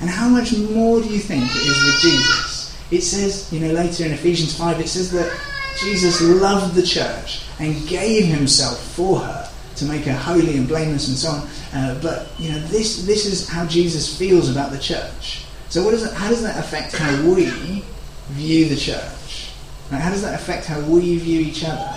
And 0.00 0.10
how 0.10 0.28
much 0.28 0.56
more 0.56 1.00
do 1.00 1.08
you 1.08 1.18
think 1.18 1.44
it 1.44 1.56
is 1.56 1.84
with 1.84 2.00
Jesus? 2.00 2.76
It 2.90 3.02
says, 3.02 3.52
you 3.52 3.60
know, 3.60 3.72
later 3.72 4.04
in 4.04 4.12
Ephesians 4.12 4.56
5, 4.56 4.80
it 4.80 4.88
says 4.88 5.10
that 5.12 5.32
Jesus 5.80 6.20
loved 6.20 6.74
the 6.74 6.82
church 6.82 7.42
and 7.58 7.86
gave 7.88 8.26
himself 8.26 8.80
for 8.94 9.20
her 9.20 9.50
to 9.76 9.84
make 9.84 10.04
her 10.04 10.14
holy 10.14 10.56
and 10.56 10.68
blameless 10.68 11.08
and 11.08 11.16
so 11.16 11.30
on. 11.30 11.48
Uh, 11.72 11.98
but, 12.02 12.28
you 12.38 12.50
know, 12.50 12.58
this, 12.68 13.04
this 13.06 13.26
is 13.26 13.48
how 13.48 13.66
Jesus 13.66 14.16
feels 14.18 14.50
about 14.50 14.70
the 14.70 14.78
church. 14.78 15.44
So 15.68 15.82
what 15.84 15.90
does 15.90 16.04
that, 16.04 16.14
how 16.14 16.28
does 16.28 16.42
that 16.42 16.58
affect 16.58 16.96
how 16.96 17.10
we 17.28 17.82
view 18.30 18.68
the 18.68 18.76
church? 18.76 19.50
Right? 19.90 20.00
How 20.00 20.10
does 20.10 20.22
that 20.22 20.34
affect 20.34 20.66
how 20.66 20.80
we 20.80 21.18
view 21.18 21.40
each 21.40 21.64
other? 21.64 21.92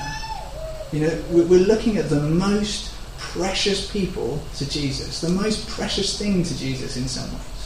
You 0.91 1.01
know, 1.01 1.23
we're 1.29 1.59
looking 1.59 1.97
at 1.97 2.09
the 2.09 2.19
most 2.19 2.93
precious 3.17 3.89
people 3.91 4.41
to 4.55 4.67
Jesus, 4.69 5.21
the 5.21 5.29
most 5.29 5.69
precious 5.69 6.17
thing 6.17 6.43
to 6.43 6.57
Jesus 6.57 6.97
in 6.97 7.07
some 7.07 7.31
ways. 7.31 7.58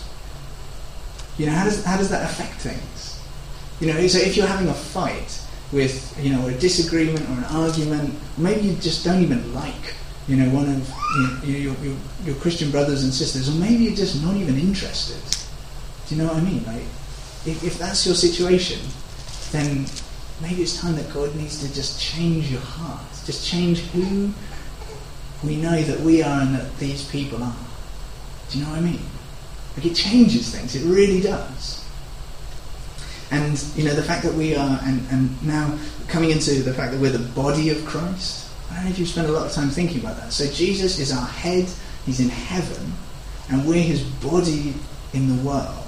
You 1.38 1.48
know, 1.48 1.52
how 1.54 1.66
does, 1.66 1.84
how 1.84 1.98
does 1.98 2.10
that 2.10 2.30
affect 2.30 2.62
things? 2.62 3.20
You 3.80 3.92
know, 3.92 4.08
so 4.08 4.20
if 4.20 4.38
you're 4.38 4.48
having 4.48 4.68
a 4.68 4.74
fight 4.74 5.40
with, 5.72 6.16
you 6.22 6.32
know, 6.32 6.48
a 6.48 6.52
disagreement 6.54 7.28
or 7.30 7.34
an 7.34 7.44
argument, 7.46 8.14
maybe 8.38 8.62
you 8.68 8.76
just 8.76 9.04
don't 9.04 9.22
even 9.22 9.54
like, 9.54 9.96
you 10.28 10.38
know, 10.38 10.50
one 10.50 10.70
of 10.70 10.94
you 11.16 11.54
know, 11.54 11.58
your, 11.58 11.76
your, 11.84 11.98
your 12.24 12.36
Christian 12.36 12.72
brothers 12.72 13.04
and 13.04 13.14
sisters, 13.14 13.50
or 13.50 13.60
maybe 13.60 13.84
you're 13.86 13.96
just 13.96 14.24
not 14.24 14.36
even 14.36 14.58
interested. 14.60 15.18
Do 16.08 16.16
you 16.16 16.22
know 16.22 16.28
what 16.28 16.38
I 16.38 16.42
mean? 16.42 16.64
Like, 16.66 16.84
if, 17.46 17.64
if 17.64 17.78
that's 17.80 18.06
your 18.06 18.16
situation, 18.16 18.80
then 19.52 19.86
maybe 20.42 20.62
it's 20.62 20.80
time 20.80 20.96
that 20.96 21.12
God 21.14 21.36
needs 21.36 21.60
to 21.68 21.74
just 21.74 22.00
change 22.00 22.52
your 22.52 22.62
heart, 22.62 23.02
just 23.26 23.46
change 23.46 23.80
who 23.92 24.32
we 25.44 25.58
know 25.58 25.82
that 25.82 26.00
we 26.00 26.22
are 26.24 26.42
and 26.42 26.56
that 26.56 26.78
these 26.78 27.10
people 27.10 27.44
are. 27.44 27.56
Do 28.50 28.60
you 28.60 28.66
know 28.66 28.72
what 28.72 28.80
I 28.80 28.82
mean? 28.82 29.02
Like 29.76 29.86
it 29.88 29.96
changes 29.96 30.54
things. 30.54 30.76
It 30.76 30.88
really 30.88 31.22
does. 31.22 31.84
And 33.32 33.64
you 33.76 33.86
know 33.86 33.96
the 33.96 34.04
fact 34.04 34.24
that 34.24 34.34
we 34.34 34.56
are, 34.56 34.80
and, 34.84 35.02
and 35.10 35.44
now 35.44 35.78
coming 36.08 36.30
into 36.30 36.62
the 36.62 36.74
fact 36.74 36.92
that 36.92 37.02
we're 37.02 37.12
the 37.12 37.32
body 37.34 37.70
of 37.72 37.84
Christ. 37.86 38.52
I 38.70 38.76
don't 38.76 38.86
know 38.86 38.92
if 38.92 39.00
you've 39.00 39.08
spent 39.08 39.28
a 39.28 39.32
lot 39.32 39.46
of 39.46 39.52
time 39.52 39.70
thinking 39.70 40.00
about 40.00 40.18
that. 40.18 40.32
So 40.32 40.46
Jesus 40.52 41.00
is 41.00 41.12
our 41.12 41.26
head. 41.26 41.68
He's 42.06 42.20
in 42.20 42.30
heaven, 42.30 42.94
and 43.50 43.68
we're 43.68 43.82
His 43.82 44.02
body 44.02 44.74
in 45.14 45.36
the 45.36 45.44
world. 45.44 45.84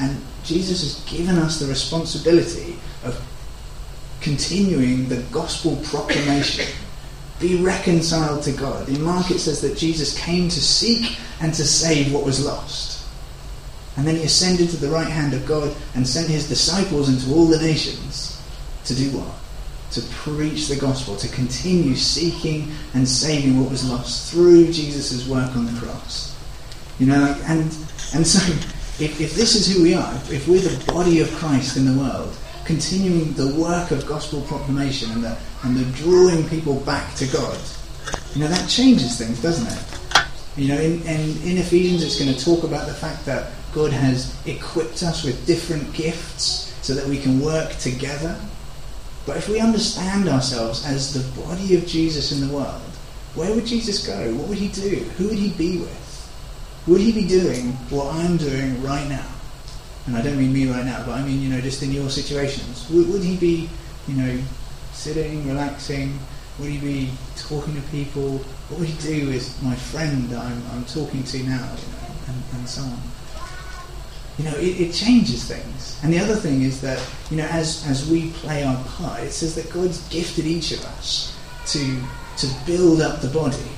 And 0.00 0.20
Jesus 0.44 0.80
has 0.82 1.04
given 1.10 1.36
us 1.36 1.58
the 1.58 1.66
responsibility 1.66 2.78
of 3.04 3.20
continuing 4.20 5.08
the 5.08 5.22
gospel 5.32 5.76
proclamation. 5.84 6.66
Be 7.40 7.62
reconciled 7.62 8.42
to 8.44 8.52
God. 8.52 8.88
In 8.88 9.02
Mark 9.02 9.30
it 9.30 9.38
says 9.38 9.60
that 9.60 9.76
Jesus 9.76 10.18
came 10.18 10.48
to 10.48 10.60
seek 10.60 11.18
and 11.40 11.54
to 11.54 11.64
save 11.64 12.12
what 12.12 12.24
was 12.24 12.44
lost. 12.44 12.97
And 13.98 14.06
then 14.06 14.14
he 14.14 14.22
ascended 14.22 14.70
to 14.70 14.76
the 14.76 14.88
right 14.88 15.08
hand 15.08 15.34
of 15.34 15.44
God 15.44 15.74
and 15.96 16.06
sent 16.06 16.28
his 16.28 16.48
disciples 16.48 17.08
into 17.08 17.34
all 17.34 17.46
the 17.46 17.58
nations 17.58 18.40
to 18.84 18.94
do 18.94 19.10
what? 19.10 19.34
To 19.92 20.02
preach 20.14 20.68
the 20.68 20.76
gospel, 20.76 21.16
to 21.16 21.28
continue 21.28 21.96
seeking 21.96 22.70
and 22.94 23.08
saving 23.08 23.60
what 23.60 23.72
was 23.72 23.90
lost 23.90 24.30
through 24.30 24.72
Jesus' 24.72 25.26
work 25.26 25.54
on 25.56 25.66
the 25.66 25.80
cross. 25.80 26.36
You 27.00 27.06
know, 27.06 27.36
and 27.46 27.64
and 28.14 28.24
so 28.24 28.40
if, 29.02 29.20
if 29.20 29.34
this 29.34 29.56
is 29.56 29.72
who 29.72 29.82
we 29.82 29.94
are, 29.94 30.14
if 30.30 30.46
we're 30.46 30.60
the 30.60 30.92
body 30.92 31.18
of 31.20 31.32
Christ 31.34 31.76
in 31.76 31.84
the 31.84 32.00
world, 32.00 32.36
continuing 32.64 33.32
the 33.32 33.52
work 33.54 33.90
of 33.90 34.06
gospel 34.06 34.42
proclamation 34.42 35.10
and 35.10 35.24
the, 35.24 35.36
and 35.64 35.76
the 35.76 35.84
drawing 35.98 36.48
people 36.48 36.76
back 36.80 37.16
to 37.16 37.26
God, 37.26 37.58
you 38.34 38.42
know, 38.42 38.48
that 38.48 38.68
changes 38.68 39.18
things, 39.18 39.42
doesn't 39.42 39.66
it? 39.66 39.97
You 40.58 40.74
know, 40.74 40.80
in, 40.80 41.00
in, 41.02 41.42
in 41.42 41.58
Ephesians, 41.58 42.02
it's 42.02 42.18
going 42.18 42.34
to 42.34 42.44
talk 42.44 42.64
about 42.64 42.88
the 42.88 42.94
fact 42.94 43.24
that 43.26 43.52
God 43.72 43.92
has 43.92 44.34
equipped 44.44 45.04
us 45.04 45.22
with 45.22 45.46
different 45.46 45.92
gifts 45.92 46.74
so 46.82 46.94
that 46.94 47.06
we 47.06 47.16
can 47.20 47.40
work 47.40 47.70
together. 47.76 48.36
But 49.24 49.36
if 49.36 49.48
we 49.48 49.60
understand 49.60 50.28
ourselves 50.28 50.84
as 50.84 51.14
the 51.14 51.42
body 51.42 51.76
of 51.76 51.86
Jesus 51.86 52.32
in 52.32 52.48
the 52.48 52.52
world, 52.52 52.82
where 53.36 53.54
would 53.54 53.66
Jesus 53.66 54.04
go? 54.04 54.34
What 54.34 54.48
would 54.48 54.58
he 54.58 54.66
do? 54.66 54.96
Who 55.16 55.28
would 55.28 55.38
he 55.38 55.50
be 55.50 55.78
with? 55.78 56.32
Would 56.88 57.02
he 57.02 57.12
be 57.12 57.28
doing 57.28 57.72
what 57.90 58.12
I'm 58.16 58.36
doing 58.36 58.82
right 58.82 59.08
now? 59.08 59.26
And 60.06 60.16
I 60.16 60.22
don't 60.22 60.38
mean 60.38 60.52
me 60.52 60.68
right 60.68 60.84
now, 60.84 61.04
but 61.06 61.12
I 61.12 61.22
mean, 61.22 61.40
you 61.40 61.50
know, 61.50 61.60
just 61.60 61.84
in 61.84 61.92
your 61.92 62.10
situations. 62.10 62.90
Would, 62.90 63.08
would 63.12 63.22
he 63.22 63.36
be, 63.36 63.70
you 64.08 64.14
know, 64.14 64.42
sitting, 64.92 65.46
relaxing? 65.46 66.18
Would 66.58 66.68
he 66.68 66.78
be 66.78 67.10
talking 67.36 67.74
to 67.74 67.82
people? 67.88 68.38
What 68.68 68.80
would 68.80 68.88
he 68.88 68.98
do 69.06 69.28
with 69.28 69.62
my 69.62 69.74
friend 69.74 70.28
that 70.30 70.38
I'm, 70.38 70.62
I'm 70.72 70.84
talking 70.84 71.22
to 71.22 71.38
now, 71.44 71.68
you 71.76 71.92
know, 71.92 72.08
and, 72.28 72.42
and 72.54 72.68
so 72.68 72.82
on? 72.82 73.00
You 74.38 74.44
know, 74.44 74.56
it, 74.56 74.80
it 74.80 74.92
changes 74.92 75.44
things. 75.44 75.98
And 76.02 76.12
the 76.12 76.18
other 76.18 76.36
thing 76.36 76.62
is 76.62 76.80
that, 76.82 77.04
you 77.30 77.36
know, 77.36 77.46
as, 77.46 77.84
as 77.86 78.08
we 78.08 78.30
play 78.32 78.62
our 78.62 78.82
part, 78.84 79.20
it 79.22 79.32
says 79.32 79.54
that 79.56 79.70
God's 79.72 80.06
gifted 80.08 80.46
each 80.46 80.72
of 80.72 80.84
us 80.84 81.36
to, 81.66 82.00
to 82.38 82.46
build 82.66 83.00
up 83.00 83.20
the 83.20 83.28
body 83.28 83.68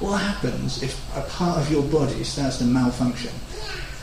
what 0.00 0.20
happens 0.20 0.82
if 0.82 1.16
a 1.16 1.22
part 1.22 1.58
of 1.58 1.70
your 1.70 1.82
body 1.84 2.24
starts 2.24 2.58
to 2.58 2.64
malfunction? 2.64 3.32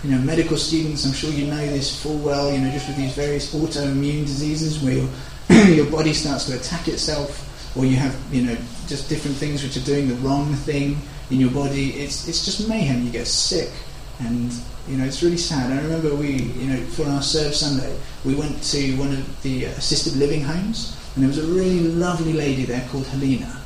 You 0.03 0.11
know, 0.11 0.17
medical 0.19 0.57
students, 0.57 1.05
I'm 1.05 1.13
sure 1.13 1.29
you 1.29 1.47
know 1.47 1.57
this 1.57 2.01
full 2.01 2.17
well, 2.17 2.51
you 2.51 2.59
know, 2.59 2.71
just 2.71 2.87
with 2.87 2.97
these 2.97 3.13
various 3.13 3.53
autoimmune 3.53 4.25
diseases 4.25 4.81
where 4.81 4.93
your, 4.93 5.09
your 5.75 5.91
body 5.91 6.13
starts 6.13 6.45
to 6.45 6.55
attack 6.55 6.87
itself, 6.87 7.47
or 7.75 7.85
you 7.85 7.95
have, 7.95 8.17
you 8.31 8.43
know, 8.43 8.55
just 8.87 9.09
different 9.09 9.37
things 9.37 9.63
which 9.63 9.77
are 9.77 9.85
doing 9.85 10.07
the 10.07 10.15
wrong 10.15 10.53
thing 10.53 10.97
in 11.29 11.39
your 11.39 11.51
body. 11.51 11.91
It's, 11.91 12.27
it's 12.27 12.43
just 12.45 12.67
mayhem. 12.67 13.05
You 13.05 13.11
get 13.11 13.27
sick, 13.27 13.71
and, 14.19 14.51
you 14.87 14.97
know, 14.97 15.05
it's 15.05 15.23
really 15.23 15.37
sad. 15.37 15.71
I 15.71 15.81
remember 15.81 16.13
we, 16.15 16.31
you 16.31 16.67
know, 16.73 16.83
for 16.87 17.05
our 17.07 17.21
Serve 17.21 17.55
Sunday, 17.55 17.97
we 18.25 18.35
went 18.35 18.61
to 18.63 18.97
one 18.97 19.13
of 19.13 19.41
the 19.43 19.65
assisted 19.65 20.15
living 20.17 20.43
homes, 20.43 20.97
and 21.15 21.23
there 21.23 21.29
was 21.29 21.37
a 21.37 21.47
really 21.47 21.79
lovely 21.79 22.33
lady 22.33 22.65
there 22.65 22.85
called 22.89 23.07
Helena. 23.07 23.61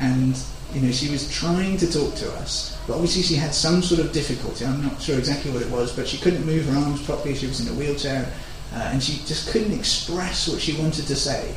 And 0.00 0.36
you 0.74 0.80
know, 0.80 0.90
she 0.90 1.08
was 1.10 1.30
trying 1.30 1.76
to 1.76 1.90
talk 1.90 2.16
to 2.16 2.32
us, 2.34 2.76
but 2.86 2.94
obviously 2.94 3.22
she 3.22 3.36
had 3.36 3.54
some 3.54 3.80
sort 3.80 4.00
of 4.00 4.12
difficulty. 4.12 4.66
I'm 4.66 4.82
not 4.82 5.00
sure 5.00 5.16
exactly 5.16 5.52
what 5.52 5.62
it 5.62 5.70
was, 5.70 5.94
but 5.94 6.08
she 6.08 6.18
couldn't 6.18 6.44
move 6.44 6.66
her 6.66 6.76
arms 6.76 7.04
properly. 7.06 7.36
She 7.36 7.46
was 7.46 7.60
in 7.60 7.72
a 7.72 7.78
wheelchair, 7.78 8.30
uh, 8.74 8.90
and 8.92 9.00
she 9.00 9.24
just 9.24 9.50
couldn't 9.50 9.72
express 9.72 10.48
what 10.48 10.60
she 10.60 10.76
wanted 10.80 11.06
to 11.06 11.14
say. 11.14 11.54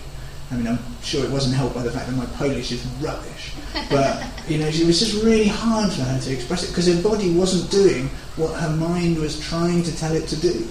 I 0.52 0.56
mean, 0.56 0.68
I'm 0.68 0.80
sure 1.02 1.26
it 1.26 1.32
wasn't 1.32 1.56
helped 1.56 1.76
by 1.76 1.84
the 1.84 1.92
fact 1.92 2.08
that 2.08 2.16
my 2.16 2.26
Polish 2.38 2.72
is 2.72 2.86
rubbish, 3.02 3.54
but 3.90 4.26
you 4.48 4.60
know, 4.60 4.68
it 4.68 4.86
was 4.86 5.00
just 5.00 5.22
really 5.24 5.48
hard 5.48 5.92
for 5.92 6.04
her 6.04 6.20
to 6.20 6.34
express 6.34 6.64
it 6.64 6.68
because 6.70 6.88
her 6.88 7.02
body 7.02 7.32
wasn't 7.32 7.70
doing 7.70 8.08
what 8.38 8.58
her 8.60 8.70
mind 8.70 9.18
was 9.18 9.40
trying 9.40 9.84
to 9.84 9.98
tell 9.98 10.16
it 10.16 10.28
to 10.28 10.36
do. 10.38 10.68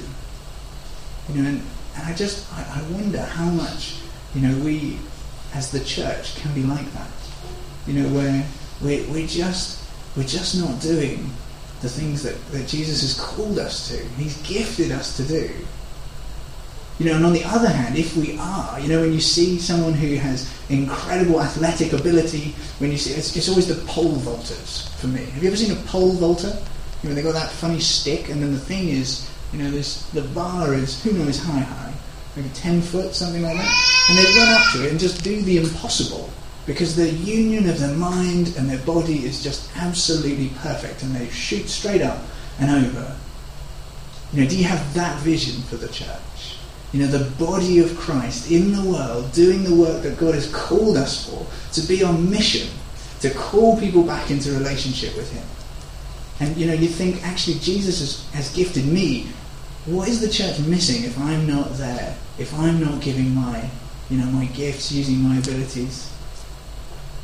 You 1.29 1.43
know, 1.43 1.49
and, 1.49 1.63
and 1.97 2.05
I 2.07 2.15
just 2.15 2.51
I, 2.55 2.81
I 2.81 2.83
wonder 2.93 3.21
how 3.21 3.51
much 3.51 3.99
you 4.35 4.41
know 4.41 4.57
we, 4.65 4.99
as 5.53 5.71
the 5.71 5.81
church, 5.81 6.37
can 6.37 6.55
be 6.55 6.63
like 6.63 6.91
that 6.93 7.11
you 7.87 8.03
know, 8.03 8.09
where 8.09 8.45
we, 8.83 9.03
we 9.07 9.27
just, 9.27 9.89
we're 10.17 10.25
just 10.25 10.59
not 10.59 10.81
doing 10.81 11.31
the 11.83 11.89
things 11.89 12.23
that, 12.23 12.45
that 12.51 12.67
Jesus 12.67 13.01
has 13.03 13.21
called 13.21 13.59
us 13.59 13.89
to. 13.89 14.05
He's 14.17 14.37
gifted 14.43 14.91
us 14.91 15.17
to 15.17 15.23
do. 15.25 15.51
You 16.99 17.07
know, 17.07 17.17
and 17.17 17.27
on 17.27 17.33
the 17.35 17.45
other 17.45 17.69
hand, 17.69 17.97
if 17.97 18.17
we 18.17 18.39
are, 18.39 18.81
you 18.81 18.89
know, 18.89 19.03
when 19.03 19.13
you 19.13 19.21
see 19.21 19.59
someone 19.59 19.93
who 19.93 20.15
has 20.17 20.51
incredible 20.71 21.43
athletic 21.43 21.93
ability, 21.93 22.55
when 22.79 22.91
you 22.91 22.97
see, 22.97 23.13
it's, 23.13 23.37
it's 23.37 23.49
always 23.51 23.69
the 23.69 23.85
pole 23.87 24.15
vaulters 24.17 24.89
for 24.99 25.09
me. 25.09 25.25
Have 25.25 25.43
you 25.43 25.49
ever 25.49 25.57
seen 25.57 25.73
a 25.73 25.81
pole 25.83 26.13
vaulter? 26.13 26.57
You 27.03 27.11
know, 27.11 27.15
they 27.15 27.23
got 27.23 27.35
that 27.35 27.51
funny 27.51 27.81
stick, 27.81 28.31
and 28.31 28.43
then 28.43 28.53
the 28.53 28.59
thing 28.59 28.89
is, 28.89 29.31
you 29.53 29.59
know, 29.59 29.71
this 29.71 30.09
the 30.11 30.23
bar 30.23 30.73
is 30.73 31.03
who 31.03 31.13
knows 31.13 31.39
how 31.39 31.53
high, 31.53 31.93
maybe 32.35 32.49
ten 32.55 32.81
foot, 32.81 33.15
something 33.15 33.43
like 33.43 33.57
that, 33.57 34.07
and 34.09 34.19
they 34.19 34.39
run 34.39 34.49
up 34.49 34.73
to 34.73 34.87
it 34.87 34.91
and 34.91 34.99
just 34.99 35.23
do 35.23 35.43
the 35.43 35.59
impossible 35.59 36.31
because 36.67 36.97
the 36.97 37.09
union 37.09 37.69
of 37.69 37.79
their 37.79 37.95
mind 37.95 38.55
and 38.59 38.69
their 38.69 38.85
body 38.85 39.25
is 39.25 39.43
just 39.43 39.71
absolutely 39.77 40.51
perfect 40.59 41.03
and 41.03 41.15
they 41.15 41.29
shoot 41.29 41.69
straight 41.69 42.03
up 42.03 42.23
and 42.59 42.71
over. 42.71 43.17
You 44.33 44.43
know, 44.43 44.51
do 44.51 44.59
you 44.59 44.65
have 44.65 44.95
that 44.95 45.21
vision 45.21 45.63
for 45.63 45.77
the 45.77 45.89
church? 45.89 46.09
You 46.93 47.01
know, 47.01 47.09
the 47.09 47.31
body 47.33 47.81
of 47.81 47.97
Christ 47.97 48.51
in 48.51 48.73
the 48.73 48.83
world 48.83 49.33
doing 49.33 49.65
the 49.65 49.75
work 49.75 50.03
that 50.03 50.19
God 50.19 50.35
has 50.35 50.53
called 50.53 50.97
us 50.97 51.29
for, 51.29 51.47
to 51.73 51.87
be 51.87 52.03
on 52.03 52.31
mission, 52.31 52.69
to 53.21 53.31
call 53.31 53.79
people 53.79 54.03
back 54.03 54.31
into 54.31 54.53
relationship 54.53 55.17
with 55.17 55.31
Him. 55.33 55.45
And 56.41 56.57
you 56.57 56.67
know, 56.67 56.75
you 56.75 56.89
think 56.89 57.25
actually 57.25 57.59
Jesus 57.59 58.01
has, 58.01 58.31
has 58.33 58.55
gifted 58.55 58.87
me. 58.87 59.29
What 59.87 60.09
is 60.09 60.21
the 60.21 60.29
church 60.29 60.59
missing 60.61 61.05
if 61.05 61.19
I'm 61.19 61.47
not 61.47 61.73
there? 61.75 62.17
If 62.39 62.53
I'm 62.55 62.81
not 62.81 63.01
giving 63.01 63.35
my, 63.35 63.69
you 64.11 64.19
know, 64.19 64.27
my 64.27 64.47
gifts, 64.47 64.93
using 64.93 65.19
my 65.19 65.39
abilities? 65.39 66.13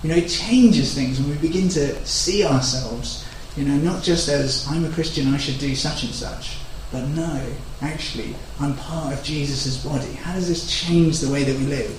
You 0.02 0.08
know, 0.08 0.16
it 0.16 0.28
changes 0.28 0.94
things 0.94 1.20
when 1.20 1.30
we 1.30 1.36
begin 1.36 1.68
to 1.70 2.04
see 2.04 2.44
ourselves, 2.44 3.24
you 3.56 3.64
know, 3.64 3.76
not 3.76 4.02
just 4.02 4.28
as 4.28 4.66
I'm 4.68 4.84
a 4.84 4.90
Christian, 4.90 5.32
I 5.32 5.36
should 5.36 5.58
do 5.58 5.74
such 5.76 6.04
and 6.04 6.14
such, 6.14 6.56
but 6.92 7.08
no, 7.08 7.42
actually, 7.80 8.36
I'm 8.60 8.76
part 8.76 9.14
of 9.14 9.24
Jesus' 9.24 9.82
body. 9.82 10.12
How 10.12 10.34
does 10.34 10.46
this 10.46 10.70
change 10.70 11.20
the 11.20 11.32
way 11.32 11.42
that 11.42 11.58
we 11.58 11.64
live? 11.64 11.90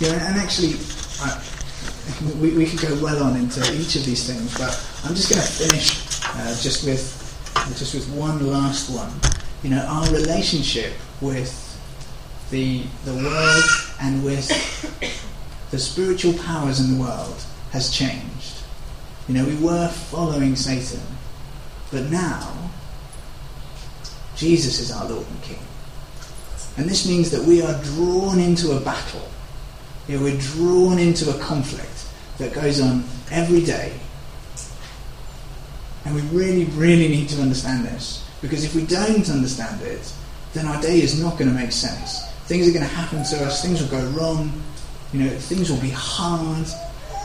You 0.00 0.08
know, 0.08 0.14
and 0.14 0.36
actually, 0.38 0.72
I, 1.20 1.38
we, 2.40 2.56
we 2.56 2.64
could 2.64 2.80
go 2.80 2.98
well 3.02 3.22
on 3.22 3.36
into 3.36 3.60
each 3.74 3.94
of 3.94 4.06
these 4.06 4.26
things, 4.26 4.56
but 4.56 4.72
I'm 5.04 5.14
just 5.14 5.30
going 5.30 5.42
to 5.42 5.52
finish 5.68 6.22
uh, 6.34 6.56
just 6.62 6.86
with 6.86 7.18
just 7.76 7.94
with 7.94 8.08
one 8.08 8.50
last 8.50 8.88
one. 8.88 9.12
You 9.62 9.70
know, 9.70 9.84
our 9.86 10.06
relationship 10.12 10.94
with 11.20 11.52
the 12.50 12.84
the 13.04 13.12
world 13.14 13.64
and 14.00 14.24
with 14.24 14.48
the 15.70 15.78
spiritual 15.78 16.32
powers 16.38 16.80
in 16.80 16.96
the 16.96 17.00
world 17.00 17.44
has 17.72 17.90
changed. 17.90 18.62
You 19.28 19.34
know, 19.34 19.44
we 19.44 19.56
were 19.56 19.88
following 19.88 20.56
Satan, 20.56 21.02
but 21.90 22.10
now 22.10 22.71
Jesus 24.42 24.80
is 24.80 24.90
our 24.90 25.08
Lord 25.08 25.24
and 25.24 25.42
King. 25.42 25.60
And 26.76 26.90
this 26.90 27.06
means 27.06 27.30
that 27.30 27.44
we 27.44 27.62
are 27.62 27.80
drawn 27.84 28.40
into 28.40 28.76
a 28.76 28.80
battle. 28.80 29.28
You 30.08 30.16
know, 30.16 30.24
we're 30.24 30.40
drawn 30.40 30.98
into 30.98 31.30
a 31.30 31.38
conflict 31.38 32.08
that 32.38 32.52
goes 32.52 32.80
on 32.80 33.04
every 33.30 33.62
day. 33.62 33.92
And 36.04 36.16
we 36.16 36.22
really, 36.36 36.64
really 36.64 37.06
need 37.06 37.28
to 37.28 37.40
understand 37.40 37.84
this. 37.84 38.28
Because 38.40 38.64
if 38.64 38.74
we 38.74 38.84
don't 38.84 39.30
understand 39.30 39.80
it, 39.82 40.12
then 40.54 40.66
our 40.66 40.82
day 40.82 41.00
is 41.00 41.22
not 41.22 41.38
going 41.38 41.48
to 41.48 41.54
make 41.54 41.70
sense. 41.70 42.28
Things 42.46 42.66
are 42.66 42.72
going 42.72 42.84
to 42.84 42.94
happen 42.96 43.22
to 43.22 43.44
us, 43.46 43.62
things 43.62 43.80
will 43.80 44.00
go 44.00 44.04
wrong, 44.18 44.52
you 45.12 45.20
know, 45.20 45.30
things 45.30 45.70
will 45.70 45.80
be 45.80 45.90
hard, 45.90 46.66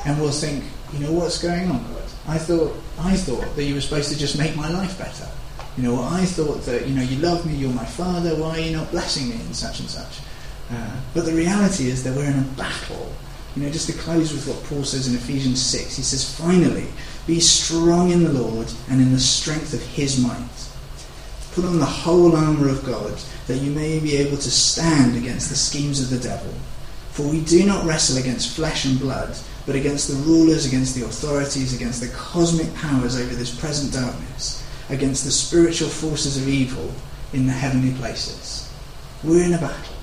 and 0.06 0.22
we'll 0.22 0.30
think, 0.30 0.64
you 0.94 1.00
know, 1.00 1.12
what's 1.14 1.42
going 1.42 1.72
on, 1.72 1.82
God? 1.92 2.04
I 2.28 2.38
thought, 2.38 2.76
I 3.00 3.16
thought 3.16 3.56
that 3.56 3.64
you 3.64 3.74
were 3.74 3.82
supposed 3.82 4.12
to 4.12 4.18
just 4.20 4.38
make 4.38 4.56
my 4.56 4.70
life 4.70 5.00
better. 5.00 5.28
You 5.78 5.84
know, 5.84 6.02
I 6.02 6.26
thought 6.26 6.64
that, 6.64 6.88
you 6.88 6.96
know, 6.96 7.04
you 7.04 7.18
love 7.18 7.46
me, 7.46 7.54
you're 7.54 7.72
my 7.72 7.86
father, 7.86 8.36
why 8.36 8.58
are 8.58 8.60
you 8.60 8.76
not 8.76 8.90
blessing 8.90 9.30
me, 9.30 9.36
and 9.36 9.56
such 9.56 9.80
and 9.80 9.90
such. 9.90 10.20
Uh, 10.72 11.00
but 11.14 11.26
the 11.26 11.34
reality 11.34 11.90
is 11.90 12.04
that 12.04 12.16
we're 12.16 12.26
in 12.26 12.40
a 12.40 12.48
battle 12.58 13.14
You 13.56 13.64
know, 13.64 13.70
just 13.72 13.88
to 13.88 13.94
close 13.94 14.34
with 14.34 14.48
what 14.48 14.64
Paul 14.66 14.84
says 14.84 15.08
in 15.08 15.16
Ephesians 15.16 15.62
6, 15.62 15.96
he 15.96 16.04
says, 16.04 16.38
Finally, 16.38 16.88
be 17.26 17.40
strong 17.40 18.12
in 18.12 18.24
the 18.24 18.34
Lord 18.34 18.72
and 18.90 19.02
in 19.02 19.12
the 19.12 19.20
strength 19.20 19.74
of 19.74 19.82
his 19.82 20.20
might. 20.20 20.70
Put 21.54 21.66
on 21.66 21.80
the 21.80 21.86
whole 21.86 22.36
armour 22.36 22.70
of 22.70 22.86
God, 22.86 23.18
that 23.48 23.58
you 23.58 23.72
may 23.72 24.00
be 24.00 24.16
able 24.18 24.38
to 24.38 24.52
stand 24.52 25.18
against 25.18 25.50
the 25.50 25.56
schemes 25.56 26.00
of 26.00 26.12
the 26.12 26.24
devil. 26.24 26.54
For 27.14 27.24
we 27.24 27.42
do 27.42 27.66
not 27.66 27.84
wrestle 27.84 28.18
against 28.18 28.56
flesh 28.56 28.86
and 28.86 29.00
blood, 29.00 29.36
but 29.66 29.76
against 29.76 30.08
the 30.08 30.18
rulers, 30.18 30.68
against 30.68 30.94
the 30.94 31.06
authorities, 31.06 31.76
against 31.76 32.00
the 32.00 32.10
cosmic 32.10 32.72
powers 32.76 33.20
over 33.20 33.34
this 33.34 33.60
present 33.60 33.92
darkness, 33.92 34.64
against 34.90 35.26
the 35.26 35.32
spiritual 35.32 35.90
forces 35.90 36.38
of 36.38 36.48
evil 36.48 36.94
in 37.34 37.48
the 37.48 37.54
heavenly 37.54 37.94
places. 37.98 38.72
We're 39.24 39.44
in 39.44 39.54
a 39.54 39.58
battle. 39.58 39.96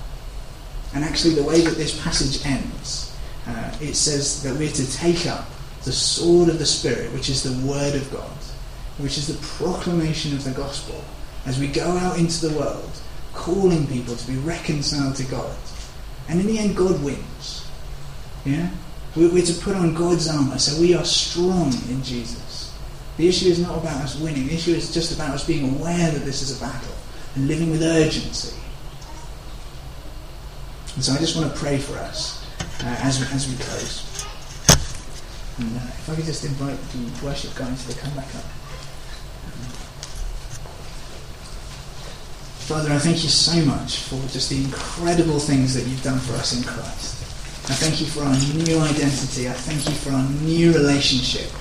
And 0.93 1.03
actually, 1.03 1.35
the 1.35 1.43
way 1.43 1.61
that 1.61 1.75
this 1.75 2.01
passage 2.01 2.45
ends, 2.45 3.15
uh, 3.47 3.75
it 3.81 3.95
says 3.95 4.43
that 4.43 4.55
we're 4.55 4.71
to 4.71 4.91
take 4.93 5.25
up 5.25 5.45
the 5.83 5.91
sword 5.91 6.49
of 6.49 6.59
the 6.59 6.65
Spirit, 6.65 7.11
which 7.13 7.29
is 7.29 7.43
the 7.43 7.67
Word 7.67 7.95
of 7.95 8.11
God, 8.11 8.37
which 8.97 9.17
is 9.17 9.27
the 9.27 9.45
proclamation 9.45 10.33
of 10.33 10.43
the 10.43 10.51
gospel, 10.51 11.03
as 11.45 11.59
we 11.59 11.67
go 11.67 11.97
out 11.97 12.17
into 12.17 12.47
the 12.47 12.57
world, 12.57 12.91
calling 13.33 13.85
people 13.87 14.15
to 14.15 14.27
be 14.27 14.37
reconciled 14.37 15.15
to 15.15 15.23
God. 15.25 15.55
And 16.27 16.39
in 16.39 16.47
the 16.47 16.57
end, 16.57 16.75
God 16.75 17.03
wins. 17.03 17.67
Yeah? 18.45 18.69
We're 19.15 19.45
to 19.45 19.53
put 19.53 19.75
on 19.75 19.93
God's 19.93 20.27
armour, 20.27 20.57
so 20.57 20.79
we 20.81 20.93
are 20.93 21.05
strong 21.05 21.73
in 21.89 22.03
Jesus. 22.03 22.44
The 23.17 23.27
issue 23.27 23.47
is 23.47 23.59
not 23.59 23.77
about 23.77 24.01
us 24.03 24.19
winning, 24.19 24.47
the 24.47 24.55
issue 24.55 24.71
is 24.71 24.93
just 24.93 25.15
about 25.15 25.31
us 25.31 25.47
being 25.47 25.75
aware 25.75 26.11
that 26.11 26.25
this 26.25 26.41
is 26.41 26.57
a 26.57 26.61
battle 26.61 26.95
and 27.35 27.47
living 27.47 27.71
with 27.71 27.81
urgency. 27.81 28.55
And 30.95 31.03
so 31.03 31.13
I 31.13 31.17
just 31.17 31.35
want 31.35 31.51
to 31.51 31.57
pray 31.57 31.77
for 31.77 31.97
us 31.97 32.45
uh, 32.81 32.95
as, 33.01 33.19
we, 33.19 33.25
as 33.35 33.47
we 33.49 33.55
close. 33.55 34.25
And 35.57 35.77
uh, 35.77 35.83
if 35.83 36.09
I 36.09 36.15
could 36.15 36.25
just 36.25 36.43
invite 36.43 36.77
the 36.91 37.25
worship 37.25 37.55
guys 37.55 37.85
to 37.87 37.99
come 37.99 38.13
back 38.15 38.33
up. 38.35 38.43
Father, 42.65 42.91
I 42.91 42.97
thank 42.97 43.23
you 43.23 43.29
so 43.29 43.63
much 43.65 43.99
for 43.99 44.15
just 44.29 44.49
the 44.49 44.57
incredible 44.57 45.39
things 45.39 45.75
that 45.75 45.87
you've 45.87 46.01
done 46.01 46.19
for 46.19 46.33
us 46.33 46.57
in 46.57 46.63
Christ. 46.63 47.21
I 47.69 47.73
thank 47.73 48.01
you 48.01 48.07
for 48.07 48.23
our 48.23 48.35
new 48.55 48.79
identity. 48.79 49.47
I 49.47 49.53
thank 49.53 49.85
you 49.87 49.95
for 49.95 50.11
our 50.11 50.27
new 50.41 50.73
relationship 50.73 51.51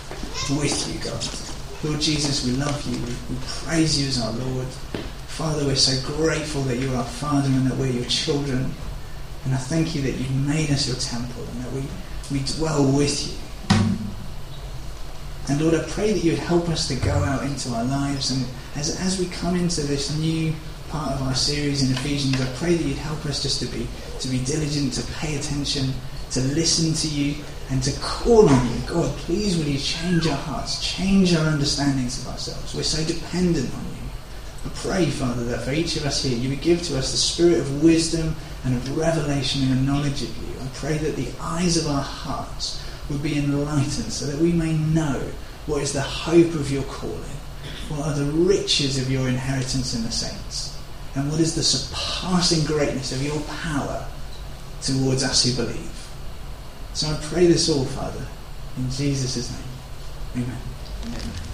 with 0.51 0.93
you, 0.93 1.05
God. 1.05 1.44
Lord 1.85 2.01
Jesus, 2.01 2.47
we 2.47 2.53
love 2.53 2.87
you. 2.87 2.99
We, 2.99 3.37
praise 3.65 4.01
you 4.01 4.09
as 4.09 4.21
our 4.21 4.33
Lord. 4.33 4.67
Father, 5.29 5.67
we're 5.67 5.77
so 5.77 5.95
grateful 6.17 6.63
that 6.63 6.79
you're 6.79 6.97
our 6.97 7.05
Father 7.05 7.49
and 7.49 7.71
that 7.71 7.77
we're 7.77 7.91
your 7.91 8.07
children. 8.07 8.73
And 9.45 9.55
I 9.55 9.59
thank 9.59 9.95
you 9.95 10.01
that 10.03 10.13
you've 10.13 10.47
made 10.47 10.71
us 10.71 10.89
your 10.89 10.97
temple 10.97 11.45
and 11.45 11.65
that 11.65 11.73
we, 11.73 11.83
we 12.33 12.45
dwell 12.57 12.91
with 12.91 13.29
you. 13.29 13.79
And 15.49 15.61
Lord, 15.61 15.75
I 15.75 15.85
pray 15.91 16.13
that 16.13 16.25
you 16.25 16.33
would 16.33 16.41
help 16.41 16.71
us 16.71 16.89
to 16.89 16.95
go 16.95 17.13
out 17.13 17.45
into 17.45 17.69
our 17.71 17.85
lives 17.85 18.31
and 18.31 18.47
as, 18.77 18.99
as 19.01 19.19
we 19.19 19.27
come 19.27 19.55
into 19.55 19.83
this 19.83 20.17
new 20.17 20.55
part 20.89 21.13
of 21.13 21.23
our 21.23 21.35
series 21.35 21.83
in 21.83 21.95
Ephesians, 21.97 22.41
I 22.41 22.47
pray 22.57 22.75
that 22.75 22.85
you'd 22.85 22.97
help 22.97 23.25
us 23.27 23.43
just 23.43 23.61
to 23.61 23.67
be 23.67 23.87
to 24.21 24.29
be 24.29 24.43
diligent, 24.45 24.95
to 24.95 25.03
pay 25.15 25.37
attention, 25.37 25.93
to 26.31 26.41
listen 26.41 26.95
to 26.95 27.09
you, 27.09 27.45
and 27.71 27.83
to 27.83 28.01
call 28.01 28.49
on 28.49 28.71
you. 28.71 28.81
God, 28.87 29.11
please 29.19 29.57
will 29.57 29.67
you 29.67 29.79
change 29.79 30.27
our 30.27 30.37
hearts, 30.37 30.83
change 30.85 31.35
our 31.35 31.47
understandings 31.47 32.21
of 32.21 32.33
ourselves. 32.33 32.75
We're 32.75 32.83
so 32.83 33.05
dependent 33.05 33.73
on 33.75 33.85
you. 33.85 33.91
I 34.67 34.69
pray, 34.75 35.07
Father, 35.07 35.45
that 35.45 35.63
for 35.63 35.73
each 35.73 35.97
of 35.97 36.07
us 36.07 36.23
here, 36.23 36.37
you 36.37 36.51
would 36.51 36.63
give 36.63 36.83
to 36.85 36.99
us 36.99 37.11
the 37.11 37.19
spirit 37.19 37.59
of 37.59 37.83
wisdom 37.83 38.35
and 38.65 38.77
of 38.77 38.97
revelation 38.97 39.63
and 39.63 39.73
of 39.73 39.87
knowledge 39.87 40.23
of 40.23 40.37
you. 40.39 40.55
I 40.63 40.69
pray 40.75 40.99
that 40.99 41.17
the 41.17 41.29
eyes 41.41 41.77
of 41.77 41.87
our 41.87 42.03
hearts 42.03 42.83
would 43.11 43.23
be 43.23 43.39
enlightened 43.39 44.13
so 44.13 44.27
that 44.27 44.41
we 44.41 44.53
may 44.53 44.73
know 44.73 45.21
what 45.67 45.83
is 45.83 45.93
the 45.93 46.01
hope 46.01 46.55
of 46.55 46.71
your 46.71 46.83
calling, 46.85 47.19
what 47.89 48.07
are 48.07 48.15
the 48.15 48.31
riches 48.33 48.99
of 48.99 49.11
your 49.11 49.29
inheritance 49.29 49.95
in 49.95 50.03
the 50.03 50.11
saints 50.11 50.79
and 51.15 51.31
what 51.31 51.41
is 51.41 51.55
the 51.55 51.63
surpassing 51.63 52.65
greatness 52.65 53.13
of 53.13 53.23
your 53.23 53.41
power 53.43 54.07
towards 54.83 55.23
us 55.23 55.45
who 55.45 55.65
believe. 55.65 56.04
So 56.95 57.09
I 57.09 57.19
pray 57.23 57.47
this 57.47 57.69
all, 57.69 57.85
Father, 57.85 58.25
in 58.77 58.89
Jesus' 58.89 59.51
name. 59.51 60.45
Amen. 60.45 60.59
Amen. 61.07 61.54